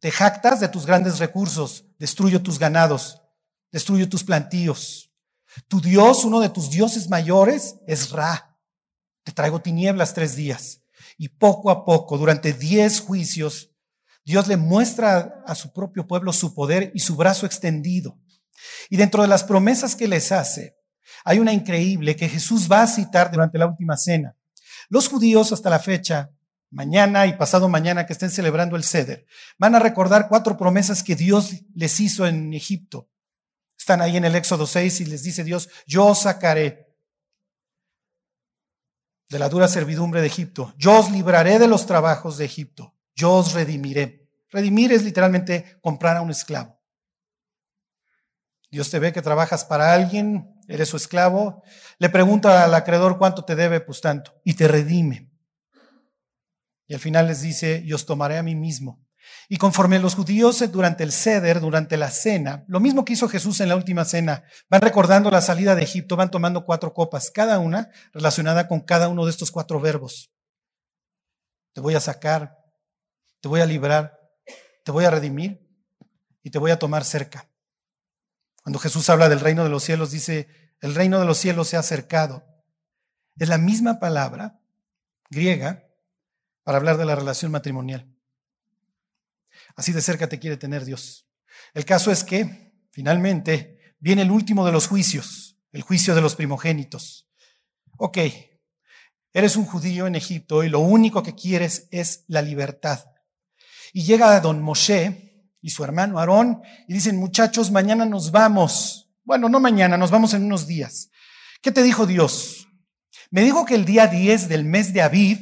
Te 0.00 0.10
jactas 0.10 0.60
de 0.60 0.68
tus 0.68 0.86
grandes 0.86 1.18
recursos, 1.18 1.84
destruyo 1.98 2.42
tus 2.42 2.58
ganados, 2.58 3.22
destruyo 3.72 4.08
tus 4.08 4.24
plantíos. 4.24 5.10
Tu 5.68 5.80
Dios, 5.80 6.24
uno 6.24 6.40
de 6.40 6.48
tus 6.48 6.70
dioses 6.70 7.08
mayores, 7.08 7.76
es 7.86 8.10
Ra. 8.10 8.53
Te 9.24 9.32
traigo 9.32 9.60
tinieblas 9.60 10.14
tres 10.14 10.36
días. 10.36 10.82
Y 11.18 11.28
poco 11.28 11.70
a 11.70 11.84
poco, 11.84 12.18
durante 12.18 12.52
diez 12.52 13.00
juicios, 13.00 13.70
Dios 14.24 14.46
le 14.48 14.56
muestra 14.56 15.42
a 15.46 15.54
su 15.54 15.72
propio 15.72 16.06
pueblo 16.06 16.32
su 16.32 16.54
poder 16.54 16.90
y 16.94 17.00
su 17.00 17.16
brazo 17.16 17.46
extendido. 17.46 18.18
Y 18.88 18.96
dentro 18.96 19.22
de 19.22 19.28
las 19.28 19.44
promesas 19.44 19.96
que 19.96 20.08
les 20.08 20.32
hace, 20.32 20.76
hay 21.24 21.38
una 21.38 21.52
increíble 21.52 22.16
que 22.16 22.28
Jesús 22.28 22.70
va 22.70 22.82
a 22.82 22.86
citar 22.86 23.30
durante 23.30 23.58
la 23.58 23.66
última 23.66 23.96
cena. 23.96 24.36
Los 24.88 25.08
judíos 25.08 25.52
hasta 25.52 25.70
la 25.70 25.78
fecha, 25.78 26.30
mañana 26.70 27.26
y 27.26 27.34
pasado 27.34 27.68
mañana 27.68 28.06
que 28.06 28.12
estén 28.12 28.30
celebrando 28.30 28.76
el 28.76 28.84
Ceder, 28.84 29.26
van 29.58 29.74
a 29.74 29.78
recordar 29.78 30.28
cuatro 30.28 30.56
promesas 30.56 31.02
que 31.02 31.16
Dios 31.16 31.52
les 31.74 32.00
hizo 32.00 32.26
en 32.26 32.52
Egipto. 32.52 33.08
Están 33.78 34.00
ahí 34.00 34.16
en 34.16 34.24
el 34.24 34.34
Éxodo 34.34 34.66
6 34.66 35.00
y 35.00 35.04
les 35.06 35.22
dice 35.22 35.44
Dios, 35.44 35.68
yo 35.86 36.06
os 36.06 36.22
sacaré 36.22 36.83
de 39.28 39.38
la 39.38 39.48
dura 39.48 39.68
servidumbre 39.68 40.20
de 40.20 40.26
Egipto, 40.26 40.74
yo 40.76 40.98
os 40.98 41.10
libraré 41.10 41.58
de 41.58 41.68
los 41.68 41.86
trabajos 41.86 42.36
de 42.36 42.44
Egipto, 42.44 42.94
yo 43.14 43.32
os 43.32 43.52
redimiré. 43.52 44.28
Redimir 44.50 44.92
es 44.92 45.02
literalmente 45.02 45.78
comprar 45.80 46.16
a 46.16 46.22
un 46.22 46.30
esclavo. 46.30 46.80
Dios 48.70 48.90
te 48.90 48.98
ve 48.98 49.12
que 49.12 49.22
trabajas 49.22 49.64
para 49.64 49.92
alguien, 49.92 50.60
eres 50.68 50.88
su 50.88 50.96
esclavo, 50.96 51.62
le 51.98 52.08
pregunta 52.08 52.64
al 52.64 52.74
acreedor 52.74 53.18
cuánto 53.18 53.44
te 53.44 53.54
debe, 53.54 53.80
pues 53.80 54.00
tanto, 54.00 54.40
y 54.44 54.54
te 54.54 54.68
redime. 54.68 55.30
Y 56.86 56.94
al 56.94 57.00
final 57.00 57.26
les 57.26 57.40
dice, 57.40 57.82
y 57.84 57.92
os 57.92 58.04
tomaré 58.04 58.36
a 58.36 58.42
mí 58.42 58.54
mismo. 58.54 59.03
Y 59.48 59.58
conforme 59.58 59.98
los 59.98 60.14
judíos 60.14 60.64
durante 60.72 61.04
el 61.04 61.12
ceder, 61.12 61.60
durante 61.60 61.96
la 61.96 62.10
cena, 62.10 62.64
lo 62.66 62.80
mismo 62.80 63.04
que 63.04 63.12
hizo 63.12 63.28
Jesús 63.28 63.60
en 63.60 63.68
la 63.68 63.76
última 63.76 64.04
cena, 64.04 64.44
van 64.70 64.80
recordando 64.80 65.30
la 65.30 65.40
salida 65.40 65.74
de 65.74 65.82
Egipto, 65.82 66.16
van 66.16 66.30
tomando 66.30 66.64
cuatro 66.64 66.94
copas, 66.94 67.30
cada 67.30 67.58
una 67.58 67.90
relacionada 68.12 68.68
con 68.68 68.80
cada 68.80 69.08
uno 69.08 69.24
de 69.24 69.30
estos 69.30 69.50
cuatro 69.50 69.80
verbos. 69.80 70.30
Te 71.74 71.80
voy 71.80 71.94
a 71.94 72.00
sacar, 72.00 72.56
te 73.40 73.48
voy 73.48 73.60
a 73.60 73.66
librar, 73.66 74.18
te 74.84 74.92
voy 74.92 75.04
a 75.04 75.10
redimir 75.10 75.60
y 76.42 76.50
te 76.50 76.58
voy 76.58 76.70
a 76.70 76.78
tomar 76.78 77.04
cerca. 77.04 77.50
Cuando 78.62 78.78
Jesús 78.78 79.10
habla 79.10 79.28
del 79.28 79.40
reino 79.40 79.64
de 79.64 79.70
los 79.70 79.82
cielos, 79.82 80.10
dice, 80.10 80.48
el 80.80 80.94
reino 80.94 81.18
de 81.18 81.26
los 81.26 81.38
cielos 81.38 81.68
se 81.68 81.76
ha 81.76 81.80
acercado. 81.80 82.44
Es 83.36 83.48
la 83.48 83.58
misma 83.58 83.98
palabra 83.98 84.60
griega 85.28 85.84
para 86.62 86.78
hablar 86.78 86.96
de 86.96 87.04
la 87.04 87.14
relación 87.14 87.50
matrimonial. 87.50 88.13
Así 89.76 89.92
de 89.92 90.02
cerca 90.02 90.28
te 90.28 90.38
quiere 90.38 90.56
tener 90.56 90.84
Dios. 90.84 91.28
El 91.72 91.84
caso 91.84 92.10
es 92.10 92.24
que, 92.24 92.72
finalmente, 92.90 93.94
viene 93.98 94.22
el 94.22 94.30
último 94.30 94.64
de 94.64 94.72
los 94.72 94.86
juicios, 94.86 95.58
el 95.72 95.82
juicio 95.82 96.14
de 96.14 96.20
los 96.20 96.36
primogénitos. 96.36 97.28
Ok, 97.96 98.18
eres 99.32 99.56
un 99.56 99.64
judío 99.64 100.06
en 100.06 100.14
Egipto 100.14 100.62
y 100.64 100.68
lo 100.68 100.80
único 100.80 101.22
que 101.22 101.34
quieres 101.34 101.88
es 101.90 102.24
la 102.28 102.42
libertad. 102.42 103.04
Y 103.92 104.02
llega 104.02 104.40
don 104.40 104.62
Moshe 104.62 105.48
y 105.60 105.70
su 105.70 105.84
hermano 105.84 106.18
Aarón 106.18 106.62
y 106.88 106.94
dicen, 106.94 107.16
muchachos, 107.16 107.70
mañana 107.70 108.04
nos 108.04 108.30
vamos. 108.30 109.10
Bueno, 109.24 109.48
no 109.48 109.60
mañana, 109.60 109.96
nos 109.96 110.10
vamos 110.10 110.34
en 110.34 110.44
unos 110.44 110.66
días. 110.66 111.10
¿Qué 111.62 111.72
te 111.72 111.82
dijo 111.82 112.06
Dios? 112.06 112.68
Me 113.30 113.42
dijo 113.42 113.64
que 113.64 113.74
el 113.74 113.84
día 113.84 114.06
10 114.06 114.48
del 114.48 114.64
mes 114.64 114.92
de 114.92 115.02
Aviv 115.02 115.38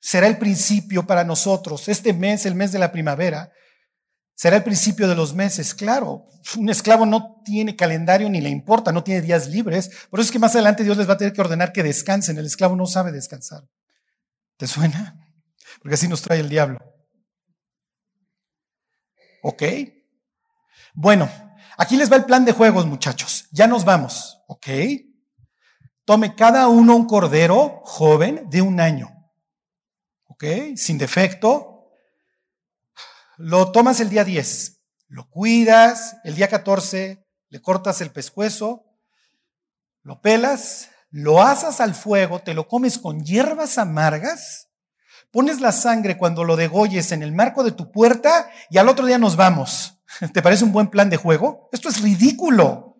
será 0.00 0.26
el 0.26 0.38
principio 0.38 1.06
para 1.06 1.24
nosotros. 1.24 1.88
Este 1.88 2.12
mes, 2.12 2.44
el 2.44 2.54
mes 2.54 2.72
de 2.72 2.78
la 2.78 2.90
primavera, 2.90 3.52
será 4.34 4.56
el 4.56 4.64
principio 4.64 5.08
de 5.08 5.14
los 5.14 5.34
meses. 5.34 5.74
Claro, 5.74 6.26
un 6.56 6.68
esclavo 6.68 7.06
no 7.06 7.40
tiene 7.44 7.76
calendario 7.76 8.28
ni 8.28 8.40
le 8.40 8.48
importa, 8.48 8.92
no 8.92 9.04
tiene 9.04 9.20
días 9.20 9.48
libres. 9.48 9.90
Por 10.10 10.20
eso 10.20 10.28
es 10.28 10.32
que 10.32 10.38
más 10.38 10.54
adelante 10.54 10.84
Dios 10.84 10.96
les 10.96 11.08
va 11.08 11.14
a 11.14 11.18
tener 11.18 11.32
que 11.32 11.40
ordenar 11.40 11.72
que 11.72 11.82
descansen. 11.82 12.38
El 12.38 12.46
esclavo 12.46 12.76
no 12.76 12.86
sabe 12.86 13.12
descansar. 13.12 13.62
¿Te 14.56 14.66
suena? 14.66 15.16
Porque 15.80 15.94
así 15.94 16.08
nos 16.08 16.22
trae 16.22 16.40
el 16.40 16.48
diablo. 16.48 16.78
¿Ok? 19.42 19.62
Bueno, 20.94 21.28
aquí 21.76 21.96
les 21.96 22.10
va 22.10 22.16
el 22.16 22.24
plan 22.24 22.44
de 22.44 22.52
juegos, 22.52 22.86
muchachos. 22.86 23.46
Ya 23.50 23.66
nos 23.66 23.84
vamos. 23.84 24.38
¿Ok? 24.46 24.66
Tome 26.04 26.34
cada 26.34 26.68
uno 26.68 26.96
un 26.96 27.06
cordero 27.06 27.82
joven 27.84 28.48
de 28.50 28.62
un 28.62 28.80
año. 28.80 29.08
¿Ok? 30.26 30.44
Sin 30.76 30.98
defecto. 30.98 31.71
Lo 33.42 33.72
tomas 33.72 34.00
el 34.00 34.08
día 34.08 34.24
10. 34.24 34.80
Lo 35.08 35.28
cuidas. 35.28 36.16
El 36.24 36.34
día 36.34 36.48
14 36.48 37.26
le 37.48 37.62
cortas 37.62 38.00
el 38.00 38.10
pescuezo. 38.10 38.84
Lo 40.02 40.20
pelas. 40.20 40.90
Lo 41.10 41.42
asas 41.42 41.80
al 41.80 41.94
fuego. 41.94 42.40
Te 42.40 42.54
lo 42.54 42.68
comes 42.68 42.98
con 42.98 43.24
hierbas 43.24 43.78
amargas 43.78 44.68
pones 45.32 45.60
la 45.60 45.72
sangre 45.72 46.16
cuando 46.16 46.44
lo 46.44 46.56
degolles 46.56 47.10
en 47.10 47.22
el 47.22 47.32
marco 47.32 47.64
de 47.64 47.72
tu 47.72 47.90
puerta 47.90 48.50
y 48.70 48.78
al 48.78 48.88
otro 48.88 49.06
día 49.06 49.18
nos 49.18 49.34
vamos. 49.34 49.98
¿Te 50.32 50.42
parece 50.42 50.64
un 50.64 50.72
buen 50.72 50.88
plan 50.88 51.10
de 51.10 51.16
juego? 51.16 51.68
Esto 51.72 51.88
es 51.88 52.00
ridículo. 52.00 52.98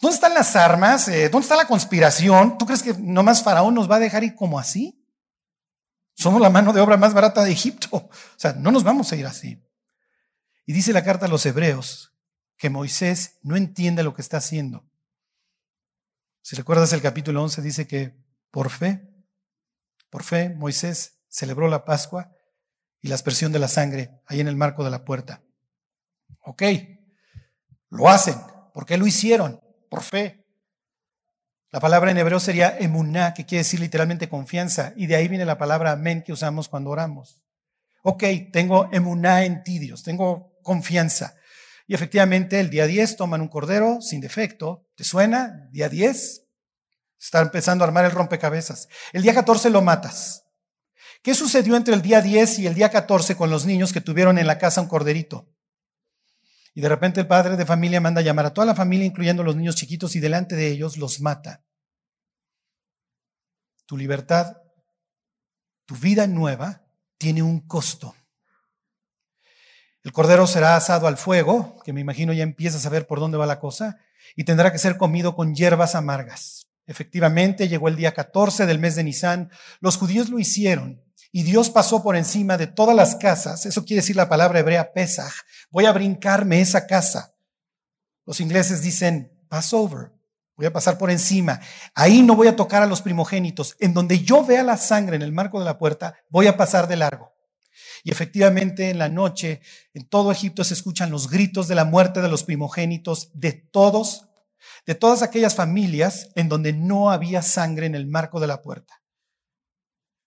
¿Dónde 0.00 0.16
están 0.16 0.34
las 0.34 0.54
armas? 0.56 1.08
Eh, 1.08 1.28
¿Dónde 1.30 1.44
está 1.44 1.56
la 1.56 1.68
conspiración? 1.68 2.58
¿Tú 2.58 2.66
crees 2.66 2.82
que 2.82 2.94
nomás 2.98 3.42
Faraón 3.42 3.74
nos 3.74 3.90
va 3.90 3.96
a 3.96 4.00
dejar 4.00 4.24
ir 4.24 4.34
como 4.34 4.58
así? 4.58 5.00
Somos 6.14 6.40
la 6.40 6.50
mano 6.50 6.72
de 6.72 6.80
obra 6.80 6.96
más 6.96 7.12
barata 7.12 7.44
de 7.44 7.52
Egipto. 7.52 7.88
O 7.92 8.10
sea, 8.36 8.52
no 8.54 8.70
nos 8.70 8.84
vamos 8.84 9.12
a 9.12 9.16
ir 9.16 9.26
así. 9.26 9.62
Y 10.66 10.72
dice 10.72 10.92
la 10.92 11.04
carta 11.04 11.26
a 11.26 11.28
los 11.28 11.44
hebreos 11.44 12.12
que 12.56 12.70
Moisés 12.70 13.38
no 13.42 13.56
entiende 13.56 14.02
lo 14.02 14.14
que 14.14 14.22
está 14.22 14.38
haciendo. 14.38 14.84
Si 16.42 16.56
recuerdas 16.56 16.92
el 16.92 17.02
capítulo 17.02 17.42
11, 17.42 17.62
dice 17.62 17.86
que 17.86 18.16
por 18.50 18.70
fe 18.70 19.14
por 20.14 20.22
fe, 20.22 20.50
Moisés 20.50 21.18
celebró 21.26 21.66
la 21.66 21.84
Pascua 21.84 22.30
y 23.00 23.08
la 23.08 23.16
aspersión 23.16 23.50
de 23.50 23.58
la 23.58 23.66
sangre 23.66 24.20
ahí 24.26 24.38
en 24.38 24.46
el 24.46 24.54
marco 24.54 24.84
de 24.84 24.90
la 24.92 25.04
puerta. 25.04 25.42
Ok, 26.38 26.62
lo 27.90 28.08
hacen. 28.08 28.36
¿Por 28.72 28.86
qué 28.86 28.96
lo 28.96 29.08
hicieron? 29.08 29.60
Por 29.90 30.04
fe. 30.04 30.43
La 31.74 31.80
palabra 31.80 32.12
en 32.12 32.18
hebreo 32.18 32.38
sería 32.38 32.76
emuná, 32.78 33.34
que 33.34 33.46
quiere 33.46 33.64
decir 33.64 33.80
literalmente 33.80 34.28
confianza, 34.28 34.92
y 34.94 35.08
de 35.08 35.16
ahí 35.16 35.26
viene 35.26 35.44
la 35.44 35.58
palabra 35.58 35.90
amén 35.90 36.22
que 36.22 36.32
usamos 36.32 36.68
cuando 36.68 36.90
oramos. 36.90 37.42
Ok, 38.04 38.22
tengo 38.52 38.88
emuná 38.92 39.44
en 39.44 39.64
ti, 39.64 39.80
Dios, 39.80 40.04
tengo 40.04 40.52
confianza. 40.62 41.34
Y 41.88 41.94
efectivamente, 41.94 42.60
el 42.60 42.70
día 42.70 42.86
10 42.86 43.16
toman 43.16 43.40
un 43.40 43.48
cordero 43.48 44.00
sin 44.00 44.20
defecto. 44.20 44.86
¿Te 44.94 45.02
suena? 45.02 45.68
Día 45.72 45.88
10. 45.88 46.44
Está 47.20 47.40
empezando 47.40 47.82
a 47.82 47.88
armar 47.88 48.04
el 48.04 48.12
rompecabezas. 48.12 48.86
El 49.12 49.22
día 49.22 49.34
14 49.34 49.68
lo 49.70 49.82
matas. 49.82 50.44
¿Qué 51.24 51.34
sucedió 51.34 51.74
entre 51.74 51.94
el 51.94 52.02
día 52.02 52.20
10 52.20 52.60
y 52.60 52.68
el 52.68 52.74
día 52.74 52.90
14 52.90 53.34
con 53.34 53.50
los 53.50 53.66
niños 53.66 53.92
que 53.92 54.00
tuvieron 54.00 54.38
en 54.38 54.46
la 54.46 54.58
casa 54.58 54.80
un 54.80 54.86
corderito? 54.86 55.48
Y 56.72 56.80
de 56.80 56.88
repente 56.88 57.20
el 57.20 57.26
padre 57.26 57.56
de 57.56 57.66
familia 57.66 58.00
manda 58.00 58.20
a 58.20 58.24
llamar 58.24 58.46
a 58.46 58.54
toda 58.54 58.64
la 58.64 58.76
familia, 58.76 59.06
incluyendo 59.06 59.42
los 59.42 59.56
niños 59.56 59.74
chiquitos, 59.74 60.14
y 60.14 60.20
delante 60.20 60.54
de 60.54 60.68
ellos 60.68 60.96
los 60.98 61.20
mata. 61.20 61.63
Tu 63.86 63.96
libertad, 63.96 64.56
tu 65.86 65.94
vida 65.96 66.26
nueva, 66.26 66.82
tiene 67.18 67.42
un 67.42 67.60
costo. 67.60 68.14
El 70.02 70.12
cordero 70.12 70.46
será 70.46 70.76
asado 70.76 71.06
al 71.06 71.16
fuego, 71.16 71.80
que 71.84 71.92
me 71.92 72.00
imagino 72.00 72.32
ya 72.32 72.42
empiezas 72.42 72.84
a 72.84 72.90
ver 72.90 73.06
por 73.06 73.20
dónde 73.20 73.38
va 73.38 73.46
la 73.46 73.58
cosa, 73.58 73.98
y 74.36 74.44
tendrá 74.44 74.72
que 74.72 74.78
ser 74.78 74.96
comido 74.96 75.34
con 75.34 75.54
hierbas 75.54 75.94
amargas. 75.94 76.66
Efectivamente, 76.86 77.68
llegó 77.68 77.88
el 77.88 77.96
día 77.96 78.12
14 78.12 78.66
del 78.66 78.78
mes 78.78 78.96
de 78.96 79.04
Nisan. 79.04 79.50
Los 79.80 79.96
judíos 79.96 80.28
lo 80.28 80.38
hicieron 80.38 81.02
y 81.32 81.42
Dios 81.42 81.70
pasó 81.70 82.02
por 82.02 82.16
encima 82.16 82.56
de 82.56 82.66
todas 82.66 82.94
las 82.94 83.16
casas. 83.16 83.66
Eso 83.66 83.84
quiere 83.84 84.02
decir 84.02 84.16
la 84.16 84.28
palabra 84.28 84.60
hebrea 84.60 84.92
Pesach. 84.92 85.32
Voy 85.70 85.86
a 85.86 85.92
brincarme 85.92 86.60
esa 86.60 86.86
casa. 86.86 87.34
Los 88.24 88.40
ingleses 88.40 88.82
dicen 88.82 89.32
Passover. 89.48 90.12
Voy 90.56 90.66
a 90.66 90.72
pasar 90.72 90.98
por 90.98 91.10
encima. 91.10 91.60
Ahí 91.94 92.22
no 92.22 92.36
voy 92.36 92.46
a 92.46 92.56
tocar 92.56 92.82
a 92.82 92.86
los 92.86 93.02
primogénitos. 93.02 93.76
En 93.80 93.92
donde 93.92 94.20
yo 94.20 94.44
vea 94.44 94.62
la 94.62 94.76
sangre 94.76 95.16
en 95.16 95.22
el 95.22 95.32
marco 95.32 95.58
de 95.58 95.64
la 95.64 95.78
puerta, 95.78 96.16
voy 96.30 96.46
a 96.46 96.56
pasar 96.56 96.86
de 96.86 96.96
largo. 96.96 97.34
Y 98.04 98.10
efectivamente 98.10 98.90
en 98.90 98.98
la 98.98 99.08
noche 99.08 99.62
en 99.94 100.06
todo 100.06 100.30
Egipto 100.30 100.62
se 100.62 100.74
escuchan 100.74 101.10
los 101.10 101.28
gritos 101.28 101.66
de 101.66 101.74
la 101.74 101.84
muerte 101.84 102.20
de 102.22 102.28
los 102.28 102.44
primogénitos 102.44 103.30
de 103.32 103.52
todos, 103.52 104.28
de 104.86 104.94
todas 104.94 105.22
aquellas 105.22 105.54
familias 105.54 106.28
en 106.36 106.48
donde 106.48 106.72
no 106.72 107.10
había 107.10 107.42
sangre 107.42 107.86
en 107.86 107.94
el 107.94 108.06
marco 108.06 108.38
de 108.40 108.46
la 108.46 108.62
puerta. 108.62 109.02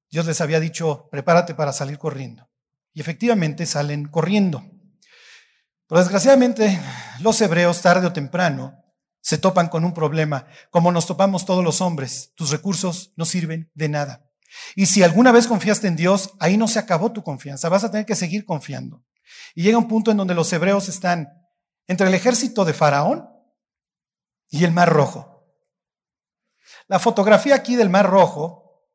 Dios 0.09 0.25
les 0.25 0.41
había 0.41 0.59
dicho, 0.59 1.07
prepárate 1.11 1.53
para 1.53 1.71
salir 1.71 1.97
corriendo. 1.97 2.49
Y 2.93 3.01
efectivamente 3.01 3.65
salen 3.65 4.07
corriendo. 4.07 4.63
Pero 5.87 5.99
desgraciadamente 5.99 6.79
los 7.19 7.39
hebreos 7.41 7.81
tarde 7.81 8.07
o 8.07 8.13
temprano 8.13 8.83
se 9.21 9.37
topan 9.37 9.67
con 9.67 9.83
un 9.83 9.93
problema, 9.93 10.47
como 10.69 10.91
nos 10.91 11.05
topamos 11.05 11.45
todos 11.45 11.63
los 11.63 11.81
hombres. 11.81 12.31
Tus 12.35 12.51
recursos 12.51 13.13
no 13.15 13.25
sirven 13.25 13.71
de 13.73 13.89
nada. 13.89 14.29
Y 14.75 14.85
si 14.85 15.03
alguna 15.03 15.31
vez 15.31 15.47
confiaste 15.47 15.87
en 15.87 15.95
Dios, 15.95 16.31
ahí 16.39 16.57
no 16.57 16.67
se 16.67 16.79
acabó 16.79 17.11
tu 17.11 17.23
confianza, 17.23 17.69
vas 17.69 17.83
a 17.83 17.91
tener 17.91 18.05
que 18.05 18.15
seguir 18.15 18.45
confiando. 18.45 19.03
Y 19.55 19.63
llega 19.63 19.77
un 19.77 19.87
punto 19.87 20.11
en 20.11 20.17
donde 20.17 20.35
los 20.35 20.51
hebreos 20.53 20.87
están 20.87 21.29
entre 21.87 22.07
el 22.07 22.13
ejército 22.13 22.65
de 22.65 22.73
Faraón 22.73 23.29
y 24.49 24.63
el 24.63 24.71
Mar 24.71 24.89
Rojo. 24.89 25.45
La 26.87 26.99
fotografía 26.99 27.55
aquí 27.55 27.75
del 27.75 27.89
Mar 27.89 28.09
Rojo 28.09 28.87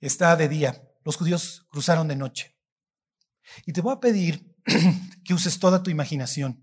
está 0.00 0.36
de 0.36 0.48
día. 0.48 0.82
Los 1.04 1.16
judíos 1.16 1.66
cruzaron 1.70 2.08
de 2.08 2.16
noche. 2.16 2.56
Y 3.66 3.72
te 3.72 3.80
voy 3.80 3.92
a 3.92 4.00
pedir 4.00 4.56
que 5.24 5.34
uses 5.34 5.58
toda 5.58 5.82
tu 5.82 5.90
imaginación. 5.90 6.61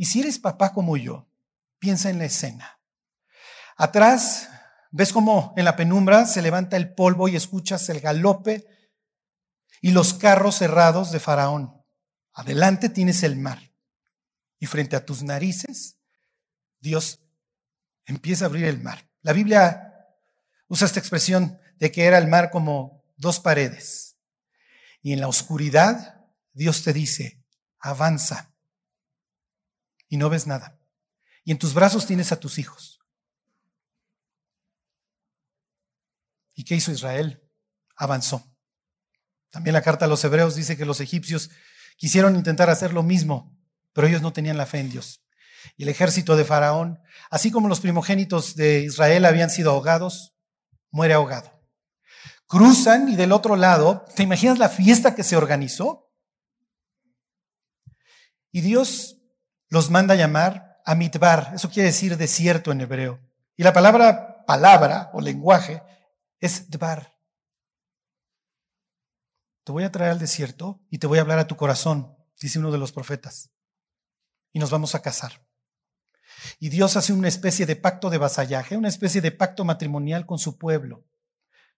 Y 0.00 0.06
si 0.06 0.20
eres 0.20 0.38
papá 0.38 0.72
como 0.72 0.96
yo, 0.96 1.28
piensa 1.78 2.08
en 2.08 2.20
la 2.20 2.24
escena. 2.24 2.80
Atrás, 3.76 4.48
ves 4.90 5.12
cómo 5.12 5.52
en 5.58 5.66
la 5.66 5.76
penumbra 5.76 6.24
se 6.24 6.40
levanta 6.40 6.78
el 6.78 6.94
polvo 6.94 7.28
y 7.28 7.36
escuchas 7.36 7.86
el 7.90 8.00
galope 8.00 8.66
y 9.82 9.90
los 9.90 10.14
carros 10.14 10.56
cerrados 10.56 11.12
de 11.12 11.20
Faraón. 11.20 11.84
Adelante 12.32 12.88
tienes 12.88 13.22
el 13.24 13.36
mar. 13.36 13.74
Y 14.58 14.64
frente 14.64 14.96
a 14.96 15.04
tus 15.04 15.22
narices, 15.22 15.98
Dios 16.78 17.20
empieza 18.06 18.46
a 18.46 18.48
abrir 18.48 18.64
el 18.64 18.82
mar. 18.82 19.06
La 19.20 19.34
Biblia 19.34 20.16
usa 20.68 20.86
esta 20.86 20.98
expresión 20.98 21.60
de 21.76 21.92
que 21.92 22.06
era 22.06 22.16
el 22.16 22.26
mar 22.26 22.48
como 22.50 23.04
dos 23.18 23.38
paredes. 23.38 24.16
Y 25.02 25.12
en 25.12 25.20
la 25.20 25.28
oscuridad 25.28 26.24
Dios 26.54 26.84
te 26.84 26.94
dice, 26.94 27.44
avanza. 27.78 28.49
Y 30.10 30.18
no 30.18 30.28
ves 30.28 30.46
nada. 30.46 30.78
Y 31.44 31.52
en 31.52 31.58
tus 31.58 31.72
brazos 31.72 32.04
tienes 32.04 32.32
a 32.32 32.38
tus 32.38 32.58
hijos. 32.58 33.00
¿Y 36.54 36.64
qué 36.64 36.74
hizo 36.74 36.92
Israel? 36.92 37.42
Avanzó. 37.96 38.54
También 39.48 39.72
la 39.72 39.80
carta 39.80 40.04
a 40.04 40.08
los 40.08 40.22
hebreos 40.22 40.54
dice 40.54 40.76
que 40.76 40.84
los 40.84 41.00
egipcios 41.00 41.48
quisieron 41.96 42.36
intentar 42.36 42.68
hacer 42.68 42.92
lo 42.92 43.02
mismo, 43.02 43.58
pero 43.94 44.06
ellos 44.06 44.20
no 44.20 44.34
tenían 44.34 44.58
la 44.58 44.66
fe 44.66 44.80
en 44.80 44.90
Dios. 44.90 45.24
Y 45.78 45.84
el 45.84 45.88
ejército 45.88 46.36
de 46.36 46.44
Faraón, 46.44 47.00
así 47.30 47.50
como 47.50 47.68
los 47.68 47.80
primogénitos 47.80 48.54
de 48.54 48.80
Israel 48.80 49.24
habían 49.24 49.48
sido 49.48 49.70
ahogados, 49.70 50.34
muere 50.90 51.14
ahogado 51.14 51.60
cruzan 52.50 53.08
y 53.08 53.14
del 53.14 53.30
otro 53.30 53.54
lado, 53.54 54.04
¿te 54.16 54.24
imaginas 54.24 54.58
la 54.58 54.68
fiesta 54.68 55.14
que 55.14 55.22
se 55.22 55.36
organizó? 55.36 56.12
Y 58.50 58.60
Dios 58.60 59.19
los 59.70 59.88
manda 59.90 60.14
llamar 60.14 60.80
a 60.84 60.94
mitbar, 60.94 61.52
eso 61.54 61.70
quiere 61.70 61.88
decir 61.88 62.16
desierto 62.16 62.72
en 62.72 62.82
hebreo. 62.82 63.20
Y 63.56 63.62
la 63.62 63.72
palabra 63.72 64.30
palabra 64.50 65.10
o 65.12 65.20
lenguaje 65.20 65.80
es 66.40 66.68
dbar. 66.70 67.16
Te 69.62 69.70
voy 69.70 69.84
a 69.84 69.92
traer 69.92 70.10
al 70.10 70.18
desierto 70.18 70.80
y 70.90 70.98
te 70.98 71.06
voy 71.06 71.18
a 71.18 71.20
hablar 71.20 71.38
a 71.38 71.46
tu 71.46 71.54
corazón, 71.54 72.16
dice 72.40 72.58
uno 72.58 72.72
de 72.72 72.78
los 72.78 72.90
profetas. 72.90 73.50
Y 74.52 74.58
nos 74.58 74.70
vamos 74.70 74.96
a 74.96 75.02
casar. 75.02 75.46
Y 76.58 76.70
Dios 76.70 76.96
hace 76.96 77.12
una 77.12 77.28
especie 77.28 77.64
de 77.64 77.76
pacto 77.76 78.10
de 78.10 78.18
vasallaje, 78.18 78.76
una 78.76 78.88
especie 78.88 79.20
de 79.20 79.30
pacto 79.30 79.64
matrimonial 79.64 80.26
con 80.26 80.40
su 80.40 80.58
pueblo. 80.58 81.04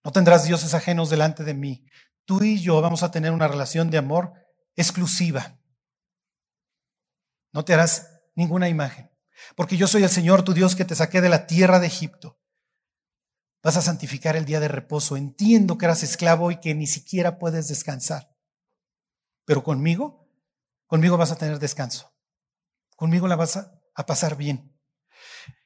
No 0.03 0.11
tendrás 0.11 0.45
dioses 0.45 0.73
ajenos 0.73 1.11
delante 1.11 1.43
de 1.43 1.53
mí. 1.53 1.85
Tú 2.25 2.41
y 2.43 2.59
yo 2.59 2.81
vamos 2.81 3.03
a 3.03 3.11
tener 3.11 3.31
una 3.31 3.47
relación 3.47 3.91
de 3.91 3.99
amor 3.99 4.33
exclusiva. 4.75 5.59
No 7.53 7.63
te 7.63 7.73
harás 7.73 8.09
ninguna 8.35 8.67
imagen, 8.67 9.11
porque 9.55 9.77
yo 9.77 9.87
soy 9.87 10.03
el 10.03 10.09
Señor 10.09 10.43
tu 10.43 10.53
Dios 10.53 10.75
que 10.75 10.85
te 10.85 10.95
saqué 10.95 11.21
de 11.21 11.29
la 11.29 11.47
tierra 11.47 11.79
de 11.79 11.87
Egipto. 11.87 12.39
Vas 13.61 13.77
a 13.77 13.81
santificar 13.81 14.35
el 14.35 14.43
día 14.43 14.59
de 14.59 14.67
reposo. 14.67 15.15
Entiendo 15.15 15.77
que 15.77 15.85
eras 15.85 16.03
esclavo 16.03 16.51
y 16.51 16.59
que 16.59 16.75
ni 16.75 16.85
siquiera 16.85 17.39
puedes 17.39 17.69
descansar. 17.69 18.35
Pero 19.45 19.63
conmigo, 19.63 20.27
conmigo 20.85 21.15
vas 21.15 21.31
a 21.31 21.37
tener 21.37 21.59
descanso. 21.59 22.13
Conmigo 22.97 23.27
la 23.27 23.37
vas 23.37 23.55
a, 23.55 23.79
a 23.95 24.05
pasar 24.05 24.35
bien. 24.35 24.73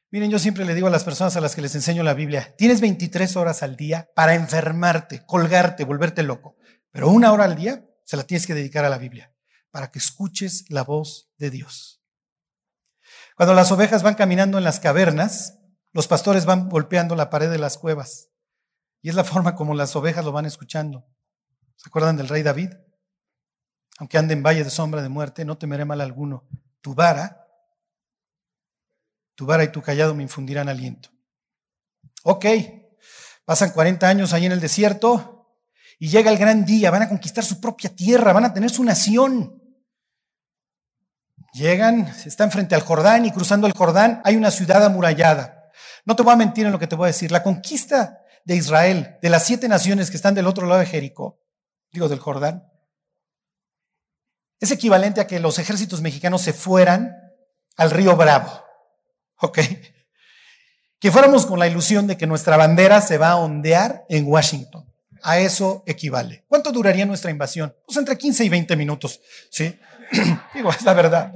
Miren, 0.10 0.32
yo 0.32 0.40
siempre 0.40 0.64
le 0.64 0.74
digo 0.74 0.88
a 0.88 0.92
las 0.92 1.04
personas 1.04 1.36
a 1.36 1.42
las 1.42 1.54
que 1.54 1.62
les 1.62 1.76
enseño 1.76 2.02
la 2.02 2.14
Biblia, 2.14 2.56
tienes 2.58 2.80
23 2.80 3.36
horas 3.36 3.62
al 3.62 3.76
día 3.76 4.10
para 4.16 4.36
enfermarte, 4.36 5.26
colgarte, 5.26 5.84
volverte 5.84 6.24
loco, 6.24 6.56
pero 6.92 7.10
una 7.10 7.34
hora 7.34 7.44
al 7.44 7.58
día 7.58 7.86
se 8.06 8.16
la 8.16 8.24
tienes 8.24 8.48
que 8.48 8.54
dedicar 8.54 8.86
a 8.86 8.90
la 8.90 9.00
Biblia, 9.00 9.34
para 9.78 9.92
que 9.92 10.00
escuches 10.00 10.66
la 10.70 10.84
voz 10.84 11.30
de 11.38 11.52
Dios. 11.52 12.02
Cuando 13.36 13.54
las 13.54 13.72
ovejas 13.72 14.02
van 14.02 14.16
caminando 14.16 14.58
en 14.58 14.64
las 14.64 14.80
cavernas, 14.80 15.60
los 15.94 16.08
pastores 16.08 16.46
van 16.46 16.68
golpeando 16.68 17.16
la 17.16 17.30
pared 17.30 17.52
de 17.52 17.60
las 17.60 17.78
cuevas, 17.78 18.32
y 19.04 19.10
es 19.10 19.14
la 19.14 19.24
forma 19.24 19.54
como 19.54 19.76
las 19.76 19.96
ovejas 19.96 20.26
lo 20.26 20.32
van 20.32 20.48
escuchando. 20.48 21.06
¿Se 21.76 21.90
acuerdan 21.90 22.18
del 22.18 22.28
rey 22.28 22.42
David? 22.42 22.72
Aunque 24.00 24.18
ande 24.18 24.34
en 24.34 24.42
valle 24.42 24.64
de 24.64 24.72
sombra 24.72 25.04
de 25.04 25.10
muerte, 25.10 25.46
no 25.46 25.60
temeré 25.60 25.86
mal 25.86 26.02
alguno. 26.02 26.48
Tu 26.82 26.96
vara 26.96 27.44
tu 29.36 29.46
vara 29.46 29.64
y 29.64 29.72
tu 29.72 29.84
callado 29.84 30.16
me 30.16 30.24
infundirán 30.24 30.70
aliento. 30.70 31.12
Ok, 32.24 32.48
pasan 33.46 33.70
40 33.70 34.10
años 34.10 34.34
ahí 34.34 34.48
en 34.48 34.54
el 34.54 34.60
desierto 34.60 35.38
y 36.00 36.08
llega 36.08 36.32
el 36.32 36.40
gran 36.40 36.66
día, 36.66 36.90
van 36.90 37.04
a 37.04 37.10
conquistar 37.10 37.44
su 37.44 37.60
propia 37.62 37.96
tierra, 37.96 38.34
van 38.34 38.46
a 38.46 38.54
tener 38.54 38.70
su 38.70 38.84
nación. 38.84 39.67
Llegan, 41.54 42.08
están 42.26 42.52
frente 42.52 42.76
al 42.76 42.82
Jordán 42.82 43.26
y 43.26 43.32
cruzando 43.32 43.68
el 43.68 43.74
Jordán 43.74 44.22
hay 44.24 44.36
una 44.36 44.52
ciudad 44.52 44.84
amurallada. 44.84 45.72
No 46.06 46.16
te 46.16 46.24
voy 46.24 46.34
a 46.34 46.38
mentir 46.38 46.66
en 46.66 46.72
lo 46.72 46.80
que 46.80 46.88
te 46.88 46.96
voy 46.96 47.06
a 47.06 47.08
decir. 47.08 47.32
La 47.32 47.44
conquista 47.44 48.22
de 48.46 48.56
Israel, 48.56 49.18
de 49.22 49.30
las 49.30 49.46
siete 49.46 49.68
naciones 49.68 50.10
que 50.10 50.18
están 50.18 50.36
del 50.36 50.48
otro 50.48 50.68
lado 50.68 50.80
de 50.80 50.86
Jericó, 50.86 51.42
digo 51.92 52.08
del 52.08 52.20
Jordán, 52.20 52.72
es 54.60 54.72
equivalente 54.72 55.22
a 55.22 55.28
que 55.28 55.40
los 55.40 55.60
ejércitos 55.60 56.02
mexicanos 56.02 56.42
se 56.42 56.54
fueran 56.54 57.16
al 57.76 57.92
río 57.92 58.16
Bravo. 58.16 58.64
¿Ok? 59.40 59.60
Que 61.00 61.12
fuéramos 61.12 61.46
con 61.46 61.60
la 61.60 61.68
ilusión 61.68 62.08
de 62.08 62.18
que 62.18 62.26
nuestra 62.26 62.58
bandera 62.58 63.02
se 63.02 63.18
va 63.18 63.32
a 63.32 63.36
ondear 63.36 64.06
en 64.10 64.26
Washington. 64.28 64.92
A 65.22 65.40
eso 65.40 65.84
equivale. 65.86 66.46
¿Cuánto 66.48 66.72
duraría 66.72 67.06
nuestra 67.06 67.30
invasión? 67.30 67.76
Pues 67.86 67.98
entre 67.98 68.18
15 68.18 68.46
y 68.46 68.50
20 68.50 68.76
minutos, 68.76 69.20
¿sí? 69.52 69.78
Digo, 70.54 70.70
es 70.70 70.82
la 70.84 70.94
verdad. 70.94 71.34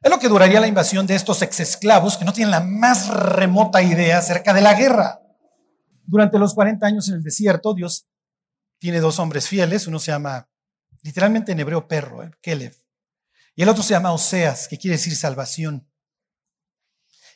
Es 0.00 0.10
lo 0.10 0.18
que 0.18 0.28
duraría 0.28 0.60
la 0.60 0.68
invasión 0.68 1.06
de 1.06 1.16
estos 1.16 1.42
exesclavos 1.42 2.16
que 2.16 2.24
no 2.24 2.32
tienen 2.32 2.52
la 2.52 2.60
más 2.60 3.08
remota 3.08 3.82
idea 3.82 4.18
acerca 4.18 4.52
de 4.52 4.60
la 4.60 4.74
guerra. 4.74 5.20
Durante 6.04 6.38
los 6.38 6.54
40 6.54 6.86
años 6.86 7.08
en 7.08 7.16
el 7.16 7.22
desierto, 7.22 7.74
Dios 7.74 8.06
tiene 8.78 9.00
dos 9.00 9.18
hombres 9.18 9.48
fieles. 9.48 9.86
Uno 9.86 9.98
se 9.98 10.12
llama, 10.12 10.48
literalmente 11.02 11.52
en 11.52 11.60
hebreo, 11.60 11.88
perro, 11.88 12.22
¿eh? 12.22 12.30
Y 13.56 13.62
el 13.62 13.68
otro 13.68 13.82
se 13.82 13.90
llama 13.90 14.12
Oseas, 14.12 14.68
que 14.68 14.78
quiere 14.78 14.96
decir 14.96 15.16
salvación. 15.16 15.90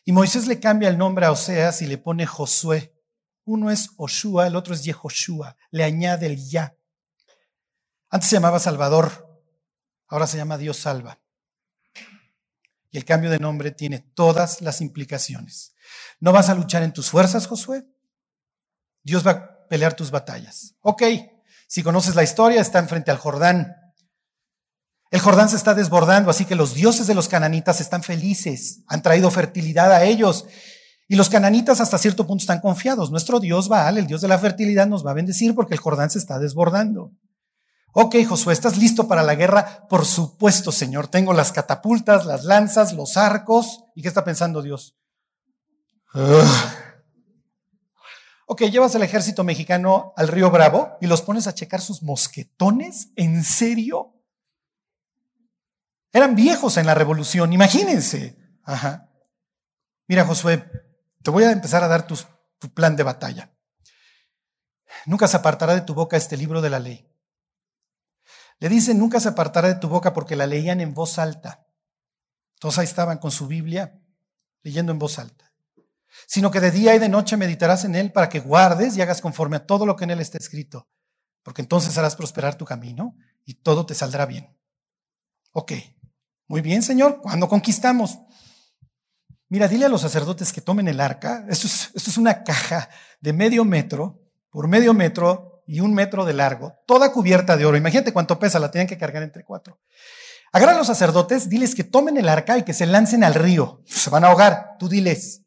Y 0.04 0.12
Moisés 0.12 0.46
le 0.46 0.60
cambia 0.60 0.88
el 0.88 0.98
nombre 0.98 1.26
a 1.26 1.32
Oseas 1.32 1.82
y 1.82 1.86
le 1.86 1.98
pone 1.98 2.26
Josué. 2.26 2.94
Uno 3.44 3.70
es 3.70 3.90
Oshua, 3.96 4.46
el 4.46 4.54
otro 4.54 4.72
es 4.72 4.84
Yehoshua. 4.84 5.56
Le 5.72 5.82
añade 5.82 6.26
el 6.26 6.48
ya. 6.48 6.76
Antes 8.08 8.28
se 8.30 8.36
llamaba 8.36 8.60
Salvador, 8.60 9.31
ahora 10.12 10.26
se 10.26 10.36
llama 10.36 10.58
Dios 10.58 10.76
salva. 10.76 11.18
Y 12.90 12.98
el 12.98 13.06
cambio 13.06 13.30
de 13.30 13.38
nombre 13.38 13.70
tiene 13.70 14.00
todas 14.14 14.60
las 14.60 14.82
implicaciones. 14.82 15.74
No 16.20 16.32
vas 16.32 16.50
a 16.50 16.54
luchar 16.54 16.82
en 16.82 16.92
tus 16.92 17.08
fuerzas, 17.08 17.46
Josué. 17.46 17.86
Dios 19.02 19.26
va 19.26 19.30
a 19.30 19.68
pelear 19.68 19.96
tus 19.96 20.10
batallas. 20.10 20.74
Ok, 20.82 21.02
si 21.66 21.82
conoces 21.82 22.14
la 22.14 22.22
historia, 22.22 22.60
están 22.60 22.88
frente 22.88 23.10
al 23.10 23.16
Jordán. 23.16 23.74
El 25.10 25.20
Jordán 25.20 25.48
se 25.48 25.56
está 25.56 25.72
desbordando, 25.72 26.30
así 26.30 26.44
que 26.44 26.54
los 26.56 26.74
dioses 26.74 27.06
de 27.06 27.14
los 27.14 27.28
cananitas 27.28 27.80
están 27.80 28.02
felices, 28.02 28.82
han 28.88 29.02
traído 29.02 29.30
fertilidad 29.30 29.90
a 29.92 30.04
ellos. 30.04 30.44
Y 31.08 31.16
los 31.16 31.30
cananitas 31.30 31.80
hasta 31.80 31.96
cierto 31.96 32.26
punto 32.26 32.42
están 32.42 32.60
confiados. 32.60 33.10
Nuestro 33.10 33.40
Dios 33.40 33.68
Baal, 33.68 33.96
el 33.96 34.06
Dios 34.06 34.20
de 34.20 34.28
la 34.28 34.38
fertilidad, 34.38 34.86
nos 34.86 35.04
va 35.04 35.12
a 35.12 35.14
bendecir 35.14 35.54
porque 35.54 35.72
el 35.72 35.80
Jordán 35.80 36.10
se 36.10 36.18
está 36.18 36.38
desbordando. 36.38 37.12
Ok, 37.94 38.16
Josué, 38.26 38.54
¿estás 38.54 38.78
listo 38.78 39.06
para 39.06 39.22
la 39.22 39.34
guerra? 39.34 39.86
Por 39.86 40.06
supuesto, 40.06 40.72
Señor. 40.72 41.08
Tengo 41.08 41.34
las 41.34 41.52
catapultas, 41.52 42.24
las 42.24 42.44
lanzas, 42.44 42.94
los 42.94 43.18
arcos. 43.18 43.84
¿Y 43.94 44.00
qué 44.00 44.08
está 44.08 44.24
pensando 44.24 44.62
Dios? 44.62 44.96
Ok, 48.46 48.62
llevas 48.62 48.94
el 48.94 49.02
ejército 49.02 49.44
mexicano 49.44 50.14
al 50.16 50.28
río 50.28 50.50
Bravo 50.50 50.96
y 51.02 51.06
los 51.06 51.20
pones 51.20 51.46
a 51.46 51.54
checar 51.54 51.82
sus 51.82 52.02
mosquetones. 52.02 53.10
¿En 53.14 53.44
serio? 53.44 54.14
Eran 56.14 56.34
viejos 56.34 56.78
en 56.78 56.86
la 56.86 56.94
revolución, 56.94 57.52
imagínense. 57.52 58.38
Ajá. 58.64 59.10
Mira, 60.08 60.24
Josué, 60.24 60.66
te 61.22 61.30
voy 61.30 61.44
a 61.44 61.52
empezar 61.52 61.84
a 61.84 61.88
dar 61.88 62.06
tu 62.06 62.16
plan 62.74 62.96
de 62.96 63.02
batalla. 63.02 63.54
Nunca 65.04 65.28
se 65.28 65.36
apartará 65.36 65.74
de 65.74 65.82
tu 65.82 65.92
boca 65.92 66.16
este 66.16 66.38
libro 66.38 66.62
de 66.62 66.70
la 66.70 66.78
ley 66.78 67.11
le 68.62 68.68
dice, 68.68 68.94
nunca 68.94 69.18
se 69.18 69.28
apartará 69.28 69.66
de 69.66 69.74
tu 69.74 69.88
boca 69.88 70.12
porque 70.12 70.36
la 70.36 70.46
leían 70.46 70.80
en 70.80 70.94
voz 70.94 71.18
alta. 71.18 71.66
Todos 72.60 72.78
ahí 72.78 72.84
estaban 72.84 73.18
con 73.18 73.32
su 73.32 73.48
Biblia 73.48 74.00
leyendo 74.62 74.92
en 74.92 75.00
voz 75.00 75.18
alta. 75.18 75.52
Sino 76.28 76.48
que 76.52 76.60
de 76.60 76.70
día 76.70 76.94
y 76.94 77.00
de 77.00 77.08
noche 77.08 77.36
meditarás 77.36 77.84
en 77.84 77.96
él 77.96 78.12
para 78.12 78.28
que 78.28 78.38
guardes 78.38 78.96
y 78.96 79.02
hagas 79.02 79.20
conforme 79.20 79.56
a 79.56 79.66
todo 79.66 79.84
lo 79.84 79.96
que 79.96 80.04
en 80.04 80.12
él 80.12 80.20
está 80.20 80.38
escrito. 80.38 80.86
Porque 81.42 81.60
entonces 81.60 81.98
harás 81.98 82.14
prosperar 82.14 82.54
tu 82.54 82.64
camino 82.64 83.16
y 83.44 83.54
todo 83.54 83.84
te 83.84 83.96
saldrá 83.96 84.26
bien. 84.26 84.56
Ok, 85.50 85.72
muy 86.46 86.60
bien, 86.60 86.84
Señor, 86.84 87.20
¿cuándo 87.20 87.48
conquistamos? 87.48 88.20
Mira, 89.48 89.66
dile 89.66 89.86
a 89.86 89.88
los 89.88 90.02
sacerdotes 90.02 90.52
que 90.52 90.60
tomen 90.60 90.86
el 90.86 91.00
arca. 91.00 91.44
Esto 91.48 91.66
es, 91.66 91.90
esto 91.96 92.10
es 92.10 92.16
una 92.16 92.44
caja 92.44 92.88
de 93.20 93.32
medio 93.32 93.64
metro 93.64 94.22
por 94.50 94.68
medio 94.68 94.94
metro 94.94 95.51
y 95.72 95.80
un 95.80 95.94
metro 95.94 96.26
de 96.26 96.34
largo, 96.34 96.74
toda 96.86 97.12
cubierta 97.12 97.56
de 97.56 97.64
oro. 97.64 97.78
Imagínate 97.78 98.12
cuánto 98.12 98.38
pesa, 98.38 98.58
la 98.58 98.70
tienen 98.70 98.86
que 98.86 98.98
cargar 98.98 99.22
entre 99.22 99.42
cuatro. 99.42 99.80
Agarra 100.52 100.76
los 100.76 100.86
sacerdotes, 100.86 101.48
diles 101.48 101.74
que 101.74 101.82
tomen 101.82 102.18
el 102.18 102.28
arca 102.28 102.58
y 102.58 102.62
que 102.62 102.74
se 102.74 102.84
lancen 102.84 103.24
al 103.24 103.32
río. 103.32 103.82
Se 103.86 104.10
van 104.10 104.22
a 104.22 104.26
ahogar, 104.26 104.76
tú 104.78 104.86
diles. 104.86 105.40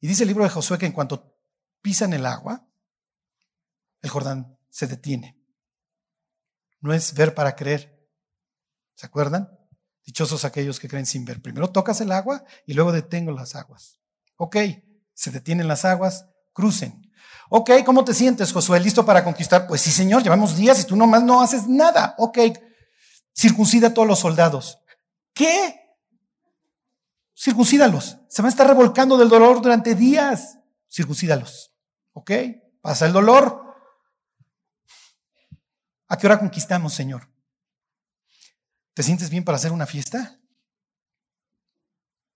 Y 0.00 0.06
dice 0.06 0.24
el 0.24 0.28
libro 0.28 0.44
de 0.44 0.50
Josué 0.50 0.76
que 0.76 0.84
en 0.84 0.92
cuanto 0.92 1.34
pisan 1.80 2.12
el 2.12 2.26
agua, 2.26 2.68
el 4.02 4.10
Jordán 4.10 4.58
se 4.68 4.86
detiene. 4.86 5.40
No 6.80 6.92
es 6.92 7.14
ver 7.14 7.34
para 7.34 7.56
creer. 7.56 8.06
¿Se 8.96 9.06
acuerdan? 9.06 9.48
Dichosos 10.04 10.44
aquellos 10.44 10.78
que 10.78 10.88
creen 10.88 11.06
sin 11.06 11.24
ver. 11.24 11.40
Primero 11.40 11.70
tocas 11.70 12.02
el 12.02 12.12
agua 12.12 12.44
y 12.66 12.74
luego 12.74 12.92
detengo 12.92 13.32
las 13.32 13.56
aguas. 13.56 13.98
Ok, 14.36 14.56
se 15.14 15.30
detienen 15.30 15.68
las 15.68 15.86
aguas, 15.86 16.26
crucen. 16.52 17.07
Ok, 17.50 17.70
¿cómo 17.84 18.04
te 18.04 18.12
sientes, 18.12 18.52
Josué? 18.52 18.78
¿Listo 18.80 19.04
para 19.06 19.24
conquistar? 19.24 19.66
Pues 19.66 19.80
sí, 19.80 19.90
Señor, 19.90 20.22
llevamos 20.22 20.56
días 20.56 20.80
y 20.80 20.84
tú 20.84 20.96
nomás 20.96 21.22
no 21.22 21.40
haces 21.40 21.66
nada. 21.66 22.14
Ok, 22.18 22.38
circuncida 23.34 23.88
a 23.88 23.94
todos 23.94 24.06
los 24.06 24.18
soldados. 24.18 24.78
¿Qué? 25.32 25.80
Circuncídalos. 27.34 28.18
Se 28.28 28.42
van 28.42 28.46
a 28.46 28.50
estar 28.50 28.66
revolcando 28.66 29.16
del 29.16 29.28
dolor 29.28 29.62
durante 29.62 29.94
días. 29.94 30.58
Circuncídalos. 30.90 31.72
¿Ok? 32.12 32.32
Pasa 32.82 33.06
el 33.06 33.12
dolor. 33.12 33.64
¿A 36.08 36.18
qué 36.18 36.26
hora 36.26 36.38
conquistamos, 36.38 36.92
Señor? 36.92 37.30
¿Te 38.92 39.02
sientes 39.02 39.30
bien 39.30 39.44
para 39.44 39.56
hacer 39.56 39.72
una 39.72 39.86
fiesta? 39.86 40.40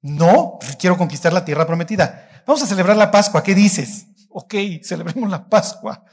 No, 0.00 0.58
quiero 0.78 0.96
conquistar 0.96 1.32
la 1.32 1.44
tierra 1.44 1.66
prometida. 1.66 2.44
Vamos 2.46 2.62
a 2.62 2.66
celebrar 2.66 2.96
la 2.96 3.10
Pascua. 3.10 3.42
¿Qué 3.42 3.54
dices? 3.54 4.06
Ok, 4.32 4.54
celebremos 4.82 5.30
la 5.30 5.48
Pascua. 5.48 6.04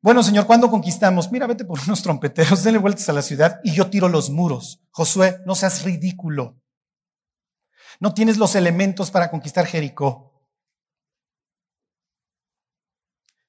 Bueno, 0.00 0.22
Señor, 0.22 0.46
¿cuándo 0.46 0.68
conquistamos? 0.68 1.30
Mira, 1.30 1.46
vete 1.46 1.64
por 1.64 1.78
unos 1.80 2.02
trompeteros, 2.02 2.64
denle 2.64 2.78
vueltas 2.78 3.08
a 3.08 3.12
la 3.12 3.22
ciudad 3.22 3.60
y 3.62 3.72
yo 3.72 3.88
tiro 3.88 4.08
los 4.08 4.30
muros. 4.30 4.82
Josué, 4.90 5.40
no 5.46 5.54
seas 5.54 5.84
ridículo. 5.84 6.60
No 8.00 8.12
tienes 8.12 8.36
los 8.36 8.56
elementos 8.56 9.10
para 9.10 9.30
conquistar 9.30 9.66
Jericó. 9.66 10.32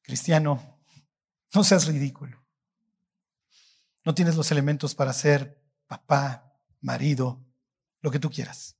Cristiano, 0.04 0.80
no 1.54 1.63
seas 1.63 1.88
ridículo. 1.88 2.43
No 4.06 4.13
tienes 4.13 4.36
los 4.36 4.52
elementos 4.52 4.93
para 4.93 5.13
ser 5.13 5.63
papá, 5.88 6.54
marido, 6.82 7.43
lo 8.02 8.12
que 8.12 8.19
tú 8.19 8.30
quieras. 8.30 8.78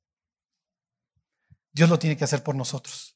Dios 1.72 1.89
lo 1.89 1.98
tiene 1.98 2.18
que 2.18 2.26
hacer 2.26 2.44
por 2.44 2.56
nosotros. 2.56 3.12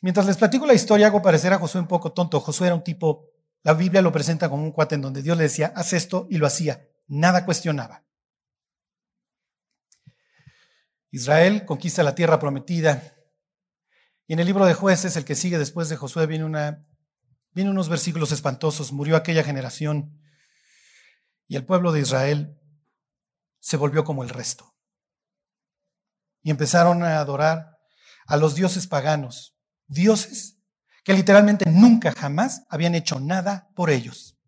Mientras 0.00 0.26
les 0.26 0.36
platico 0.36 0.66
la 0.66 0.74
historia, 0.74 1.08
hago 1.08 1.22
parecer 1.22 1.52
a 1.52 1.58
Josué 1.58 1.80
un 1.80 1.88
poco 1.88 2.12
tonto. 2.12 2.40
Josué 2.40 2.68
era 2.68 2.76
un 2.76 2.84
tipo, 2.84 3.30
la 3.62 3.74
Biblia 3.74 4.00
lo 4.00 4.12
presenta 4.12 4.48
como 4.48 4.62
un 4.62 4.72
cuate 4.72 4.94
en 4.94 5.02
donde 5.02 5.22
Dios 5.22 5.36
le 5.36 5.44
decía, 5.44 5.72
haz 5.74 5.92
esto 5.92 6.26
y 6.30 6.38
lo 6.38 6.46
hacía. 6.46 6.88
Nada 7.08 7.44
cuestionaba. 7.44 8.04
Israel 11.10 11.64
conquista 11.64 12.02
la 12.02 12.14
tierra 12.14 12.38
prometida. 12.38 13.16
Y 14.26 14.34
en 14.34 14.40
el 14.40 14.46
libro 14.46 14.66
de 14.66 14.74
jueces, 14.74 15.16
el 15.16 15.24
que 15.24 15.34
sigue 15.34 15.58
después 15.58 15.88
de 15.88 15.96
Josué, 15.96 16.26
viene, 16.26 16.44
unos 16.44 17.88
versículos 17.88 18.30
espantosos. 18.30 18.92
Murió 18.92 19.16
aquella 19.16 19.42
generación 19.42 20.20
y 21.48 21.56
el 21.56 21.64
pueblo 21.64 21.90
de 21.90 22.00
Israel 22.00 22.60
se 23.58 23.76
volvió 23.76 24.04
como 24.04 24.22
el 24.22 24.28
resto. 24.28 24.76
Y 26.42 26.50
empezaron 26.50 27.02
a 27.02 27.18
adorar 27.18 27.78
a 28.26 28.36
los 28.36 28.54
dioses 28.54 28.86
paganos 28.86 29.57
dioses 29.88 30.58
que 31.02 31.14
literalmente 31.14 31.64
nunca 31.70 32.12
jamás 32.12 32.64
habían 32.68 32.94
hecho 32.94 33.18
nada 33.18 33.70
por 33.74 33.90
ellos. 33.90 34.38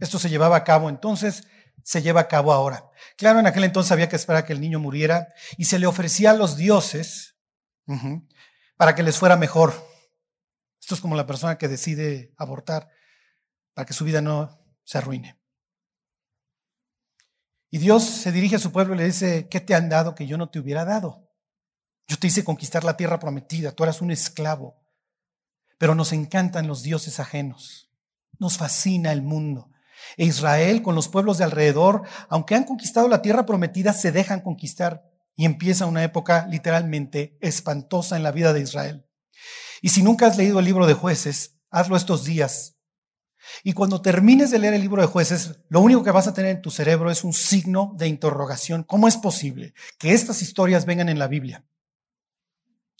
Esto 0.00 0.18
se 0.18 0.28
llevaba 0.28 0.56
a 0.56 0.64
cabo 0.64 0.88
entonces, 0.88 1.46
se 1.84 2.02
lleva 2.02 2.22
a 2.22 2.28
cabo 2.28 2.52
ahora. 2.52 2.90
Claro, 3.16 3.38
en 3.38 3.46
aquel 3.46 3.64
entonces 3.64 3.92
había 3.92 4.08
que 4.08 4.16
esperar 4.16 4.42
a 4.42 4.46
que 4.46 4.52
el 4.52 4.60
niño 4.60 4.80
muriera 4.80 5.32
y 5.56 5.64
se 5.64 5.78
le 5.78 5.86
ofrecía 5.86 6.32
a 6.32 6.34
los 6.34 6.56
dioses 6.56 7.36
para 8.76 8.94
que 8.94 9.02
les 9.02 9.18
fuera 9.18 9.36
mejor. 9.36 9.72
Esto 10.80 10.94
es 10.94 11.00
como 11.00 11.16
la 11.16 11.26
persona 11.26 11.58
que 11.58 11.68
decide 11.68 12.34
abortar 12.36 12.90
para 13.74 13.86
que 13.86 13.94
su 13.94 14.04
vida 14.04 14.20
no 14.20 14.60
se 14.84 14.98
arruine. 14.98 15.38
Y 17.70 17.78
Dios 17.78 18.04
se 18.04 18.32
dirige 18.32 18.56
a 18.56 18.60
su 18.60 18.72
pueblo 18.72 18.94
y 18.94 18.98
le 18.98 19.04
dice, 19.04 19.48
¿qué 19.48 19.60
te 19.60 19.74
han 19.74 19.88
dado 19.88 20.14
que 20.14 20.26
yo 20.26 20.38
no 20.38 20.48
te 20.48 20.58
hubiera 20.58 20.84
dado? 20.84 21.27
Yo 22.08 22.18
te 22.18 22.26
hice 22.26 22.42
conquistar 22.42 22.84
la 22.84 22.96
tierra 22.96 23.18
prometida, 23.18 23.72
tú 23.72 23.84
eras 23.84 24.00
un 24.00 24.10
esclavo. 24.10 24.76
Pero 25.78 25.94
nos 25.94 26.12
encantan 26.12 26.66
los 26.66 26.82
dioses 26.82 27.20
ajenos. 27.20 27.90
Nos 28.38 28.56
fascina 28.56 29.12
el 29.12 29.22
mundo. 29.22 29.70
E 30.16 30.24
Israel 30.24 30.82
con 30.82 30.94
los 30.94 31.08
pueblos 31.08 31.38
de 31.38 31.44
alrededor, 31.44 32.02
aunque 32.28 32.54
han 32.54 32.64
conquistado 32.64 33.08
la 33.08 33.20
tierra 33.20 33.44
prometida, 33.44 33.92
se 33.92 34.10
dejan 34.10 34.40
conquistar 34.40 35.04
y 35.36 35.44
empieza 35.44 35.86
una 35.86 36.02
época 36.02 36.46
literalmente 36.48 37.36
espantosa 37.40 38.16
en 38.16 38.22
la 38.22 38.32
vida 38.32 38.52
de 38.52 38.60
Israel. 38.60 39.06
Y 39.82 39.90
si 39.90 40.02
nunca 40.02 40.26
has 40.26 40.36
leído 40.36 40.58
el 40.58 40.64
libro 40.64 40.86
de 40.86 40.94
jueces, 40.94 41.58
hazlo 41.70 41.96
estos 41.96 42.24
días. 42.24 42.76
Y 43.62 43.72
cuando 43.72 44.02
termines 44.02 44.50
de 44.50 44.58
leer 44.58 44.74
el 44.74 44.80
libro 44.80 45.02
de 45.02 45.08
jueces, 45.08 45.60
lo 45.68 45.80
único 45.80 46.02
que 46.02 46.10
vas 46.10 46.26
a 46.26 46.34
tener 46.34 46.56
en 46.56 46.62
tu 46.62 46.70
cerebro 46.70 47.10
es 47.10 47.22
un 47.22 47.32
signo 47.32 47.94
de 47.96 48.08
interrogación. 48.08 48.82
¿Cómo 48.82 49.06
es 49.08 49.16
posible 49.16 49.74
que 49.98 50.12
estas 50.12 50.42
historias 50.42 50.86
vengan 50.86 51.08
en 51.08 51.18
la 51.18 51.28
Biblia? 51.28 51.64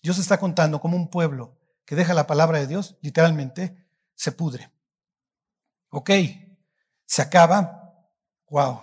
Dios 0.01 0.17
está 0.17 0.39
contando 0.39 0.79
como 0.79 0.95
un 0.95 1.09
pueblo 1.09 1.57
que 1.85 1.95
deja 1.95 2.13
la 2.13 2.27
palabra 2.27 2.59
de 2.59 2.67
Dios, 2.67 2.97
literalmente, 3.01 3.87
se 4.15 4.31
pudre. 4.31 4.71
Ok, 5.89 6.11
se 7.05 7.21
acaba. 7.21 7.75
Wow. 8.49 8.81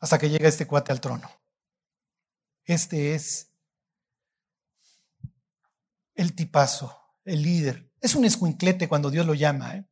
hasta 0.00 0.18
que 0.18 0.30
llega 0.30 0.48
este 0.48 0.66
cuate 0.66 0.90
al 0.90 1.00
trono. 1.00 1.30
Este 2.64 3.14
es 3.14 3.52
el 6.14 6.34
tipazo, 6.34 6.98
el 7.24 7.42
líder. 7.42 7.90
Es 8.00 8.14
un 8.14 8.24
escuinclete 8.24 8.88
cuando 8.88 9.10
Dios 9.10 9.26
lo 9.26 9.34
llama. 9.34 9.76
¿eh? 9.76 9.86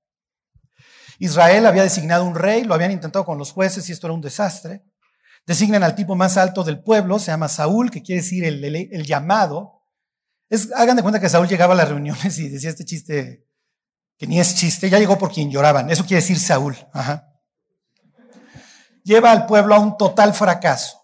Israel 1.19 1.67
había 1.67 1.83
designado 1.83 2.25
un 2.25 2.35
rey, 2.35 2.65
lo 2.65 2.75
habían 2.75 2.93
intentado 2.93 3.25
con 3.25 3.39
los 3.39 3.53
jueces 3.53 3.89
y 3.89 3.93
esto 3.93 4.07
era 4.07 4.15
un 4.15 4.23
desastre. 4.23 4.83
Designan 5.47 5.83
al 5.83 5.95
tipo 5.95 6.15
más 6.15 6.37
alto 6.37 6.65
del 6.65 6.83
pueblo, 6.83 7.19
se 7.19 7.31
llama 7.31 7.49
Saúl, 7.49 7.91
que 7.91 8.03
quiere 8.03 8.23
decir 8.23 8.45
el, 8.45 9.05
llamado. 9.05 9.83
Es, 10.49 10.73
hagan 10.73 10.97
de 10.97 11.03
cuenta 11.03 11.21
que 11.21 11.29
Saúl 11.29 11.49
llegaba 11.49 11.75
a 11.75 11.77
las 11.77 11.89
reuniones 11.89 12.39
y 12.39 12.49
decía 12.49 12.71
este 12.71 12.85
chiste, 12.85 13.47
que 14.17 14.27
ni 14.27 14.39
es 14.39 14.55
chiste, 14.55 14.91
ya 14.91 14.99
llegó 14.99 15.19
por 15.19 15.33
quien 15.33 15.51
lloraban. 15.51 15.91
Eso 15.91 16.05
quiere 16.05 16.21
decir 16.21 16.39
Saúl. 16.39 16.77
Lleva 19.03 19.33
al 19.33 19.47
pueblo 19.47 19.75
a 19.75 19.79
un 19.79 19.97
total 19.97 20.35
fracaso. 20.35 21.01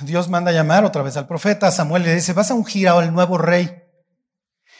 Dios 0.00 0.28
manda 0.28 0.50
a 0.50 0.54
llamar 0.54 0.84
otra 0.84 1.02
vez 1.02 1.16
al 1.16 1.26
profeta, 1.26 1.70
Samuel 1.70 2.02
le 2.02 2.14
dice, 2.14 2.32
vas 2.32 2.50
a 2.50 2.54
ungir 2.54 2.88
al 2.88 3.12
nuevo 3.12 3.38
rey. 3.38 3.70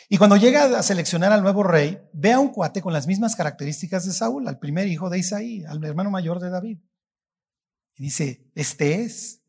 Y 0.08 0.18
cuando 0.18 0.36
llega 0.36 0.78
a 0.78 0.82
seleccionar 0.82 1.32
al 1.32 1.42
nuevo 1.42 1.62
rey, 1.62 1.98
ve 2.12 2.32
a 2.32 2.40
un 2.40 2.48
cuate 2.48 2.82
con 2.82 2.92
las 2.92 3.06
mismas 3.06 3.36
características 3.36 4.04
de 4.04 4.12
Saúl, 4.12 4.46
al 4.48 4.58
primer 4.58 4.86
hijo 4.86 5.08
de 5.08 5.18
Isaí, 5.18 5.64
al 5.64 5.82
hermano 5.84 6.10
mayor 6.10 6.40
de 6.40 6.50
David. 6.50 6.78
Y 7.96 8.04
dice, 8.04 8.50
este 8.54 9.02
es. 9.02 9.40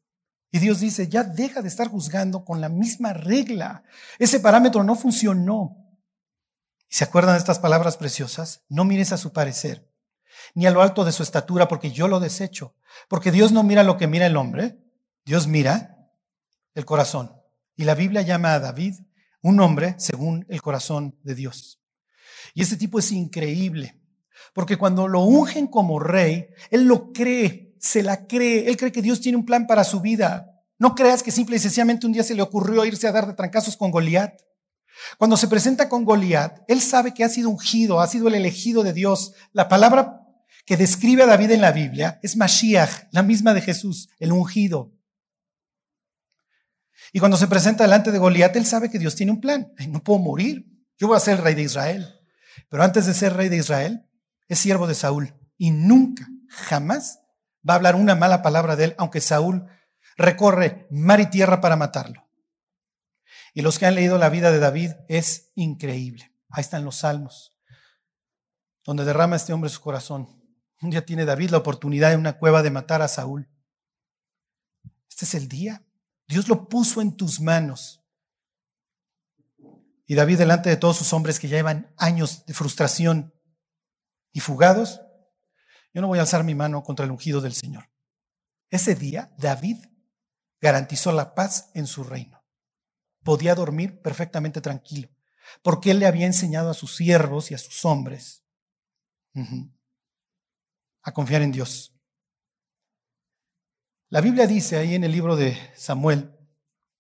Y 0.51 0.59
Dios 0.59 0.79
dice, 0.79 1.07
ya 1.09 1.23
deja 1.23 1.61
de 1.61 1.67
estar 1.67 1.87
juzgando 1.87 2.45
con 2.45 2.61
la 2.61 2.69
misma 2.69 3.13
regla. 3.13 3.83
Ese 4.19 4.39
parámetro 4.39 4.83
no 4.83 4.95
funcionó. 4.95 5.77
¿Y 6.89 6.95
se 6.95 7.03
acuerdan 7.03 7.33
de 7.33 7.39
estas 7.39 7.59
palabras 7.59 7.97
preciosas? 7.97 8.63
No 8.69 8.85
mires 8.85 9.11
a 9.11 9.17
su 9.17 9.33
parecer, 9.33 9.91
ni 10.53 10.65
a 10.65 10.71
lo 10.71 10.81
alto 10.81 11.03
de 11.03 11.11
su 11.11 11.23
estatura, 11.23 11.67
porque 11.67 11.91
yo 11.91 12.07
lo 12.07 12.19
desecho. 12.19 12.75
Porque 13.09 13.31
Dios 13.31 13.51
no 13.51 13.63
mira 13.63 13.83
lo 13.83 13.97
que 13.97 14.07
mira 14.07 14.27
el 14.27 14.37
hombre, 14.37 14.79
Dios 15.25 15.47
mira 15.47 16.09
el 16.73 16.85
corazón. 16.85 17.35
Y 17.75 17.83
la 17.83 17.95
Biblia 17.95 18.21
llama 18.21 18.53
a 18.53 18.59
David 18.59 18.95
un 19.41 19.59
hombre 19.59 19.95
según 19.97 20.45
el 20.49 20.61
corazón 20.61 21.19
de 21.23 21.35
Dios. 21.35 21.81
Y 22.53 22.61
este 22.61 22.77
tipo 22.77 22.99
es 22.99 23.11
increíble, 23.11 24.01
porque 24.53 24.77
cuando 24.77 25.07
lo 25.07 25.21
ungen 25.21 25.67
como 25.67 25.99
rey, 25.99 26.47
él 26.69 26.85
lo 26.85 27.11
cree, 27.11 27.64
se 27.85 28.01
la 28.01 28.25
cree, 28.25 28.67
él 28.67 28.77
cree 28.77 28.91
que 28.91 29.03
Dios 29.03 29.21
tiene 29.21 29.37
un 29.37 29.45
plan 29.45 29.67
para 29.67 29.83
su 29.83 30.01
vida. 30.01 30.51
No 30.79 30.95
creas 30.95 31.21
que 31.21 31.31
simple 31.31 31.57
y 31.57 31.59
sencillamente 31.59 32.07
un 32.07 32.13
día 32.13 32.23
se 32.23 32.33
le 32.33 32.41
ocurrió 32.41 32.83
irse 32.83 33.07
a 33.07 33.11
dar 33.11 33.27
de 33.27 33.33
trancazos 33.33 33.77
con 33.77 33.91
Goliat. 33.91 34.41
Cuando 35.19 35.37
se 35.37 35.47
presenta 35.47 35.87
con 35.87 36.03
Goliat, 36.03 36.63
él 36.67 36.81
sabe 36.81 37.13
que 37.13 37.23
ha 37.23 37.29
sido 37.29 37.49
ungido, 37.49 38.01
ha 38.01 38.07
sido 38.07 38.27
el 38.27 38.33
elegido 38.33 38.81
de 38.81 38.91
Dios. 38.91 39.33
La 39.51 39.67
palabra 39.67 40.21
que 40.65 40.77
describe 40.77 41.23
a 41.23 41.27
David 41.27 41.51
en 41.51 41.61
la 41.61 41.71
Biblia 41.71 42.19
es 42.23 42.35
Mashiach, 42.35 43.07
la 43.11 43.21
misma 43.21 43.53
de 43.53 43.61
Jesús, 43.61 44.09
el 44.19 44.31
ungido. 44.31 44.91
Y 47.13 47.19
cuando 47.19 47.37
se 47.37 47.47
presenta 47.47 47.83
delante 47.83 48.11
de 48.11 48.17
Goliat, 48.17 48.55
él 48.55 48.65
sabe 48.65 48.89
que 48.89 48.97
Dios 48.97 49.15
tiene 49.15 49.31
un 49.31 49.41
plan. 49.41 49.71
no 49.89 50.03
puedo 50.03 50.19
morir. 50.19 50.65
Yo 50.97 51.07
voy 51.07 51.17
a 51.17 51.19
ser 51.19 51.37
el 51.37 51.43
rey 51.43 51.53
de 51.53 51.61
Israel. 51.61 52.19
Pero 52.67 52.81
antes 52.81 53.05
de 53.05 53.13
ser 53.13 53.33
rey 53.33 53.49
de 53.49 53.57
Israel, 53.57 54.09
es 54.47 54.57
siervo 54.57 54.87
de 54.87 54.95
Saúl. 54.95 55.35
Y 55.55 55.69
nunca, 55.69 56.27
jamás 56.49 57.19
va 57.67 57.73
a 57.73 57.77
hablar 57.77 57.95
una 57.95 58.15
mala 58.15 58.41
palabra 58.41 58.75
de 58.75 58.85
él, 58.85 58.95
aunque 58.97 59.21
Saúl 59.21 59.67
recorre 60.17 60.87
mar 60.89 61.19
y 61.19 61.29
tierra 61.29 61.61
para 61.61 61.75
matarlo. 61.75 62.27
Y 63.53 63.61
los 63.61 63.79
que 63.79 63.85
han 63.85 63.95
leído 63.95 64.17
la 64.17 64.29
vida 64.29 64.51
de 64.51 64.59
David 64.59 64.91
es 65.07 65.51
increíble. 65.55 66.31
Ahí 66.49 66.61
están 66.61 66.85
los 66.85 66.97
salmos, 66.97 67.57
donde 68.83 69.05
derrama 69.05 69.35
este 69.35 69.53
hombre 69.53 69.69
su 69.69 69.81
corazón. 69.81 70.41
Un 70.81 70.89
día 70.89 71.05
tiene 71.05 71.25
David 71.25 71.51
la 71.51 71.57
oportunidad 71.57 72.13
en 72.13 72.19
una 72.19 72.37
cueva 72.37 72.61
de 72.61 72.71
matar 72.71 73.01
a 73.01 73.07
Saúl. 73.07 73.49
Este 75.09 75.25
es 75.25 75.33
el 75.35 75.47
día. 75.47 75.83
Dios 76.27 76.47
lo 76.47 76.67
puso 76.67 77.01
en 77.01 77.15
tus 77.15 77.39
manos. 77.39 78.01
Y 80.05 80.15
David, 80.15 80.37
delante 80.37 80.69
de 80.69 80.77
todos 80.77 80.97
sus 80.97 81.13
hombres 81.13 81.39
que 81.39 81.47
llevan 81.47 81.93
años 81.97 82.45
de 82.45 82.53
frustración 82.53 83.33
y 84.31 84.41
fugados, 84.41 85.01
yo 85.95 86.01
no 86.01 86.07
voy 86.07 86.19
a 86.19 86.23
alzar 86.23 86.43
mi 86.43 86.53
mano 86.53 86.83
contra 86.83 87.05
el 87.05 87.11
ungido 87.11 87.39
del 87.39 87.53
Señor. 87.53 87.89
Ese 88.69 88.95
día, 88.95 89.33
David 89.37 89.77
garantizó 90.59 91.13
la 91.13 91.33
paz 91.33 91.71
en 91.73 91.87
su 91.87 92.03
reino. 92.03 92.43
Podía 93.23 93.55
dormir 93.55 94.01
perfectamente 94.01 94.59
tranquilo, 94.59 95.07
porque 95.63 95.91
él 95.91 95.99
le 95.99 96.05
había 96.05 96.25
enseñado 96.25 96.69
a 96.69 96.73
sus 96.73 96.97
siervos 96.97 97.49
y 97.49 97.53
a 97.53 97.57
sus 97.57 97.85
hombres 97.85 98.43
a 101.01 101.13
confiar 101.13 101.41
en 101.41 101.53
Dios. 101.53 101.93
La 104.09 104.19
Biblia 104.19 104.47
dice 104.47 104.77
ahí 104.77 104.95
en 104.95 105.05
el 105.05 105.13
libro 105.13 105.37
de 105.37 105.57
Samuel 105.77 106.37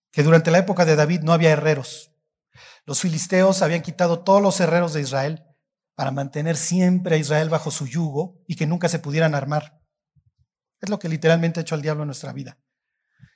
que 0.09 0.23
durante 0.23 0.51
la 0.51 0.59
época 0.59 0.85
de 0.85 0.95
David 0.95 1.19
no 1.19 1.33
había 1.33 1.51
herreros. 1.51 2.11
Los 2.85 3.01
filisteos 3.01 3.61
habían 3.61 3.81
quitado 3.81 4.23
todos 4.23 4.41
los 4.41 4.57
herreros 4.61 4.93
de 4.93 5.01
Israel 5.01 5.45
para 5.95 6.11
mantener 6.11 6.57
siempre 6.57 7.15
a 7.15 7.17
Israel 7.17 7.49
bajo 7.49 7.71
su 7.71 7.87
yugo 7.87 8.43
y 8.47 8.55
que 8.55 8.67
nunca 8.67 8.89
se 8.89 8.99
pudieran 8.99 9.33
armar. 9.33 9.81
Es 10.81 10.89
lo 10.89 10.99
que 10.99 11.09
literalmente 11.09 11.59
ha 11.59 11.61
hecho 11.61 11.75
el 11.75 11.81
diablo 11.81 12.03
en 12.03 12.07
nuestra 12.07 12.33
vida. 12.33 12.59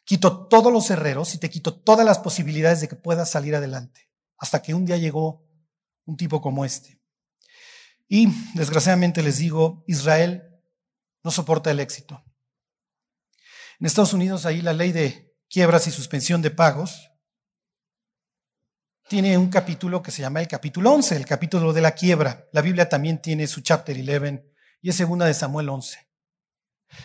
Quito 0.03 0.47
todos 0.47 0.71
los 0.71 0.89
herreros 0.89 1.33
y 1.35 1.37
te 1.37 1.49
quito 1.49 1.79
todas 1.79 2.05
las 2.05 2.19
posibilidades 2.19 2.81
de 2.81 2.87
que 2.87 2.95
puedas 2.95 3.31
salir 3.31 3.55
adelante. 3.55 4.09
Hasta 4.37 4.61
que 4.61 4.73
un 4.73 4.85
día 4.85 4.97
llegó 4.97 5.45
un 6.05 6.17
tipo 6.17 6.41
como 6.41 6.65
este. 6.65 6.99
Y 8.07 8.27
desgraciadamente 8.55 9.21
les 9.21 9.37
digo, 9.37 9.83
Israel 9.87 10.43
no 11.23 11.31
soporta 11.31 11.71
el 11.71 11.79
éxito. 11.79 12.23
En 13.79 13.85
Estados 13.85 14.13
Unidos, 14.13 14.45
ahí 14.45 14.61
la 14.61 14.73
ley 14.73 14.91
de 14.91 15.33
quiebras 15.47 15.87
y 15.87 15.91
suspensión 15.91 16.41
de 16.41 16.51
pagos 16.51 17.09
tiene 19.09 19.37
un 19.37 19.49
capítulo 19.49 20.03
que 20.03 20.11
se 20.11 20.21
llama 20.21 20.39
el 20.39 20.47
capítulo 20.47 20.91
11, 20.91 21.15
el 21.15 21.25
capítulo 21.25 21.73
de 21.73 21.81
la 21.81 21.91
quiebra. 21.91 22.45
La 22.53 22.61
Biblia 22.61 22.87
también 22.87 23.19
tiene 23.19 23.47
su 23.47 23.61
chapter 23.61 23.97
11 23.97 24.45
y 24.81 24.89
es 24.89 24.95
segunda 24.95 25.25
de 25.25 25.33
Samuel 25.33 25.67
11. 25.67 26.07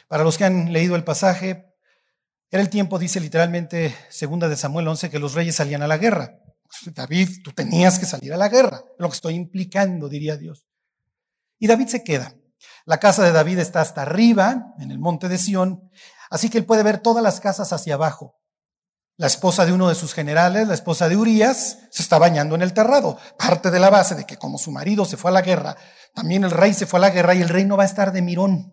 Para 0.07 0.23
los 0.23 0.37
que 0.37 0.45
han 0.45 0.73
leído 0.73 0.97
el 0.97 1.05
pasaje, 1.05 1.75
era 2.51 2.63
el 2.63 2.69
tiempo, 2.69 2.99
dice 2.99 3.21
literalmente 3.21 3.97
segunda 4.11 4.49
de 4.49 4.57
Samuel 4.57 4.87
11, 4.87 5.11
que 5.11 5.19
los 5.19 5.33
reyes 5.33 5.57
salían 5.57 5.83
a 5.83 5.89
la 5.89 5.97
guerra. 5.97 6.39
David, 6.87 7.43
tú 7.43 7.53
tenías 7.53 7.99
que 7.99 8.07
salir 8.07 8.35
a 8.35 8.37
la 8.37 8.51
guerra, 8.51 8.85
lo 8.99 9.09
que 9.09 9.15
estoy 9.15 9.35
implicando, 9.35 10.09
diría 10.09 10.37
Dios. 10.37 10.67
Y 11.59 11.67
David 11.67 11.89
se 11.89 12.05
queda. 12.05 12.35
La 12.85 13.01
casa 13.01 13.25
de 13.25 13.33
David 13.33 13.59
está 13.59 13.81
hasta 13.81 14.03
arriba, 14.03 14.75
en 14.79 14.91
el 14.91 14.99
monte 14.99 15.29
de 15.29 15.39
Sión, 15.39 15.91
Así 16.31 16.51
que 16.51 16.59
él 16.59 16.65
puede 16.65 16.83
ver 16.83 16.99
todas 16.99 17.23
las 17.23 17.41
casas 17.41 17.73
hacia 17.73 17.95
abajo. 17.95 18.37
La 19.17 19.29
esposa 19.29 19.65
de 19.65 19.73
uno 19.73 19.89
de 19.89 19.95
sus 19.95 20.13
generales, 20.13 20.67
la 20.67 20.75
esposa 20.75 21.09
de 21.09 21.17
Urias, 21.17 21.79
se 21.91 22.03
está 22.03 22.19
bañando 22.19 22.57
en 22.57 22.63
el 22.63 22.75
terrado. 22.75 23.17
Parte 23.39 23.71
de 23.71 23.79
la 23.79 23.91
base 23.91 24.17
de 24.17 24.25
que 24.25 24.37
como 24.37 24.59
su 24.59 24.73
marido 24.73 25.05
se 25.05 25.17
fue 25.17 25.31
a 25.31 25.35
la 25.35 25.43
guerra, 25.43 25.77
también 26.15 26.43
el 26.43 26.51
rey 26.51 26.75
se 26.75 26.87
fue 26.87 26.99
a 26.99 27.03
la 27.03 27.11
guerra 27.11 27.35
y 27.35 27.43
el 27.43 27.49
rey 27.49 27.65
no 27.65 27.77
va 27.77 27.85
a 27.85 27.87
estar 27.87 28.13
de 28.13 28.23
mirón. 28.23 28.73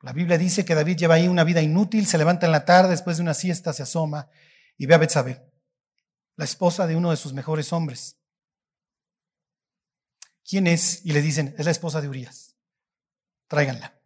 La 0.00 0.14
Biblia 0.14 0.38
dice 0.38 0.64
que 0.64 0.74
David 0.74 0.96
lleva 0.96 1.16
ahí 1.16 1.28
una 1.28 1.44
vida 1.44 1.60
inútil, 1.60 2.06
se 2.06 2.16
levanta 2.16 2.46
en 2.46 2.52
la 2.52 2.64
tarde, 2.64 2.90
después 2.90 3.18
de 3.18 3.22
una 3.22 3.34
siesta 3.34 3.74
se 3.74 3.82
asoma 3.82 4.30
y 4.78 4.86
ve 4.86 4.94
a 4.94 4.98
Betsabé, 4.98 5.44
la 6.36 6.46
esposa 6.46 6.86
de 6.86 6.96
uno 6.96 7.10
de 7.10 7.18
sus 7.18 7.34
mejores 7.34 7.74
hombres. 7.74 8.16
¿Quién 10.42 10.66
es? 10.66 11.04
Y 11.04 11.12
le 11.12 11.20
dicen, 11.20 11.54
es 11.58 11.66
la 11.66 11.70
esposa 11.70 12.00
de 12.00 12.08
Urias. 12.08 12.56
Tráiganla. 13.46 13.99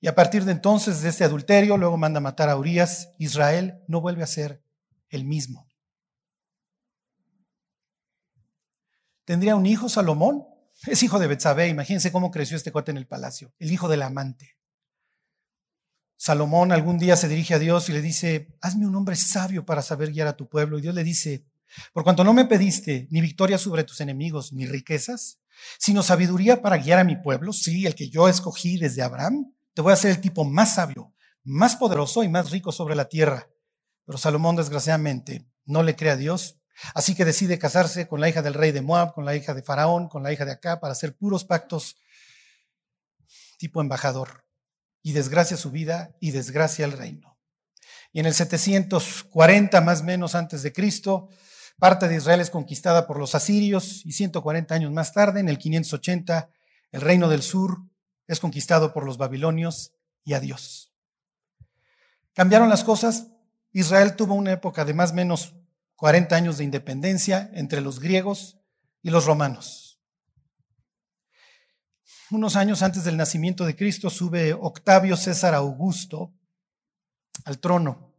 Y 0.00 0.06
a 0.06 0.14
partir 0.14 0.44
de 0.44 0.52
entonces, 0.52 1.02
de 1.02 1.08
este 1.08 1.24
adulterio, 1.24 1.76
luego 1.76 1.96
manda 1.96 2.20
matar 2.20 2.48
a 2.48 2.56
Urias. 2.56 3.10
Israel 3.18 3.82
no 3.88 4.00
vuelve 4.00 4.22
a 4.22 4.26
ser 4.26 4.62
el 5.08 5.24
mismo. 5.24 5.68
¿Tendría 9.24 9.56
un 9.56 9.66
hijo 9.66 9.88
Salomón? 9.88 10.44
Es 10.86 11.02
hijo 11.02 11.18
de 11.18 11.26
Betsabé. 11.26 11.68
Imagínense 11.68 12.12
cómo 12.12 12.30
creció 12.30 12.56
este 12.56 12.72
cuate 12.72 12.92
en 12.92 12.96
el 12.96 13.06
palacio. 13.06 13.52
El 13.58 13.72
hijo 13.72 13.88
del 13.88 14.02
amante. 14.02 14.56
Salomón 16.16 16.72
algún 16.72 16.98
día 16.98 17.16
se 17.16 17.28
dirige 17.28 17.54
a 17.54 17.58
Dios 17.58 17.88
y 17.88 17.92
le 17.92 18.00
dice, 18.00 18.56
hazme 18.60 18.86
un 18.86 18.94
hombre 18.94 19.16
sabio 19.16 19.64
para 19.64 19.82
saber 19.82 20.12
guiar 20.12 20.28
a 20.28 20.36
tu 20.36 20.48
pueblo. 20.48 20.78
Y 20.78 20.82
Dios 20.82 20.94
le 20.94 21.04
dice, 21.04 21.44
por 21.92 22.04
cuanto 22.04 22.24
no 22.24 22.32
me 22.32 22.44
pediste 22.44 23.06
ni 23.10 23.20
victoria 23.20 23.58
sobre 23.58 23.84
tus 23.84 24.00
enemigos, 24.00 24.52
ni 24.52 24.66
riquezas, 24.66 25.38
sino 25.78 26.02
sabiduría 26.02 26.62
para 26.62 26.78
guiar 26.78 26.98
a 26.98 27.04
mi 27.04 27.16
pueblo, 27.16 27.52
sí, 27.52 27.86
el 27.86 27.94
que 27.94 28.08
yo 28.08 28.28
escogí 28.28 28.78
desde 28.78 29.02
Abraham, 29.02 29.52
te 29.78 29.82
voy 29.82 29.92
a 29.92 29.94
hacer 29.94 30.10
el 30.10 30.20
tipo 30.20 30.44
más 30.44 30.74
sabio, 30.74 31.14
más 31.44 31.76
poderoso 31.76 32.24
y 32.24 32.28
más 32.28 32.50
rico 32.50 32.72
sobre 32.72 32.96
la 32.96 33.08
tierra. 33.08 33.48
Pero 34.04 34.18
Salomón, 34.18 34.56
desgraciadamente, 34.56 35.46
no 35.66 35.84
le 35.84 35.94
cree 35.94 36.10
a 36.10 36.16
Dios, 36.16 36.58
así 36.96 37.14
que 37.14 37.24
decide 37.24 37.60
casarse 37.60 38.08
con 38.08 38.20
la 38.20 38.28
hija 38.28 38.42
del 38.42 38.54
rey 38.54 38.72
de 38.72 38.82
Moab, 38.82 39.14
con 39.14 39.24
la 39.24 39.36
hija 39.36 39.54
de 39.54 39.62
Faraón, 39.62 40.08
con 40.08 40.24
la 40.24 40.32
hija 40.32 40.44
de 40.44 40.50
acá, 40.50 40.80
para 40.80 40.94
hacer 40.94 41.16
puros 41.16 41.44
pactos 41.44 41.96
tipo 43.56 43.80
embajador. 43.80 44.44
Y 45.00 45.12
desgracia 45.12 45.56
su 45.56 45.70
vida 45.70 46.12
y 46.18 46.32
desgracia 46.32 46.84
el 46.84 46.90
reino. 46.90 47.38
Y 48.12 48.18
en 48.18 48.26
el 48.26 48.34
740 48.34 49.80
más 49.80 50.02
menos 50.02 50.34
antes 50.34 50.64
de 50.64 50.72
Cristo, 50.72 51.28
parte 51.78 52.08
de 52.08 52.16
Israel 52.16 52.40
es 52.40 52.50
conquistada 52.50 53.06
por 53.06 53.16
los 53.16 53.36
asirios 53.36 54.04
y 54.04 54.10
140 54.10 54.74
años 54.74 54.90
más 54.90 55.12
tarde, 55.12 55.38
en 55.38 55.48
el 55.48 55.56
580, 55.56 56.50
el 56.90 57.00
reino 57.00 57.28
del 57.28 57.42
sur 57.42 57.78
es 58.28 58.38
conquistado 58.38 58.92
por 58.92 59.04
los 59.04 59.18
babilonios 59.18 59.92
y 60.24 60.34
a 60.34 60.40
Dios. 60.40 60.94
Cambiaron 62.34 62.68
las 62.68 62.84
cosas. 62.84 63.32
Israel 63.72 64.14
tuvo 64.14 64.34
una 64.34 64.52
época 64.52 64.84
de 64.84 64.94
más 64.94 65.10
o 65.10 65.14
menos 65.14 65.54
40 65.96 66.36
años 66.36 66.58
de 66.58 66.64
independencia 66.64 67.50
entre 67.54 67.80
los 67.80 67.98
griegos 67.98 68.60
y 69.02 69.10
los 69.10 69.26
romanos. 69.26 70.00
Unos 72.30 72.56
años 72.56 72.82
antes 72.82 73.04
del 73.04 73.16
nacimiento 73.16 73.64
de 73.64 73.74
Cristo 73.74 74.10
sube 74.10 74.52
Octavio 74.52 75.16
César 75.16 75.54
Augusto 75.54 76.34
al 77.44 77.58
trono. 77.58 78.14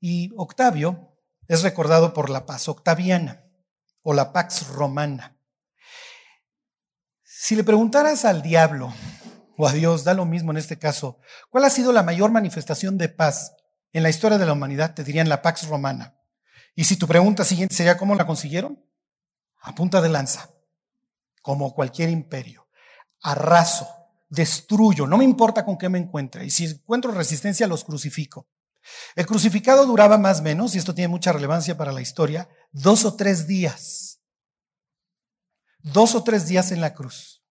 Y 0.00 0.32
Octavio 0.36 1.14
es 1.46 1.62
recordado 1.62 2.14
por 2.14 2.30
la 2.30 2.46
paz 2.46 2.68
octaviana 2.68 3.44
o 4.02 4.14
la 4.14 4.32
Pax 4.32 4.68
Romana. 4.68 5.31
Si 7.44 7.56
le 7.56 7.64
preguntaras 7.64 8.24
al 8.24 8.40
diablo 8.40 8.94
o 9.56 9.66
a 9.66 9.72
Dios, 9.72 10.04
da 10.04 10.14
lo 10.14 10.24
mismo 10.24 10.52
en 10.52 10.58
este 10.58 10.78
caso, 10.78 11.18
¿cuál 11.50 11.64
ha 11.64 11.70
sido 11.70 11.92
la 11.92 12.04
mayor 12.04 12.30
manifestación 12.30 12.98
de 12.98 13.08
paz 13.08 13.56
en 13.92 14.04
la 14.04 14.10
historia 14.10 14.38
de 14.38 14.46
la 14.46 14.52
humanidad? 14.52 14.94
Te 14.94 15.02
dirían 15.02 15.28
la 15.28 15.42
Pax 15.42 15.66
Romana. 15.66 16.14
Y 16.76 16.84
si 16.84 16.96
tu 16.96 17.08
pregunta 17.08 17.44
siguiente 17.44 17.74
sería, 17.74 17.96
¿cómo 17.96 18.14
la 18.14 18.28
consiguieron? 18.28 18.80
A 19.60 19.74
punta 19.74 20.00
de 20.00 20.08
lanza, 20.08 20.50
como 21.42 21.74
cualquier 21.74 22.10
imperio. 22.10 22.68
Arraso, 23.22 23.88
destruyo, 24.28 25.08
no 25.08 25.18
me 25.18 25.24
importa 25.24 25.64
con 25.64 25.76
qué 25.76 25.88
me 25.88 25.98
encuentre. 25.98 26.46
Y 26.46 26.50
si 26.50 26.66
encuentro 26.66 27.10
resistencia, 27.10 27.66
los 27.66 27.82
crucifico. 27.82 28.46
El 29.16 29.26
crucificado 29.26 29.84
duraba 29.84 30.16
más 30.16 30.38
o 30.38 30.42
menos, 30.44 30.76
y 30.76 30.78
esto 30.78 30.94
tiene 30.94 31.08
mucha 31.08 31.32
relevancia 31.32 31.76
para 31.76 31.90
la 31.90 32.02
historia, 32.02 32.48
dos 32.70 33.04
o 33.04 33.16
tres 33.16 33.48
días. 33.48 34.11
Dos 35.82 36.14
o 36.14 36.22
tres 36.22 36.46
días 36.46 36.72
en 36.72 36.80
la 36.80 36.94
cruz. 36.94 37.42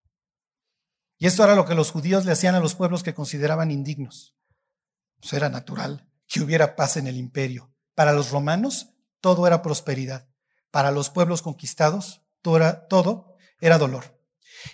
Y 1.18 1.28
esto 1.28 1.44
era 1.44 1.56
lo 1.56 1.66
que 1.66 1.76
los 1.76 1.92
judíos 1.92 2.26
le 2.26 2.32
hacían 2.32 2.56
a 2.56 2.60
los 2.60 2.76
pueblos 2.76 3.04
que 3.04 3.14
consideraban 3.14 3.72
indignos. 3.72 4.36
Pues 5.20 5.34
era 5.34 5.50
natural 5.50 6.10
que 6.28 6.42
hubiera 6.42 6.76
paz 6.76 6.98
en 6.98 7.08
el 7.08 7.18
imperio. 7.18 7.72
Para 7.94 8.14
los 8.14 8.32
romanos 8.32 8.90
todo 9.20 9.46
era 9.46 9.62
prosperidad. 9.62 10.28
Para 10.72 10.92
los 10.92 11.10
pueblos 11.10 11.42
conquistados 11.42 12.22
todo 12.42 12.58
era, 12.58 12.88
todo 12.88 13.36
era 13.60 13.78
dolor. 13.78 14.20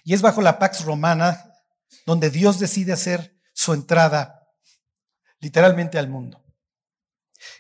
Y 0.04 0.14
es 0.14 0.22
bajo 0.22 0.42
la 0.42 0.60
Pax 0.60 0.86
Romana 0.86 1.52
donde 2.06 2.30
Dios 2.30 2.60
decide 2.60 2.94
hacer 2.94 3.38
su 3.54 3.74
entrada 3.74 4.48
literalmente 5.40 5.98
al 5.98 6.10
mundo. 6.10 6.44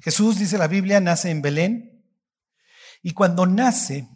Jesús, 0.01 0.39
dice 0.39 0.57
la 0.57 0.67
Biblia, 0.67 0.99
nace 0.99 1.29
en 1.29 1.41
Belén 1.41 2.05
y 3.01 3.11
cuando 3.11 3.45
nace, 3.45 4.07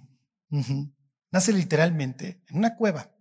nace 1.32 1.54
literalmente 1.54 2.42
en 2.50 2.58
una 2.58 2.76
cueva. 2.76 3.12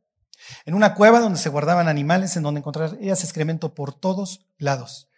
En 0.65 0.75
una 0.75 0.95
cueva 0.95 1.21
donde 1.21 1.39
se 1.39 1.49
guardaban 1.49 1.89
animales, 1.89 2.37
en 2.37 2.43
donde 2.43 2.61
encontrarías 2.61 3.25
excremento 3.25 3.75
por 3.75 3.99
todos 3.99 4.47
lados. 4.59 5.09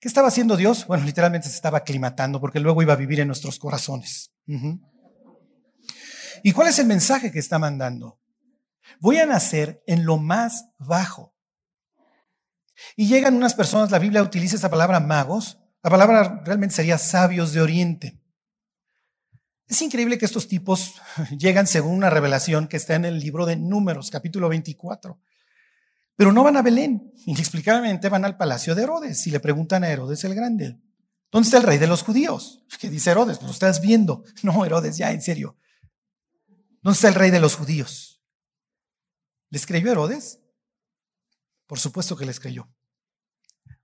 ¿Qué 0.00 0.06
estaba 0.06 0.28
haciendo 0.28 0.56
Dios? 0.56 0.86
Bueno, 0.86 1.04
literalmente 1.04 1.48
se 1.48 1.54
estaba 1.54 1.78
aclimatando 1.78 2.40
porque 2.40 2.60
luego 2.60 2.82
iba 2.82 2.92
a 2.92 2.96
vivir 2.96 3.20
en 3.20 3.26
nuestros 3.26 3.58
corazones. 3.58 4.30
¿Y 6.42 6.52
cuál 6.52 6.68
es 6.68 6.78
el 6.78 6.86
mensaje 6.86 7.32
que 7.32 7.40
está 7.40 7.58
mandando? 7.58 8.20
Voy 9.00 9.18
a 9.18 9.26
nacer 9.26 9.82
en 9.86 10.04
lo 10.04 10.18
más 10.18 10.66
bajo. 10.78 11.34
Y 12.96 13.08
llegan 13.08 13.34
unas 13.34 13.54
personas, 13.54 13.90
la 13.90 13.98
Biblia 13.98 14.22
utiliza 14.22 14.56
esa 14.56 14.70
palabra 14.70 15.00
magos, 15.00 15.58
la 15.82 15.90
palabra 15.90 16.42
realmente 16.44 16.76
sería 16.76 16.98
sabios 16.98 17.52
de 17.52 17.60
Oriente. 17.60 18.17
Es 19.68 19.82
increíble 19.82 20.16
que 20.16 20.24
estos 20.24 20.48
tipos 20.48 20.94
llegan 21.38 21.66
según 21.66 21.92
una 21.92 22.08
revelación 22.08 22.68
que 22.68 22.78
está 22.78 22.94
en 22.94 23.04
el 23.04 23.20
libro 23.20 23.44
de 23.44 23.56
Números, 23.56 24.10
capítulo 24.10 24.48
24. 24.48 25.20
Pero 26.16 26.32
no 26.32 26.42
van 26.42 26.56
a 26.56 26.62
Belén, 26.62 27.12
inexplicablemente 27.26 28.08
van 28.08 28.24
al 28.24 28.36
palacio 28.36 28.74
de 28.74 28.82
Herodes 28.82 29.26
y 29.26 29.30
le 29.30 29.40
preguntan 29.40 29.84
a 29.84 29.88
Herodes 29.88 30.24
el 30.24 30.34
Grande, 30.34 30.80
¿dónde 31.30 31.46
está 31.46 31.58
el 31.58 31.64
rey 31.64 31.78
de 31.78 31.86
los 31.86 32.02
judíos? 32.02 32.64
¿Qué 32.80 32.88
dice 32.88 33.10
Herodes? 33.10 33.40
Lo 33.42 33.50
estás 33.50 33.80
viendo. 33.80 34.24
No, 34.42 34.64
Herodes, 34.64 34.96
ya, 34.96 35.12
en 35.12 35.20
serio. 35.20 35.56
¿Dónde 36.82 36.94
está 36.94 37.08
el 37.08 37.14
rey 37.14 37.30
de 37.30 37.40
los 37.40 37.54
judíos? 37.54 38.22
¿Les 39.50 39.66
creyó 39.66 39.92
Herodes? 39.92 40.40
Por 41.66 41.78
supuesto 41.78 42.16
que 42.16 42.24
les 42.24 42.40
creyó. 42.40 42.68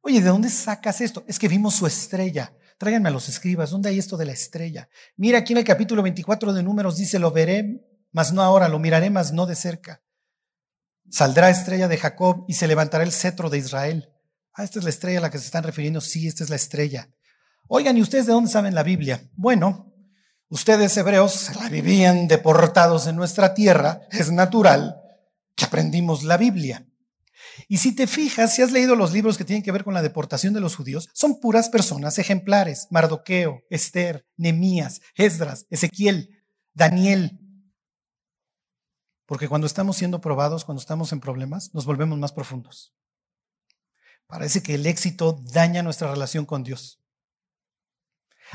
Oye, 0.01 0.21
¿de 0.23 0.29
dónde 0.29 0.49
sacas 0.49 1.03
esto? 1.03 1.25
Es 1.29 1.39
que 1.39 1.49
vimos 1.49 1.75
su 1.75 1.87
estrella. 1.87 2.57
Tráiganme 2.79 3.09
a 3.09 3.13
los 3.13 3.29
escribas. 3.29 3.71
¿Dónde 3.71 3.89
hay 3.89 3.99
esto 3.99 4.17
de 4.17 4.27
la 4.27 4.33
estrella? 4.33 4.89
Mira, 5.17 5.39
aquí 5.39 5.53
en 5.53 5.59
el 5.59 5.65
capítulo 5.65 6.03
24 6.03 6.53
de 6.53 6.63
Números 6.63 6.97
dice, 6.97 7.19
lo 7.19 7.31
veré, 7.31 7.87
mas 8.13 8.33
no 8.33 8.43
ahora, 8.43 8.69
lo 8.69 8.79
miraré, 8.79 9.11
mas 9.11 9.33
no 9.33 9.47
de 9.47 9.55
cerca. 9.55 10.03
Saldrá 11.11 11.51
estrella 11.51 11.89
de 11.89 11.99
Jacob 11.99 12.45
y 12.49 12.55
se 12.55 12.67
levantará 12.67 13.05
el 13.05 13.13
cetro 13.13 13.51
de 13.51 13.59
Israel. 13.59 14.11
Ah, 14.53 14.65
esta 14.65 14.79
es 14.79 14.85
la 14.85 14.91
estrella 14.91 15.19
a 15.19 15.23
la 15.23 15.31
que 15.31 15.39
se 15.39 15.47
están 15.47 15.65
refiriendo. 15.65 16.01
Sí, 16.01 16.27
esta 16.27 16.45
es 16.45 16.51
la 16.51 16.57
estrella. 16.57 17.09
Oigan, 17.69 17.97
¿y 17.97 18.03
ustedes 18.03 18.27
de 18.27 18.33
dónde 18.33 18.51
saben 18.51 18.75
la 18.75 18.83
Biblia? 18.83 19.29
Bueno, 19.35 19.93
ustedes 20.49 20.97
hebreos 20.97 21.51
la 21.61 21.69
vivían 21.69 22.29
deportados 22.29 23.07
en 23.07 23.17
nuestra 23.17 23.55
tierra. 23.55 24.03
Es 24.11 24.31
natural 24.31 25.01
que 25.55 25.65
aprendimos 25.65 26.23
la 26.23 26.37
Biblia. 26.37 26.87
Y 27.69 27.79
si 27.79 27.95
te 27.95 28.07
fijas, 28.07 28.55
si 28.55 28.63
has 28.63 28.73
leído 28.73 28.97
los 28.97 29.13
libros 29.13 29.39
que 29.39 29.45
tienen 29.45 29.63
que 29.63 29.73
ver 29.73 29.85
con 29.85 29.95
la 29.95 30.03
deportación 30.03 30.55
de 30.55 30.61
los 30.61 30.77
judíos, 30.77 31.09
son 31.13 31.41
puras 31.41 31.69
personas 31.69 32.19
ejemplares. 32.19 32.87
Mardoqueo, 32.91 33.63
Esther, 33.71 34.27
Nemías, 34.37 35.01
Esdras, 35.15 35.67
Ezequiel, 35.71 36.45
Daniel. 36.73 37.41
Porque 39.27 39.49
cuando 39.49 39.67
estamos 39.67 39.97
siendo 39.97 40.21
probados, 40.21 40.65
cuando 40.65 40.81
estamos 40.81 41.13
en 41.13 41.21
problemas, 41.21 41.73
nos 41.75 41.87
volvemos 41.87 42.19
más 42.19 42.33
profundos. 42.33 42.95
Parece 44.27 44.63
que 44.63 44.75
el 44.75 44.87
éxito 44.87 45.41
daña 45.53 45.83
nuestra 45.83 46.11
relación 46.11 46.47
con 46.47 46.63
Dios. 46.63 47.01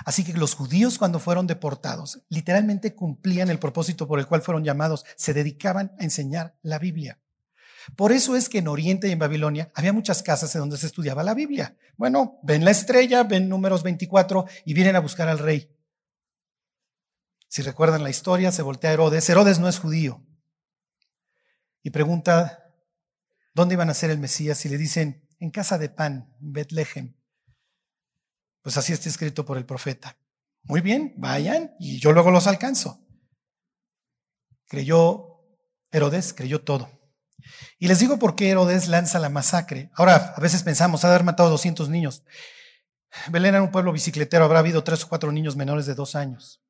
Así 0.06 0.24
que 0.24 0.34
los 0.34 0.54
judíos 0.54 0.98
cuando 0.98 1.20
fueron 1.20 1.48
deportados 1.48 2.22
literalmente 2.30 2.96
cumplían 2.96 3.50
el 3.50 3.60
propósito 3.60 4.08
por 4.08 4.20
el 4.20 4.28
cual 4.28 4.42
fueron 4.42 4.64
llamados, 4.64 5.06
se 5.16 5.34
dedicaban 5.34 5.96
a 6.00 6.04
enseñar 6.04 6.58
la 6.62 6.80
Biblia. 6.80 7.20
Por 7.96 8.12
eso 8.12 8.36
es 8.36 8.50
que 8.50 8.60
en 8.60 8.68
Oriente 8.68 9.08
y 9.08 9.12
en 9.12 9.20
Babilonia 9.20 9.72
había 9.76 9.94
muchas 9.94 10.24
casas 10.24 10.54
en 10.56 10.62
donde 10.62 10.78
se 10.78 10.88
estudiaba 10.88 11.24
la 11.24 11.34
Biblia. 11.34 11.78
Bueno, 11.98 12.40
ven 12.44 12.66
la 12.66 12.72
estrella, 12.72 13.24
ven 13.24 13.50
números 13.50 13.84
24 13.84 14.46
y 14.66 14.74
vienen 14.74 14.96
a 14.96 15.00
buscar 15.00 15.28
al 15.28 15.40
rey. 15.40 15.76
Si 17.48 17.62
recuerdan 17.62 18.04
la 18.04 18.10
historia, 18.10 18.52
se 18.52 18.62
voltea 18.62 18.92
a 18.92 18.94
Herodes. 18.94 19.30
Herodes 19.30 19.60
no 19.60 19.68
es 19.68 19.80
judío. 19.80 20.24
Y 21.82 21.90
pregunta, 21.90 22.72
¿dónde 23.54 23.74
iban 23.74 23.90
a 23.90 23.94
ser 23.94 24.12
el 24.12 24.20
Mesías? 24.20 24.64
Y 24.66 24.70
le 24.70 24.78
dicen, 24.78 25.28
en 25.40 25.50
casa 25.50 25.78
de 25.78 25.90
pan, 25.90 26.36
Betlehem. 26.40 27.16
Pues 28.62 28.78
así 28.78 28.94
está 28.94 29.10
escrito 29.10 29.46
por 29.46 29.58
el 29.58 29.66
profeta. 29.66 30.18
Muy 30.64 30.82
bien, 30.82 31.14
vayan 31.18 31.76
y 31.80 32.00
yo 32.00 32.12
luego 32.12 32.30
los 32.30 32.46
alcanzo. 32.46 33.04
Creyó 34.66 35.42
Herodes, 35.92 36.34
creyó 36.34 36.62
todo. 36.62 36.99
Y 37.78 37.88
les 37.88 38.00
digo 38.00 38.20
por 38.20 38.36
qué 38.36 38.50
Herodes 38.50 38.88
lanza 38.88 39.20
la 39.20 39.30
masacre. 39.30 39.90
Ahora, 39.96 40.34
a 40.36 40.40
veces 40.40 40.64
pensamos, 40.64 41.04
ha 41.04 41.10
haber 41.10 41.24
matado 41.24 41.50
200 41.50 41.90
niños. 41.90 42.24
Belén 43.30 43.56
era 43.56 43.64
un 43.64 43.72
pueblo 43.72 43.92
bicicletero, 43.92 44.46
habrá 44.46 44.60
habido 44.60 44.84
tres 44.84 45.04
o 45.04 45.10
cuatro 45.10 45.32
niños 45.32 45.56
menores 45.56 45.86
de 45.86 45.96
dos 45.96 46.16
años. 46.16 46.62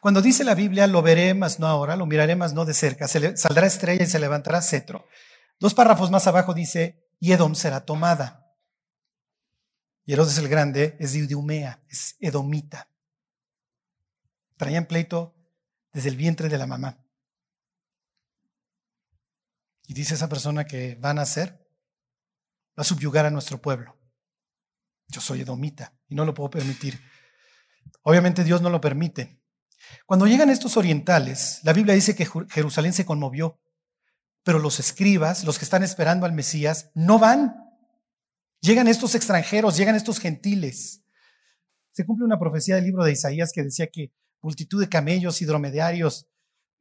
Cuando 0.00 0.20
dice 0.20 0.44
la 0.44 0.54
Biblia, 0.54 0.86
lo 0.86 1.00
veré 1.00 1.32
más 1.32 1.58
no 1.58 1.66
ahora, 1.66 1.96
lo 1.96 2.06
miraré 2.06 2.36
más 2.36 2.52
no 2.52 2.64
de 2.64 2.74
cerca, 2.74 3.08
se 3.08 3.36
saldrá 3.36 3.66
estrella 3.66 4.04
y 4.04 4.06
se 4.06 4.18
levantará 4.18 4.60
cetro. 4.60 5.06
Dos 5.58 5.74
párrafos 5.74 6.10
más 6.10 6.26
abajo 6.26 6.54
dice, 6.54 7.02
y 7.20 7.32
Edom 7.32 7.54
será 7.54 7.84
tomada. 7.84 8.52
Y 10.04 10.12
Herodes 10.12 10.36
el 10.38 10.48
Grande 10.48 10.96
es 10.98 11.12
de 11.12 11.20
Idumea, 11.20 11.80
es 11.88 12.16
edomita. 12.18 12.88
Traían 14.56 14.86
pleito 14.86 15.34
desde 15.92 16.08
el 16.08 16.16
vientre 16.16 16.48
de 16.48 16.58
la 16.58 16.66
mamá. 16.66 16.98
Y 19.86 19.94
dice 19.94 20.14
esa 20.14 20.28
persona 20.28 20.64
que 20.64 20.94
va 20.96 21.10
a 21.10 21.14
nacer, 21.14 21.68
va 22.78 22.82
a 22.82 22.84
subyugar 22.84 23.26
a 23.26 23.30
nuestro 23.30 23.60
pueblo. 23.60 23.98
Yo 25.08 25.20
soy 25.20 25.42
edomita 25.42 25.94
y 26.08 26.14
no 26.14 26.24
lo 26.24 26.32
puedo 26.32 26.50
permitir. 26.50 26.98
Obviamente 28.02 28.44
Dios 28.44 28.62
no 28.62 28.70
lo 28.70 28.80
permite. 28.80 29.40
Cuando 30.06 30.26
llegan 30.26 30.50
estos 30.50 30.76
orientales, 30.76 31.60
la 31.64 31.72
Biblia 31.72 31.94
dice 31.94 32.14
que 32.14 32.28
Jerusalén 32.50 32.92
se 32.92 33.04
conmovió, 33.04 33.60
pero 34.42 34.58
los 34.58 34.80
escribas, 34.80 35.44
los 35.44 35.58
que 35.58 35.64
están 35.64 35.82
esperando 35.82 36.24
al 36.24 36.32
Mesías, 36.32 36.90
no 36.94 37.18
van. 37.18 37.54
Llegan 38.60 38.88
estos 38.88 39.14
extranjeros, 39.14 39.76
llegan 39.76 39.96
estos 39.96 40.18
gentiles. 40.18 41.04
Se 41.90 42.06
cumple 42.06 42.24
una 42.24 42.38
profecía 42.38 42.76
del 42.76 42.84
libro 42.84 43.04
de 43.04 43.12
Isaías 43.12 43.52
que 43.52 43.64
decía 43.64 43.88
que 43.88 44.12
multitud 44.42 44.80
de 44.80 44.88
camellos 44.88 45.40
y 45.40 45.44
dromedarios 45.44 46.28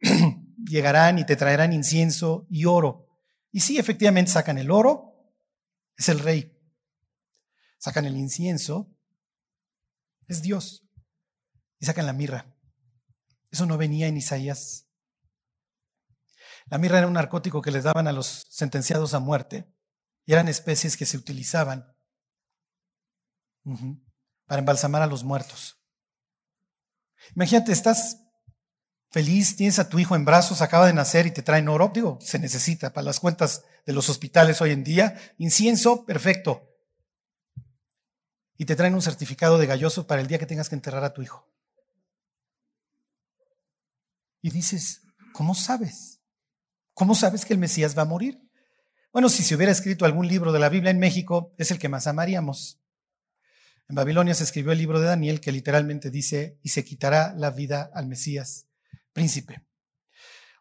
llegarán 0.66 1.20
y 1.20 1.26
te 1.26 1.36
traerán 1.36 1.74
incienso 1.74 2.46
y 2.50 2.66
oro. 2.66 3.08
Y 3.52 3.62
sí, 3.62 3.78
efectivamente 3.78 4.32
sacan 4.32 4.58
el 4.58 4.72
oro, 4.72 5.14
es 5.96 6.10
el 6.10 6.20
rey. 6.20 6.58
Sacan 7.78 8.06
el 8.06 8.18
incienso, 8.18 8.94
es 10.28 10.42
Dios. 10.42 10.88
Y 11.80 11.86
sacan 11.86 12.06
la 12.06 12.14
mirra. 12.14 12.56
Eso 13.50 13.66
no 13.66 13.78
venía 13.78 14.08
en 14.08 14.18
Isaías. 14.18 14.88
La 16.68 16.78
mirra 16.78 17.00
era 17.00 17.08
un 17.08 17.14
narcótico 17.14 17.62
que 17.62 17.72
les 17.72 17.84
daban 17.84 18.08
a 18.08 18.12
los 18.12 18.46
sentenciados 18.50 19.14
a 19.14 19.20
muerte 19.20 19.68
y 20.26 20.34
eran 20.34 20.48
especies 20.48 20.96
que 20.96 21.06
se 21.06 21.18
utilizaban 21.18 21.94
para 24.46 24.60
embalsamar 24.60 25.02
a 25.02 25.08
los 25.08 25.24
muertos. 25.24 25.81
Imagínate, 27.36 27.72
estás 27.72 28.18
feliz, 29.12 29.56
tienes 29.56 29.80
a 29.80 29.90
tu 29.90 30.00
hijo 30.00 30.16
en 30.16 30.26
brazos, 30.26 30.62
acaba 30.62 30.88
de 30.88 30.94
nacer 30.94 31.28
y 31.28 31.32
te 31.32 31.44
traen 31.44 31.70
oro. 31.70 31.92
Digo, 31.94 32.18
se 32.22 32.40
necesita 32.40 32.94
para 32.94 33.06
las 33.06 33.20
cuentas 33.20 33.64
de 33.86 33.94
los 33.94 34.10
hospitales 34.10 34.62
hoy 34.62 34.72
en 34.72 34.84
día. 34.84 35.20
Incienso, 35.38 36.06
perfecto. 36.06 36.68
Y 38.58 38.66
te 38.66 38.76
traen 38.76 38.94
un 38.94 39.02
certificado 39.02 39.58
de 39.58 39.66
galloso 39.66 40.08
para 40.08 40.22
el 40.22 40.28
día 40.28 40.40
que 40.40 40.46
tengas 40.46 40.70
que 40.70 40.76
enterrar 40.76 41.04
a 41.04 41.14
tu 41.14 41.22
hijo. 41.22 41.48
Y 44.42 44.50
dices, 44.50 45.02
¿cómo 45.34 45.56
sabes? 45.56 46.20
¿Cómo 46.94 47.16
sabes 47.16 47.46
que 47.46 47.54
el 47.54 47.60
Mesías 47.60 47.98
va 47.98 48.04
a 48.04 48.06
morir? 48.06 48.40
Bueno, 49.14 49.30
si 49.30 49.44
se 49.44 49.56
hubiera 49.56 49.72
escrito 49.72 50.06
algún 50.06 50.28
libro 50.28 50.52
de 50.52 50.60
la 50.60 50.70
Biblia 50.70 50.92
en 50.92 51.00
México, 51.00 51.54
es 51.58 51.72
el 51.72 51.80
que 51.80 51.90
más 51.90 52.08
amaríamos. 52.08 52.81
En 53.92 53.96
Babilonia 53.96 54.34
se 54.34 54.46
escribió 54.46 54.72
el 54.72 54.78
libro 54.78 55.02
de 55.02 55.08
Daniel 55.08 55.42
que 55.42 55.52
literalmente 55.52 56.10
dice, 56.10 56.58
y 56.64 56.70
se 56.70 56.86
quitará 56.86 57.34
la 57.36 57.52
vida 57.52 57.92
al 57.94 58.08
Mesías, 58.08 58.68
príncipe. 59.12 59.66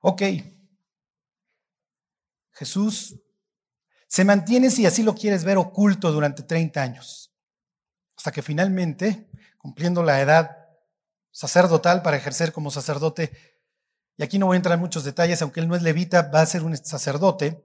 Ok, 0.01 0.23
Jesús 2.51 3.21
se 4.09 4.25
mantiene, 4.25 4.69
si 4.69 4.85
así 4.85 5.05
lo 5.05 5.15
quieres 5.15 5.45
ver, 5.45 5.59
oculto 5.59 6.11
durante 6.11 6.43
30 6.43 6.83
años, 6.83 7.33
hasta 8.17 8.33
que 8.33 8.43
finalmente, 8.43 9.31
cumpliendo 9.59 10.03
la 10.03 10.21
edad 10.21 10.51
sacerdotal 11.31 12.03
para 12.03 12.17
ejercer 12.17 12.53
como 12.53 12.73
sacerdote, 12.73 13.31
y 14.17 14.25
aquí 14.25 14.41
no 14.41 14.47
voy 14.47 14.55
a 14.55 14.57
entrar 14.57 14.75
en 14.75 14.81
muchos 14.81 15.05
detalles, 15.05 15.41
aunque 15.41 15.61
él 15.61 15.69
no 15.69 15.77
es 15.77 15.83
levita, 15.83 16.23
va 16.35 16.41
a 16.41 16.47
ser 16.47 16.65
un 16.65 16.77
sacerdote. 16.77 17.65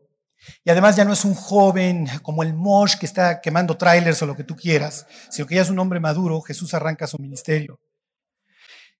Y 0.64 0.70
además 0.70 0.96
ya 0.96 1.06
no 1.06 1.14
es 1.14 1.26
un 1.26 1.34
joven 1.34 2.08
como 2.22 2.44
el 2.44 2.54
Mosh 2.54 2.98
que 2.98 3.06
está 3.06 3.42
quemando 3.42 3.78
trailers 3.78 4.22
o 4.22 4.26
lo 4.26 4.36
que 4.36 4.44
tú 4.44 4.56
quieras, 4.56 5.06
sino 5.30 5.48
que 5.48 5.56
ya 5.56 5.62
es 5.62 5.70
un 5.70 5.80
hombre 5.80 6.00
maduro, 6.00 6.42
Jesús 6.42 6.74
arranca 6.74 7.08
su 7.08 7.18
ministerio. 7.18 7.80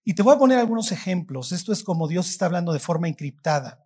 Y 0.04 0.14
te 0.14 0.22
voy 0.22 0.34
a 0.34 0.38
poner 0.38 0.58
algunos 0.58 0.92
ejemplos. 0.92 1.50
Esto 1.50 1.72
es 1.72 1.82
como 1.82 2.06
Dios 2.06 2.28
está 2.28 2.46
hablando 2.46 2.72
de 2.72 2.78
forma 2.78 3.08
encriptada. 3.08 3.84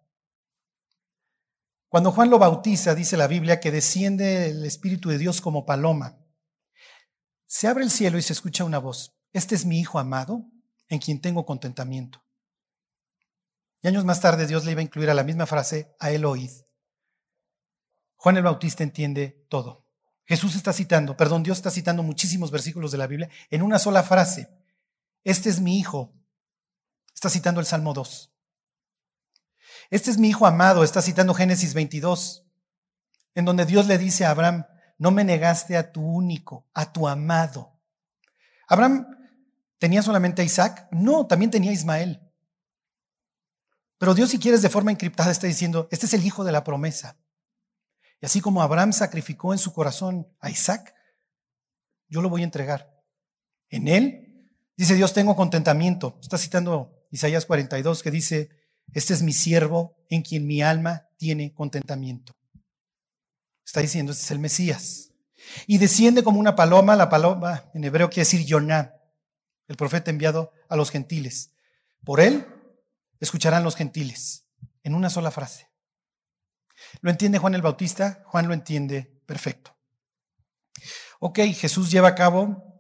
Cuando 1.89 2.13
Juan 2.13 2.31
lo 2.31 2.39
bautiza, 2.39 2.95
dice 2.95 3.17
la 3.17 3.27
Biblia 3.27 3.59
que 3.59 3.73
desciende 3.73 4.51
el 4.51 4.65
Espíritu 4.65 5.09
de 5.09 5.19
Dios 5.19 5.41
como 5.41 5.65
paloma. 5.65 6.19
Se 7.47 7.67
abre 7.67 7.83
el 7.83 7.91
cielo 7.91 8.19
y 8.19 8.23
se 8.23 8.33
escucha 8.33 8.65
una 8.65 8.79
voz. 8.79 9.17
Este 9.33 9.55
es 9.55 9.65
mi 9.65 9.81
Hijo 9.81 9.99
amado, 9.99 10.45
en 10.89 10.99
quien 10.99 11.21
tengo 11.21 11.47
contentamiento. 11.47 12.23
Y 13.83 13.89
años 13.89 14.05
más 14.05 14.21
tarde 14.21 14.47
Dios 14.47 14.65
le 14.65 14.73
iba 14.73 14.81
a 14.81 14.85
incluir 14.85 15.11
a 15.11 15.15
la 15.15 15.25
misma 15.25 15.47
frase, 15.47 15.95
a 15.99 16.11
él 16.11 16.27
oíd. 16.27 16.51
Juan 18.21 18.37
el 18.37 18.43
Bautista 18.43 18.83
entiende 18.83 19.47
todo. 19.49 19.87
Jesús 20.27 20.55
está 20.55 20.75
citando, 20.75 21.17
perdón, 21.17 21.43
Dios 21.43 21.57
está 21.57 21.71
citando 21.71 22.03
muchísimos 22.03 22.51
versículos 22.51 22.93
de 22.93 22.99
la 22.99 23.07
Biblia 23.07 23.31
en 23.49 23.63
una 23.63 23.79
sola 23.79 24.03
frase. 24.03 24.51
Este 25.25 25.49
es 25.49 25.59
mi 25.59 25.79
hijo. 25.79 26.13
Está 27.15 27.31
citando 27.31 27.61
el 27.61 27.67
Salmo 27.67 27.95
2. 27.95 28.31
Este 29.89 30.11
es 30.11 30.19
mi 30.19 30.29
hijo 30.29 30.47
amado, 30.47 30.85
está 30.85 31.01
citando 31.01 31.33
Génesis 31.33 31.73
22, 31.73 32.47
en 33.37 33.47
donde 33.47 33.65
Dios 33.65 33.87
le 33.87 33.97
dice 33.97 34.27
a 34.27 34.33
Abraham, 34.33 34.67
no 34.99 35.11
me 35.13 35.25
negaste 35.25 35.79
a 35.79 35.91
tu 35.91 36.03
único, 36.03 36.69
a 36.75 36.93
tu 36.93 37.09
amado. 37.09 37.81
Abraham 38.69 39.07
tenía 39.79 40.03
solamente 40.03 40.43
a 40.43 40.45
Isaac, 40.45 40.89
no, 40.91 41.27
también 41.27 41.51
tenía 41.51 41.71
a 41.71 41.75
Ismael. 41.75 42.21
Pero 43.97 44.13
Dios, 44.13 44.29
si 44.29 44.39
quieres, 44.39 44.61
de 44.61 44.69
forma 44.69 44.91
encriptada 44.91 45.31
está 45.31 45.47
diciendo, 45.47 45.89
este 45.91 46.05
es 46.05 46.13
el 46.13 46.27
hijo 46.27 46.45
de 46.45 46.53
la 46.53 46.65
promesa. 46.65 47.17
Y 48.21 48.27
así 48.27 48.41
como 48.41 48.63
Abraham 48.63 48.93
sacrificó 48.93 49.53
en 49.53 49.59
su 49.59 49.73
corazón 49.73 50.29
a 50.41 50.51
Isaac, 50.51 50.95
yo 52.09 52.21
lo 52.21 52.29
voy 52.29 52.43
a 52.43 52.45
entregar. 52.45 52.93
En 53.69 53.89
él, 53.89 54.51
dice 54.77 54.95
Dios, 54.95 55.13
tengo 55.13 55.37
contentamiento. 55.37 56.19
Está 56.21 56.37
citando 56.37 57.07
Isaías 57.11 57.47
42 57.47 58.03
que 58.03 58.11
dice, 58.11 58.51
este 58.93 59.15
es 59.15 59.23
mi 59.23 59.33
siervo 59.33 59.97
en 60.09 60.23
quien 60.23 60.47
mi 60.47 60.63
alma 60.63 61.09
tiene 61.17 61.55
contentamiento. 61.55 62.37
Está 63.65 63.81
diciendo, 63.81 64.13
este 64.13 64.25
es 64.25 64.31
el 64.33 64.41
Mesías. 64.41 65.13
Y 65.67 65.79
desciende 65.79 66.23
como 66.23 66.41
una 66.41 66.57
paloma, 66.57 66.97
la 66.97 67.09
paloma 67.09 67.71
en 67.73 67.85
hebreo 67.85 68.11
quiere 68.11 68.23
decir 68.23 68.45
Yoná, 68.45 68.95
el 69.69 69.77
profeta 69.77 70.11
enviado 70.11 70.53
a 70.69 70.77
los 70.77 70.91
gentiles. 70.91 71.53
Por 72.05 72.21
él 72.21 72.47
escucharán 73.21 73.63
los 73.63 73.77
gentiles, 73.77 74.47
en 74.83 74.95
una 74.95 75.11
sola 75.11 75.31
frase. 75.31 75.70
¿Lo 77.01 77.11
entiende 77.11 77.39
Juan 77.39 77.55
el 77.55 77.63
Bautista? 77.63 78.23
Juan 78.27 78.49
lo 78.49 78.55
entiende 78.55 79.21
perfecto. 79.27 79.77
Ok, 81.21 81.41
Jesús 81.55 81.91
lleva 81.91 82.09
a 82.09 82.15
cabo 82.15 82.71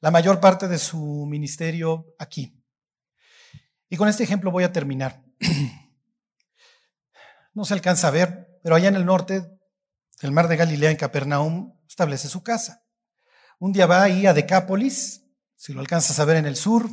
la 0.00 0.10
mayor 0.10 0.40
parte 0.40 0.68
de 0.68 0.78
su 0.78 1.26
ministerio 1.26 2.14
aquí. 2.18 2.62
Y 3.88 3.96
con 3.96 4.08
este 4.08 4.24
ejemplo 4.24 4.50
voy 4.50 4.64
a 4.64 4.72
terminar. 4.72 5.24
No 7.54 7.64
se 7.64 7.72
alcanza 7.72 8.08
a 8.08 8.10
ver, 8.10 8.60
pero 8.62 8.74
allá 8.74 8.88
en 8.88 8.96
el 8.96 9.06
norte 9.06 9.58
del 10.20 10.30
mar 10.30 10.46
de 10.46 10.58
Galilea, 10.58 10.90
en 10.90 10.98
Capernaum, 10.98 11.74
establece 11.88 12.28
su 12.28 12.42
casa. 12.42 12.84
Un 13.58 13.72
día 13.72 13.86
va 13.86 14.02
ahí 14.02 14.26
a 14.26 14.34
Decápolis, 14.34 15.24
si 15.54 15.72
lo 15.72 15.80
alcanzas 15.80 16.18
a 16.18 16.26
ver 16.26 16.36
en 16.36 16.44
el 16.44 16.56
sur, 16.56 16.86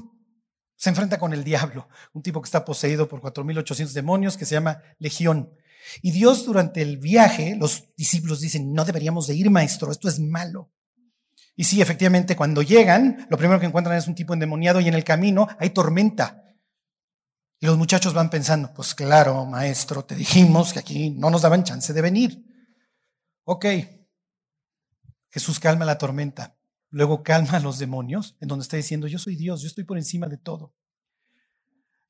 se 0.78 0.90
enfrenta 0.90 1.20
con 1.20 1.34
el 1.34 1.44
diablo, 1.44 1.90
un 2.14 2.24
tipo 2.24 2.42
que 2.42 2.48
está 2.48 2.64
poseído 2.64 3.10
por 3.10 3.20
4.800 3.20 3.92
demonios 3.92 4.38
que 4.38 4.46
se 4.46 4.56
llama 4.56 4.82
Legión. 5.00 5.54
Y 6.02 6.12
Dios 6.12 6.46
durante 6.46 6.82
el 6.82 6.98
viaje, 6.98 7.56
los 7.56 7.94
discípulos 7.96 8.40
dicen, 8.40 8.74
no 8.74 8.86
deberíamos 8.86 9.28
de 9.28 9.36
ir, 9.36 9.50
maestro, 9.50 9.92
esto 9.92 10.08
es 10.08 10.20
malo. 10.20 10.72
Y 11.56 11.66
sí, 11.66 11.82
efectivamente, 11.82 12.36
cuando 12.36 12.62
llegan, 12.62 13.28
lo 13.30 13.38
primero 13.38 13.60
que 13.60 13.66
encuentran 13.66 13.98
es 13.98 14.08
un 14.08 14.16
tipo 14.16 14.34
endemoniado 14.34 14.80
y 14.80 14.88
en 14.88 14.96
el 14.96 15.04
camino 15.04 15.48
hay 15.60 15.70
tormenta. 15.70 16.44
Y 17.60 17.66
los 17.66 17.78
muchachos 17.78 18.14
van 18.14 18.30
pensando, 18.30 18.74
pues 18.74 18.96
claro, 18.96 19.46
maestro, 19.46 20.04
te 20.04 20.16
dijimos 20.16 20.74
que 20.74 20.80
aquí 20.80 21.12
no 21.12 21.30
nos 21.30 21.44
daban 21.44 21.64
chance 21.64 21.94
de 21.94 22.02
venir. 22.02 22.44
Ok, 23.46 23.66
Jesús 25.30 25.60
calma 25.60 25.86
la 25.86 25.98
tormenta. 25.98 26.58
Luego 26.90 27.24
calma 27.24 27.58
a 27.58 27.60
los 27.60 27.80
demonios, 27.80 28.38
en 28.40 28.48
donde 28.48 28.64
está 28.64 28.78
diciendo, 28.78 29.08
yo 29.08 29.18
soy 29.18 29.36
Dios, 29.36 29.62
yo 29.62 29.68
estoy 29.68 29.84
por 29.84 29.98
encima 29.98 30.28
de 30.28 30.38
todo. 30.38 30.76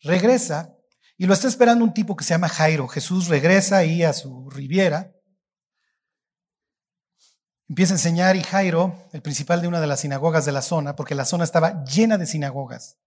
Regresa 0.02 0.76
y 1.18 1.26
lo 1.26 1.34
está 1.34 1.48
esperando 1.48 1.84
un 1.84 1.94
tipo 1.94 2.16
que 2.16 2.24
se 2.24 2.34
llama 2.34 2.50
Jairo. 2.50 2.88
Jesús 2.88 3.28
regresa 3.28 3.78
ahí 3.78 4.04
a 4.04 4.14
su 4.14 4.50
riviera, 4.50 5.14
empieza 7.70 7.94
a 7.94 7.98
enseñar 7.98 8.36
y 8.36 8.44
Jairo, 8.44 9.08
el 9.14 9.22
principal 9.22 9.62
de 9.62 9.68
una 9.68 9.82
de 9.82 9.88
las 9.88 10.02
sinagogas 10.02 10.46
de 10.46 10.52
la 10.52 10.62
zona, 10.62 10.96
porque 10.96 11.16
la 11.16 11.26
zona 11.26 11.44
estaba 11.44 11.84
llena 11.86 12.18
de 12.18 12.26
sinagogas, 12.26 12.98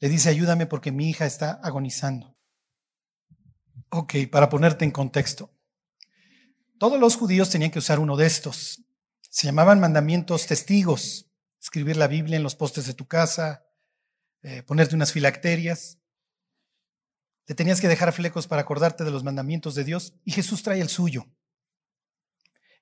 le 0.00 0.08
dice, 0.08 0.28
ayúdame 0.28 0.66
porque 0.66 0.92
mi 0.92 1.08
hija 1.10 1.26
está 1.26 1.52
agonizando. 1.62 2.36
Ok, 3.90 4.14
para 4.30 4.48
ponerte 4.48 4.84
en 4.84 4.90
contexto. 4.90 5.50
Todos 6.78 7.00
los 7.00 7.16
judíos 7.16 7.50
tenían 7.50 7.70
que 7.70 7.80
usar 7.80 7.98
uno 7.98 8.16
de 8.16 8.26
estos. 8.26 8.84
Se 9.30 9.46
llamaban 9.46 9.80
mandamientos 9.80 10.46
testigos, 10.46 11.26
escribir 11.60 11.96
la 11.96 12.06
Biblia 12.06 12.36
en 12.36 12.42
los 12.42 12.54
postes 12.54 12.86
de 12.86 12.94
tu 12.94 13.08
casa, 13.08 13.64
eh, 14.42 14.62
ponerte 14.62 14.94
unas 14.94 15.12
filacterias. 15.12 15.97
Te 17.48 17.54
tenías 17.54 17.80
que 17.80 17.88
dejar 17.88 18.12
flecos 18.12 18.46
para 18.46 18.60
acordarte 18.60 19.04
de 19.04 19.10
los 19.10 19.24
mandamientos 19.24 19.74
de 19.74 19.82
Dios 19.82 20.12
y 20.22 20.32
Jesús 20.32 20.62
trae 20.62 20.82
el 20.82 20.90
suyo. 20.90 21.24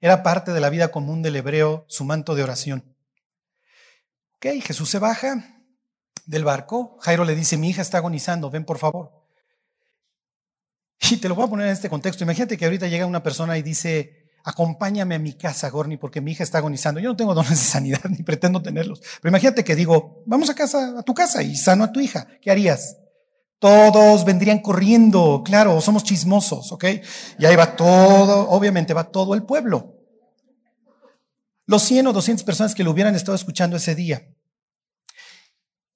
Era 0.00 0.24
parte 0.24 0.52
de 0.52 0.58
la 0.58 0.70
vida 0.70 0.88
común 0.88 1.22
del 1.22 1.36
hebreo 1.36 1.84
su 1.88 2.04
manto 2.04 2.34
de 2.34 2.42
oración. 2.42 2.96
Ok, 4.38 4.60
Jesús 4.64 4.90
se 4.90 4.98
baja 4.98 5.62
del 6.24 6.42
barco. 6.42 6.98
Jairo 7.00 7.24
le 7.24 7.36
dice, 7.36 7.56
mi 7.56 7.68
hija 7.70 7.80
está 7.80 7.98
agonizando, 7.98 8.50
ven 8.50 8.64
por 8.64 8.78
favor. 8.78 9.12
Y 11.12 11.18
te 11.18 11.28
lo 11.28 11.36
voy 11.36 11.44
a 11.44 11.48
poner 11.48 11.68
en 11.68 11.72
este 11.72 11.88
contexto. 11.88 12.24
Imagínate 12.24 12.58
que 12.58 12.64
ahorita 12.64 12.88
llega 12.88 13.06
una 13.06 13.22
persona 13.22 13.56
y 13.56 13.62
dice, 13.62 14.32
acompáñame 14.42 15.14
a 15.14 15.20
mi 15.20 15.34
casa, 15.34 15.70
Gorni, 15.70 15.96
porque 15.96 16.20
mi 16.20 16.32
hija 16.32 16.42
está 16.42 16.58
agonizando. 16.58 16.98
Yo 16.98 17.10
no 17.10 17.16
tengo 17.16 17.34
dones 17.34 17.50
de 17.50 17.56
sanidad, 17.56 18.02
ni 18.10 18.24
pretendo 18.24 18.60
tenerlos. 18.60 19.00
Pero 19.22 19.30
imagínate 19.30 19.62
que 19.62 19.76
digo, 19.76 20.24
vamos 20.26 20.50
a 20.50 20.56
casa, 20.56 20.98
a 20.98 21.04
tu 21.04 21.14
casa 21.14 21.44
y 21.44 21.54
sano 21.54 21.84
a 21.84 21.92
tu 21.92 22.00
hija. 22.00 22.26
¿Qué 22.42 22.50
harías? 22.50 22.96
Todos 23.58 24.24
vendrían 24.24 24.60
corriendo, 24.60 25.42
claro, 25.44 25.80
somos 25.80 26.04
chismosos, 26.04 26.72
¿ok? 26.72 26.84
Y 27.38 27.46
ahí 27.46 27.56
va 27.56 27.74
todo, 27.74 28.50
obviamente 28.50 28.92
va 28.92 29.04
todo 29.04 29.34
el 29.34 29.44
pueblo. 29.44 29.94
Los 31.64 31.82
100 31.82 32.08
o 32.08 32.12
200 32.12 32.44
personas 32.44 32.74
que 32.74 32.84
lo 32.84 32.90
hubieran 32.90 33.14
estado 33.14 33.34
escuchando 33.34 33.76
ese 33.76 33.94
día. 33.94 34.28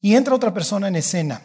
Y 0.01 0.17
entra 0.17 0.35
otra 0.35 0.55
persona 0.55 0.89
en 0.89 0.97
escena, 0.97 1.43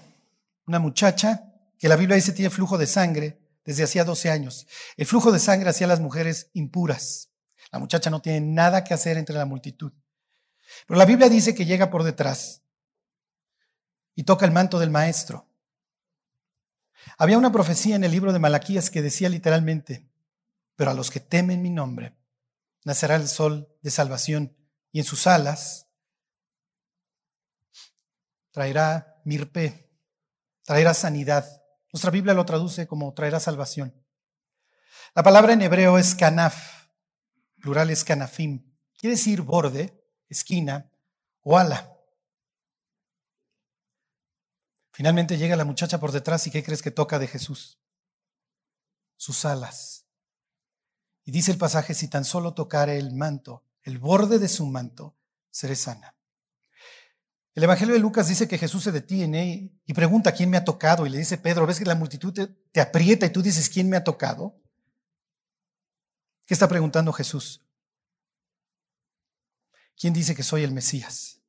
una 0.66 0.80
muchacha 0.80 1.51
que 1.78 1.89
la 1.89 1.97
Biblia 1.97 2.16
dice 2.16 2.32
tiene 2.32 2.49
flujo 2.49 2.78
de 2.78 2.88
sangre, 2.88 3.39
desde 3.66 3.84
hacía 3.84 4.05
12 4.05 4.30
años. 4.30 4.68
El 4.95 5.05
flujo 5.05 5.32
de 5.32 5.39
sangre 5.39 5.70
hacía 5.70 5.88
las 5.88 5.99
mujeres 5.99 6.49
impuras. 6.53 7.30
La 7.72 7.80
muchacha 7.80 8.09
no 8.09 8.22
tiene 8.22 8.41
nada 8.41 8.84
que 8.84 8.93
hacer 8.93 9.18
entre 9.18 9.36
la 9.36 9.45
multitud. 9.45 9.91
Pero 10.88 10.97
la 10.97 11.05
Biblia 11.05 11.30
dice 11.30 11.53
que 11.53 11.66
llega 11.66 11.89
por 11.89 12.03
detrás 12.03 12.61
y 14.16 14.24
toca 14.24 14.45
el 14.45 14.51
manto 14.51 14.80
del 14.80 14.91
maestro. 14.91 15.47
Había 17.18 17.38
una 17.38 17.51
profecía 17.51 17.95
en 17.95 18.03
el 18.03 18.12
libro 18.12 18.34
de 18.34 18.39
Malaquías 18.39 18.89
que 18.89 19.01
decía 19.01 19.30
literalmente, 19.30 20.10
pero 20.76 20.91
a 20.91 20.93
los 20.93 21.12
que 21.12 21.20
temen 21.20 21.62
mi 21.62 21.70
nombre, 21.70 22.16
nacerá 22.84 23.16
el 23.16 23.28
sol 23.28 23.70
de 23.82 23.91
salvación 23.91 24.56
y 24.91 24.99
en 24.99 25.06
sus 25.06 25.28
alas 25.28 25.88
traerá 28.51 29.22
mirpe, 29.26 29.89
traerá 30.64 30.93
sanidad. 30.93 31.45
Nuestra 31.91 32.12
Biblia 32.12 32.34
lo 32.34 32.45
traduce 32.45 32.88
como 32.88 33.14
traerá 33.14 33.39
salvación. 33.39 33.93
La 35.14 35.24
palabra 35.24 35.53
en 35.53 35.62
hebreo 35.62 35.97
es 35.97 36.16
kanaf, 36.16 36.88
plural 37.62 37.89
es 37.89 38.03
kanafim. 38.03 38.74
Quiere 38.97 39.16
decir 39.16 39.41
borde, 39.41 40.06
esquina 40.30 40.91
o 41.41 41.58
ala. 41.58 41.94
Finalmente 44.95 45.37
llega 45.37 45.57
la 45.57 45.65
muchacha 45.65 45.99
por 45.99 46.13
detrás 46.13 46.47
y 46.47 46.51
¿qué 46.51 46.63
crees 46.63 46.81
que 46.81 46.89
toca 46.89 47.19
de 47.19 47.27
Jesús? 47.27 47.81
Sus 49.17 49.43
alas. 49.43 50.05
Y 51.25 51.31
dice 51.31 51.51
el 51.51 51.57
pasaje, 51.57 51.93
si 51.93 52.07
tan 52.07 52.23
solo 52.23 52.53
tocare 52.53 52.97
el 52.97 53.11
manto, 53.11 53.65
el 53.83 53.99
borde 53.99 54.39
de 54.39 54.47
su 54.47 54.65
manto, 54.65 55.17
seré 55.51 55.75
sana. 55.75 56.15
El 57.55 57.63
Evangelio 57.63 57.93
de 57.93 57.99
Lucas 57.99 58.29
dice 58.29 58.47
que 58.47 58.57
Jesús 58.57 58.85
se 58.85 58.93
detiene 58.93 59.77
y 59.85 59.93
pregunta 59.93 60.31
quién 60.31 60.49
me 60.49 60.55
ha 60.55 60.63
tocado 60.63 61.05
y 61.05 61.09
le 61.09 61.17
dice, 61.17 61.37
Pedro, 61.37 61.67
¿ves 61.67 61.79
que 61.79 61.85
la 61.85 61.95
multitud 61.95 62.31
te, 62.31 62.47
te 62.47 62.79
aprieta 62.79 63.25
y 63.25 63.31
tú 63.31 63.41
dices 63.41 63.69
quién 63.69 63.89
me 63.89 63.97
ha 63.97 64.03
tocado? 64.05 64.61
¿Qué 66.45 66.53
está 66.53 66.69
preguntando 66.69 67.11
Jesús? 67.11 67.65
¿Quién 69.97 70.13
dice 70.13 70.33
que 70.33 70.43
soy 70.43 70.63
el 70.63 70.71
Mesías? 70.71 71.41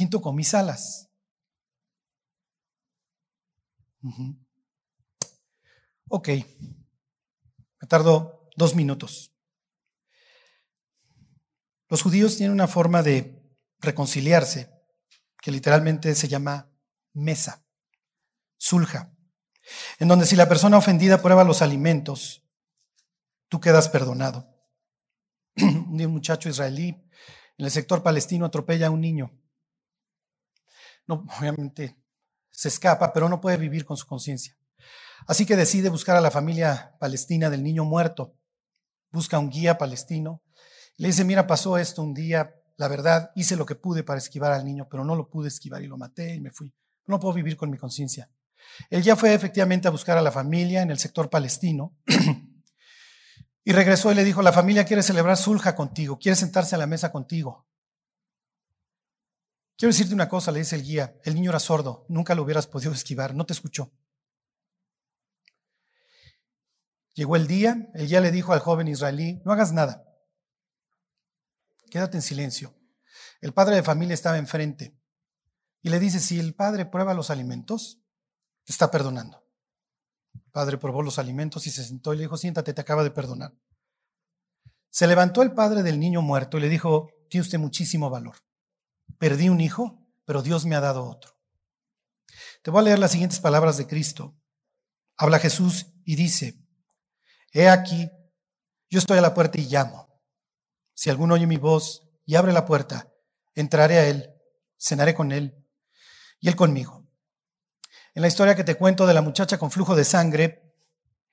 ¿Quién 0.00 0.08
tocó 0.08 0.32
mis 0.32 0.54
alas? 0.54 1.10
Ok, 6.08 6.28
me 7.82 7.86
tardó 7.86 8.48
dos 8.56 8.74
minutos. 8.74 9.30
Los 11.90 12.00
judíos 12.00 12.38
tienen 12.38 12.54
una 12.54 12.66
forma 12.66 13.02
de 13.02 13.46
reconciliarse 13.78 14.70
que 15.38 15.50
literalmente 15.50 16.14
se 16.14 16.28
llama 16.28 16.72
mesa, 17.12 17.62
sulja, 18.56 19.14
en 19.98 20.08
donde 20.08 20.24
si 20.24 20.34
la 20.34 20.48
persona 20.48 20.78
ofendida 20.78 21.20
prueba 21.20 21.44
los 21.44 21.60
alimentos, 21.60 22.42
tú 23.50 23.60
quedas 23.60 23.90
perdonado. 23.90 24.48
Un 25.56 26.06
muchacho 26.06 26.48
israelí 26.48 26.88
en 27.58 27.66
el 27.66 27.70
sector 27.70 28.02
palestino 28.02 28.46
atropella 28.46 28.86
a 28.86 28.90
un 28.90 29.02
niño. 29.02 29.36
Obviamente 31.38 31.96
se 32.50 32.68
escapa, 32.68 33.12
pero 33.12 33.28
no 33.28 33.40
puede 33.40 33.56
vivir 33.56 33.84
con 33.84 33.96
su 33.96 34.06
conciencia. 34.06 34.56
Así 35.26 35.46
que 35.46 35.56
decide 35.56 35.88
buscar 35.88 36.16
a 36.16 36.20
la 36.20 36.30
familia 36.30 36.96
palestina 36.98 37.50
del 37.50 37.62
niño 37.62 37.84
muerto. 37.84 38.34
Busca 39.10 39.38
un 39.38 39.50
guía 39.50 39.78
palestino. 39.78 40.42
Le 40.96 41.08
dice, 41.08 41.24
mira, 41.24 41.46
pasó 41.46 41.78
esto 41.78 42.02
un 42.02 42.14
día. 42.14 42.54
La 42.76 42.88
verdad, 42.88 43.30
hice 43.34 43.56
lo 43.56 43.66
que 43.66 43.74
pude 43.74 44.02
para 44.02 44.18
esquivar 44.18 44.52
al 44.52 44.64
niño, 44.64 44.88
pero 44.90 45.04
no 45.04 45.14
lo 45.14 45.28
pude 45.28 45.48
esquivar 45.48 45.82
y 45.82 45.86
lo 45.86 45.96
maté 45.96 46.34
y 46.34 46.40
me 46.40 46.50
fui. 46.50 46.74
No 47.06 47.20
puedo 47.20 47.34
vivir 47.34 47.56
con 47.56 47.70
mi 47.70 47.76
conciencia. 47.76 48.30
Él 48.88 49.02
ya 49.02 49.16
fue 49.16 49.34
efectivamente 49.34 49.88
a 49.88 49.90
buscar 49.90 50.18
a 50.18 50.22
la 50.22 50.32
familia 50.32 50.82
en 50.82 50.90
el 50.90 50.98
sector 50.98 51.30
palestino 51.30 51.96
y 53.64 53.72
regresó 53.72 54.12
y 54.12 54.14
le 54.14 54.24
dijo, 54.24 54.42
la 54.42 54.52
familia 54.52 54.84
quiere 54.84 55.02
celebrar 55.02 55.36
sulja 55.36 55.74
contigo, 55.74 56.18
quiere 56.18 56.36
sentarse 56.36 56.74
a 56.74 56.78
la 56.78 56.86
mesa 56.86 57.10
contigo. 57.10 57.66
Quiero 59.80 59.92
decirte 59.94 60.12
una 60.12 60.28
cosa, 60.28 60.52
le 60.52 60.58
dice 60.58 60.76
el 60.76 60.82
guía, 60.82 61.18
el 61.24 61.34
niño 61.34 61.48
era 61.48 61.58
sordo, 61.58 62.04
nunca 62.10 62.34
lo 62.34 62.42
hubieras 62.42 62.66
podido 62.66 62.92
esquivar, 62.92 63.34
no 63.34 63.46
te 63.46 63.54
escuchó. 63.54 63.90
Llegó 67.14 67.34
el 67.34 67.46
día, 67.46 67.88
el 67.94 68.06
guía 68.06 68.20
le 68.20 68.30
dijo 68.30 68.52
al 68.52 68.58
joven 68.60 68.88
israelí, 68.88 69.40
no 69.42 69.52
hagas 69.52 69.72
nada, 69.72 70.04
quédate 71.90 72.18
en 72.18 72.22
silencio. 72.22 72.74
El 73.40 73.54
padre 73.54 73.76
de 73.76 73.82
familia 73.82 74.12
estaba 74.12 74.36
enfrente 74.36 75.00
y 75.80 75.88
le 75.88 75.98
dice, 75.98 76.20
si 76.20 76.38
el 76.38 76.54
padre 76.54 76.84
prueba 76.84 77.14
los 77.14 77.30
alimentos, 77.30 78.02
te 78.64 78.72
está 78.72 78.90
perdonando. 78.90 79.42
El 80.34 80.50
padre 80.52 80.76
probó 80.76 81.00
los 81.00 81.18
alimentos 81.18 81.66
y 81.66 81.70
se 81.70 81.84
sentó 81.84 82.12
y 82.12 82.18
le 82.18 82.24
dijo, 82.24 82.36
siéntate, 82.36 82.74
te 82.74 82.82
acaba 82.82 83.02
de 83.02 83.12
perdonar. 83.12 83.54
Se 84.90 85.06
levantó 85.06 85.40
el 85.40 85.54
padre 85.54 85.82
del 85.82 85.98
niño 85.98 86.20
muerto 86.20 86.58
y 86.58 86.60
le 86.60 86.68
dijo, 86.68 87.08
tiene 87.30 87.46
usted 87.46 87.58
muchísimo 87.58 88.10
valor. 88.10 88.36
Perdí 89.20 89.50
un 89.50 89.60
hijo, 89.60 90.02
pero 90.24 90.40
Dios 90.40 90.64
me 90.64 90.74
ha 90.76 90.80
dado 90.80 91.04
otro. 91.04 91.38
Te 92.62 92.70
voy 92.70 92.80
a 92.80 92.84
leer 92.84 92.98
las 92.98 93.10
siguientes 93.10 93.38
palabras 93.38 93.76
de 93.76 93.86
Cristo. 93.86 94.34
Habla 95.14 95.38
Jesús 95.38 95.88
y 96.06 96.16
dice, 96.16 96.58
He 97.52 97.68
aquí, 97.68 98.10
yo 98.88 98.98
estoy 98.98 99.18
a 99.18 99.20
la 99.20 99.34
puerta 99.34 99.60
y 99.60 99.66
llamo. 99.66 100.08
Si 100.94 101.10
alguno 101.10 101.34
oye 101.34 101.46
mi 101.46 101.58
voz 101.58 102.08
y 102.24 102.36
abre 102.36 102.54
la 102.54 102.64
puerta, 102.64 103.12
entraré 103.54 103.98
a 103.98 104.08
él, 104.08 104.30
cenaré 104.78 105.12
con 105.12 105.32
él 105.32 105.66
y 106.40 106.48
él 106.48 106.56
conmigo. 106.56 107.06
En 108.14 108.22
la 108.22 108.28
historia 108.28 108.56
que 108.56 108.64
te 108.64 108.76
cuento 108.76 109.06
de 109.06 109.12
la 109.12 109.20
muchacha 109.20 109.58
con 109.58 109.70
flujo 109.70 109.94
de 109.94 110.04
sangre, 110.04 110.72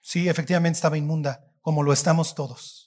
sí, 0.02 0.28
efectivamente 0.28 0.76
estaba 0.76 0.98
inmunda, 0.98 1.54
como 1.62 1.84
lo 1.84 1.94
estamos 1.94 2.36
todos. 2.36 2.87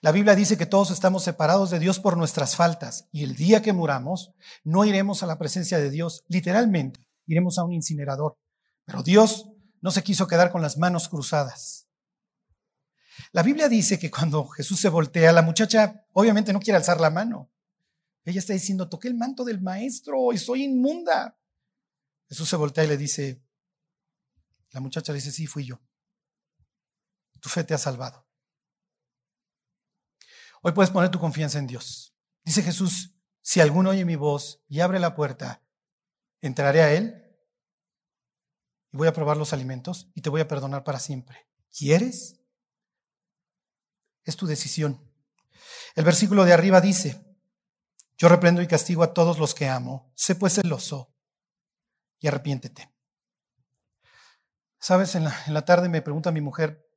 La 0.00 0.12
Biblia 0.12 0.34
dice 0.34 0.56
que 0.56 0.66
todos 0.66 0.90
estamos 0.90 1.24
separados 1.24 1.70
de 1.70 1.78
Dios 1.78 1.98
por 1.98 2.16
nuestras 2.16 2.56
faltas 2.56 3.08
y 3.12 3.24
el 3.24 3.36
día 3.36 3.62
que 3.62 3.72
muramos 3.72 4.32
no 4.64 4.84
iremos 4.84 5.22
a 5.22 5.26
la 5.26 5.38
presencia 5.38 5.78
de 5.78 5.90
Dios, 5.90 6.24
literalmente, 6.28 7.06
iremos 7.26 7.58
a 7.58 7.64
un 7.64 7.72
incinerador. 7.72 8.38
Pero 8.84 9.02
Dios 9.02 9.50
no 9.80 9.90
se 9.90 10.02
quiso 10.02 10.26
quedar 10.26 10.50
con 10.50 10.62
las 10.62 10.78
manos 10.78 11.08
cruzadas. 11.08 11.88
La 13.32 13.42
Biblia 13.42 13.68
dice 13.68 13.98
que 13.98 14.10
cuando 14.10 14.46
Jesús 14.48 14.80
se 14.80 14.88
voltea, 14.88 15.32
la 15.32 15.42
muchacha 15.42 16.06
obviamente 16.12 16.52
no 16.52 16.60
quiere 16.60 16.76
alzar 16.76 17.00
la 17.00 17.10
mano. 17.10 17.50
Ella 18.24 18.40
está 18.40 18.52
diciendo, 18.52 18.88
toqué 18.88 19.08
el 19.08 19.14
manto 19.14 19.44
del 19.44 19.60
maestro 19.60 20.32
y 20.32 20.38
soy 20.38 20.64
inmunda. 20.64 21.38
Jesús 22.28 22.48
se 22.48 22.56
voltea 22.56 22.84
y 22.84 22.88
le 22.88 22.96
dice, 22.96 23.42
la 24.70 24.80
muchacha 24.80 25.12
le 25.12 25.18
dice, 25.18 25.32
sí, 25.32 25.46
fui 25.46 25.64
yo. 25.64 25.80
Tu 27.40 27.48
fe 27.48 27.64
te 27.64 27.74
ha 27.74 27.78
salvado. 27.78 28.25
Hoy 30.66 30.72
puedes 30.72 30.90
poner 30.90 31.12
tu 31.12 31.20
confianza 31.20 31.60
en 31.60 31.68
Dios. 31.68 32.12
Dice 32.44 32.60
Jesús, 32.60 33.14
si 33.40 33.60
alguno 33.60 33.90
oye 33.90 34.04
mi 34.04 34.16
voz 34.16 34.64
y 34.68 34.80
abre 34.80 34.98
la 34.98 35.14
puerta, 35.14 35.62
entraré 36.40 36.82
a 36.82 36.92
él 36.92 37.24
y 38.90 38.96
voy 38.96 39.06
a 39.06 39.12
probar 39.12 39.36
los 39.36 39.52
alimentos 39.52 40.10
y 40.12 40.22
te 40.22 40.28
voy 40.28 40.40
a 40.40 40.48
perdonar 40.48 40.82
para 40.82 40.98
siempre. 40.98 41.46
¿Quieres? 41.70 42.40
Es 44.24 44.34
tu 44.34 44.48
decisión. 44.48 45.08
El 45.94 46.04
versículo 46.04 46.44
de 46.44 46.54
arriba 46.54 46.80
dice, 46.80 47.24
yo 48.18 48.28
reprendo 48.28 48.60
y 48.60 48.66
castigo 48.66 49.04
a 49.04 49.14
todos 49.14 49.38
los 49.38 49.54
que 49.54 49.68
amo. 49.68 50.10
Sé 50.16 50.34
pues 50.34 50.54
celoso 50.54 51.14
y 52.18 52.26
arrepiéntete. 52.26 52.92
Sabes, 54.80 55.14
en 55.14 55.22
la, 55.22 55.64
tarde 55.64 55.88
me 55.88 56.02
pregunta 56.02 56.32
mi 56.32 56.40
mujer, 56.40 56.90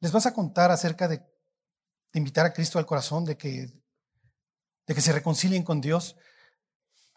¿les 0.00 0.10
vas 0.10 0.26
a 0.26 0.34
contar 0.34 0.72
acerca 0.72 1.06
de, 2.12 2.18
invitar 2.18 2.46
a 2.46 2.52
Cristo 2.52 2.78
al 2.78 2.86
corazón, 2.86 3.24
de 3.24 3.36
que, 3.36 3.72
de 4.86 4.94
que 4.94 5.00
se 5.00 5.12
reconcilien 5.12 5.62
con 5.62 5.80
Dios? 5.80 6.16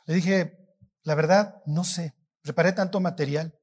Le 0.06 0.16
dije, 0.16 0.58
la 1.04 1.16
verdad, 1.16 1.62
no 1.66 1.84
sé, 1.84 2.16
preparé 2.42 2.74
tanto 2.74 3.00
material, 3.00 3.58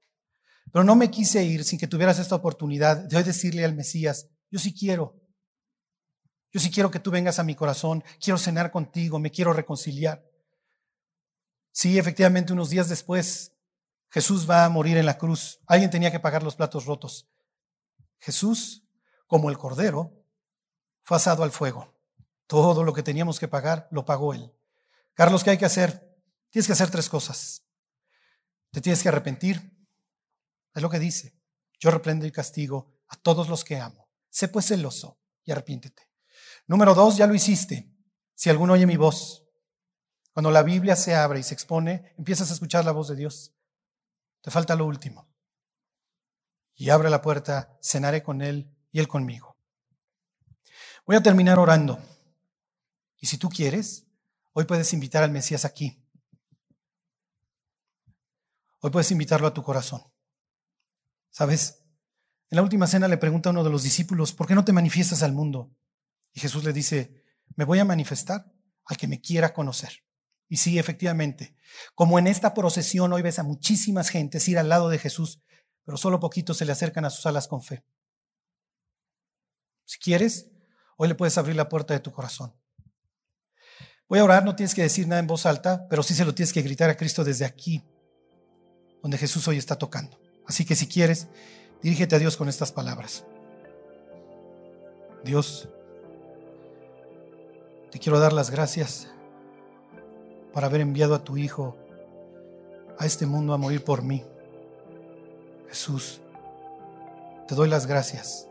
pero 0.73 0.85
no 0.85 0.97
me 0.97 1.11
quise 1.11 1.45
ir 1.45 1.65
sin 1.65 1.79
que 1.79 1.89
tuvieras 1.89 2.19
esta 2.19 2.35
oportunidad 2.35 2.97
de 2.97 3.17
hoy 3.17 3.23
decirle 3.23 3.65
al 3.65 3.75
Mesías, 3.75 4.29
yo 4.51 4.59
sí 4.59 4.75
quiero, 4.75 5.21
yo 6.53 6.61
sí 6.61 6.71
quiero 6.71 6.91
que 6.91 7.01
tú 7.01 7.11
vengas 7.11 7.39
a 7.39 7.45
mi 7.45 7.55
corazón, 7.55 8.03
quiero 8.21 8.39
cenar 8.39 8.71
contigo, 8.71 9.19
me 9.19 9.31
quiero 9.31 9.53
reconciliar. 9.53 10.25
Sí, 11.73 11.99
efectivamente, 11.99 12.53
unos 12.53 12.71
días 12.71 12.89
después, 12.89 13.53
Jesús 14.11 14.51
va 14.51 14.65
a 14.65 14.69
morir 14.69 14.97
en 14.97 15.07
la 15.07 15.19
cruz. 15.19 15.61
Alguien 15.67 15.91
tenía 15.91 16.11
que 16.11 16.19
pagar 16.19 16.43
los 16.43 16.57
platos 16.57 16.87
rotos. 16.87 17.29
Jesús, 18.19 18.85
como 19.27 19.49
el 19.49 19.59
Cordero, 19.59 20.20
fue 21.11 21.17
asado 21.17 21.43
al 21.43 21.51
fuego. 21.51 21.93
Todo 22.47 22.85
lo 22.85 22.95
que 22.95 23.03
teníamos 23.03 23.41
que 23.41 23.49
pagar 23.49 23.89
lo 23.91 24.05
pagó 24.05 24.33
Él. 24.33 24.55
Carlos, 25.13 25.43
¿qué 25.43 25.51
hay 25.51 25.59
que 25.59 25.65
hacer? 25.65 26.17
Tienes 26.51 26.69
que 26.69 26.73
hacer 26.73 26.89
tres 26.89 27.09
cosas. 27.09 27.67
Te 28.71 28.81
tienes 28.81 29.03
que 29.03 29.09
arrepentir. 29.09 29.77
Es 30.73 30.81
lo 30.81 30.89
que 30.89 31.01
dice. 31.01 31.37
Yo 31.81 31.91
reprendo 31.91 32.27
y 32.27 32.31
castigo 32.31 33.03
a 33.09 33.17
todos 33.17 33.49
los 33.49 33.65
que 33.65 33.81
amo. 33.81 34.09
Sé 34.29 34.47
pues 34.47 34.67
celoso 34.67 35.19
y 35.43 35.51
arrepiéntete. 35.51 36.09
Número 36.69 36.95
dos, 36.95 37.17
ya 37.17 37.27
lo 37.27 37.35
hiciste. 37.35 37.93
Si 38.37 38.49
alguno 38.49 38.75
oye 38.75 38.87
mi 38.87 38.97
voz 38.97 39.45
cuando 40.33 40.53
la 40.53 40.63
Biblia 40.63 40.95
se 40.95 41.17
abre 41.17 41.41
y 41.41 41.43
se 41.43 41.55
expone, 41.55 42.15
empiezas 42.19 42.53
a 42.53 42.55
escuchar 42.55 42.85
la 42.85 42.93
voz 42.93 43.09
de 43.09 43.17
Dios. 43.17 43.53
Te 44.43 44.53
falta 44.53 44.77
lo 44.77 44.87
último. 44.87 45.29
Y 46.77 46.91
abre 46.91 47.11
la 47.11 47.21
puerta, 47.21 47.77
cenaré 47.83 48.23
con 48.23 48.43
Él 48.43 48.73
y 48.93 49.01
Él 49.01 49.09
conmigo. 49.09 49.50
Voy 51.07 51.17
a 51.17 51.23
terminar 51.23 51.59
orando. 51.59 51.99
Y 53.19 53.27
si 53.27 53.39
tú 53.39 53.49
quieres, 53.49 54.07
hoy 54.53 54.65
puedes 54.65 54.93
invitar 54.93 55.23
al 55.23 55.31
Mesías 55.31 55.65
aquí. 55.65 56.03
Hoy 58.81 58.91
puedes 58.91 59.11
invitarlo 59.11 59.47
a 59.47 59.55
tu 59.55 59.63
corazón. 59.63 60.03
¿Sabes? 61.31 61.85
En 62.49 62.57
la 62.57 62.63
última 62.63 62.87
cena 62.87 63.09
le 63.09 63.19
pregunta 63.19 63.49
a 63.49 63.53
uno 63.53 63.63
de 63.63 63.71
los 63.71 63.83
discípulos, 63.83 64.33
¿por 64.33 64.47
qué 64.47 64.55
no 64.55 64.65
te 64.65 64.73
manifiestas 64.73 65.23
al 65.23 65.33
mundo? 65.33 65.71
Y 66.33 66.41
Jesús 66.41 66.65
le 66.65 66.73
dice, 66.73 67.23
me 67.57 67.65
voy 67.65 67.79
a 67.79 67.85
manifestar 67.85 68.51
al 68.87 68.97
que 68.97 69.07
me 69.07 69.21
quiera 69.21 69.53
conocer. 69.53 70.05
Y 70.49 70.57
sí, 70.57 70.79
efectivamente, 70.79 71.55
como 71.95 72.19
en 72.19 72.27
esta 72.27 72.55
procesión 72.55 73.13
hoy 73.13 73.23
ves 73.23 73.39
a 73.39 73.45
muchísimas 73.45 74.09
gentes 74.09 74.49
ir 74.49 74.59
al 74.59 74.69
lado 74.69 74.89
de 74.89 74.99
Jesús, 74.99 75.43
pero 75.85 75.97
solo 75.97 76.19
poquitos 76.19 76.57
se 76.57 76.65
le 76.65 76.73
acercan 76.73 77.05
a 77.05 77.11
sus 77.11 77.25
alas 77.27 77.47
con 77.47 77.63
fe. 77.63 77.85
Si 79.85 79.99
quieres, 79.99 80.50
hoy 81.01 81.09
le 81.09 81.15
puedes 81.15 81.39
abrir 81.39 81.57
la 81.57 81.71
puerta 81.71 81.95
de 81.95 82.01
tu 82.01 82.13
corazón. 82.13 82.53
Voy 84.07 84.19
a 84.19 84.25
orar, 84.25 84.45
no 84.45 84.55
tienes 84.55 84.75
que 84.75 84.83
decir 84.83 85.09
nada 85.09 85.19
en 85.19 85.27
voz 85.27 85.47
alta, 85.47 85.87
pero 85.89 86.03
sí 86.03 86.13
se 86.13 86.27
lo 86.27 86.35
tienes 86.35 86.53
que 86.53 86.61
gritar 86.61 86.91
a 86.91 86.97
Cristo 86.99 87.25
desde 87.25 87.47
aquí, 87.47 87.83
donde 89.01 89.17
Jesús 89.17 89.49
hoy 89.49 89.57
está 89.57 89.77
tocando. 89.77 90.21
Así 90.47 90.67
que 90.67 90.77
si 90.77 90.87
quieres, 90.87 91.29
dirígete 91.83 92.17
a 92.17 92.19
Dios 92.19 92.37
con 92.37 92.51
estas 92.51 92.71
palabras. 92.71 93.25
Dios, 95.25 95.71
te 97.91 97.99
quiero 97.99 98.21
dar 98.21 98.35
las 98.35 98.51
gracias 98.51 99.09
por 100.53 100.67
haber 100.67 100.83
enviado 100.83 101.15
a 101.15 101.25
tu 101.25 101.39
Hijo 101.39 101.79
a 102.99 103.07
este 103.07 103.25
mundo 103.25 103.55
a 103.55 103.57
morir 103.57 103.83
por 103.85 104.03
mí. 104.03 104.23
Jesús, 105.71 106.21
te 107.49 107.55
doy 107.55 107.71
las 107.71 107.87
gracias 107.87 108.50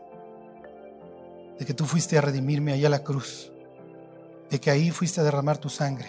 de 1.60 1.64
que 1.64 1.74
tú 1.74 1.84
fuiste 1.84 2.18
a 2.18 2.20
redimirme 2.20 2.72
allá 2.72 2.88
a 2.88 2.90
la 2.90 3.04
cruz 3.04 3.52
de 4.50 4.60
que 4.60 4.70
ahí 4.70 4.90
fuiste 4.90 5.20
a 5.20 5.24
derramar 5.24 5.58
tu 5.58 5.68
sangre. 5.68 6.08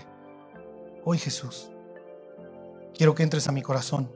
Hoy 1.06 1.20
Jesús, 1.20 1.72
quiero 2.94 3.14
que 3.14 3.24
entres 3.24 3.48
a 3.48 3.52
mi 3.52 3.62
corazón. 3.62 4.12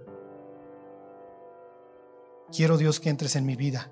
Quiero 2.51 2.77
Dios 2.77 2.99
que 2.99 3.09
entres 3.09 3.35
en 3.35 3.45
mi 3.45 3.55
vida. 3.55 3.91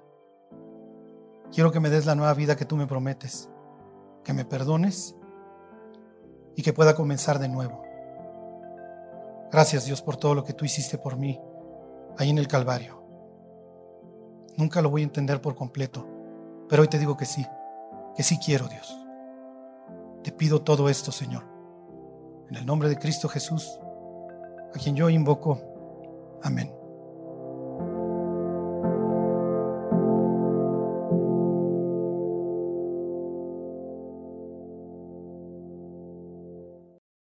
Quiero 1.52 1.72
que 1.72 1.80
me 1.80 1.91
des 1.91 2.08
la 2.08 2.16
nueva 2.16 2.34
vida 2.34 2.56
que 2.56 2.66
tú 2.66 2.76
me 2.76 2.88
prometes, 2.88 3.48
que 4.24 4.34
me 4.34 4.44
perdones 4.44 5.16
y 6.56 6.64
que 6.64 6.74
pueda 6.74 6.96
comenzar 6.96 7.38
de 7.38 7.50
nuevo. 7.50 7.84
Gracias 9.52 9.86
Dios 9.86 10.02
por 10.02 10.18
todo 10.18 10.34
lo 10.34 10.44
que 10.44 10.54
tú 10.54 10.66
hiciste 10.66 10.98
por 10.98 11.16
mí 11.16 11.39
ahí 12.18 12.32
en 12.32 12.39
el 12.39 12.48
Calvario. 12.48 13.04
Nunca 14.58 14.82
lo 14.82 14.89
voy 14.89 15.02
a 15.02 15.06
entender 15.06 15.41
por 15.41 15.56
completo, 15.56 16.08
pero 16.74 16.82
hoy 16.82 16.88
te 16.88 16.97
digo 16.97 17.15
que 17.15 17.26
sí, 17.26 17.45
que 18.15 18.24
sí 18.24 18.39
quiero 18.43 18.67
Dios. 18.67 18.97
Te 20.24 20.32
pido 20.32 20.63
todo 20.63 20.89
esto, 20.89 21.11
Señor. 21.11 21.43
En 22.49 22.55
el 22.55 22.65
nombre 22.65 22.89
de 22.89 22.97
Cristo 22.97 23.30
Jesús, 23.30 23.78
a 24.74 24.80
quien 24.80 24.95
yo 24.95 25.07
invoco. 25.07 25.61
Amén. 26.41 26.74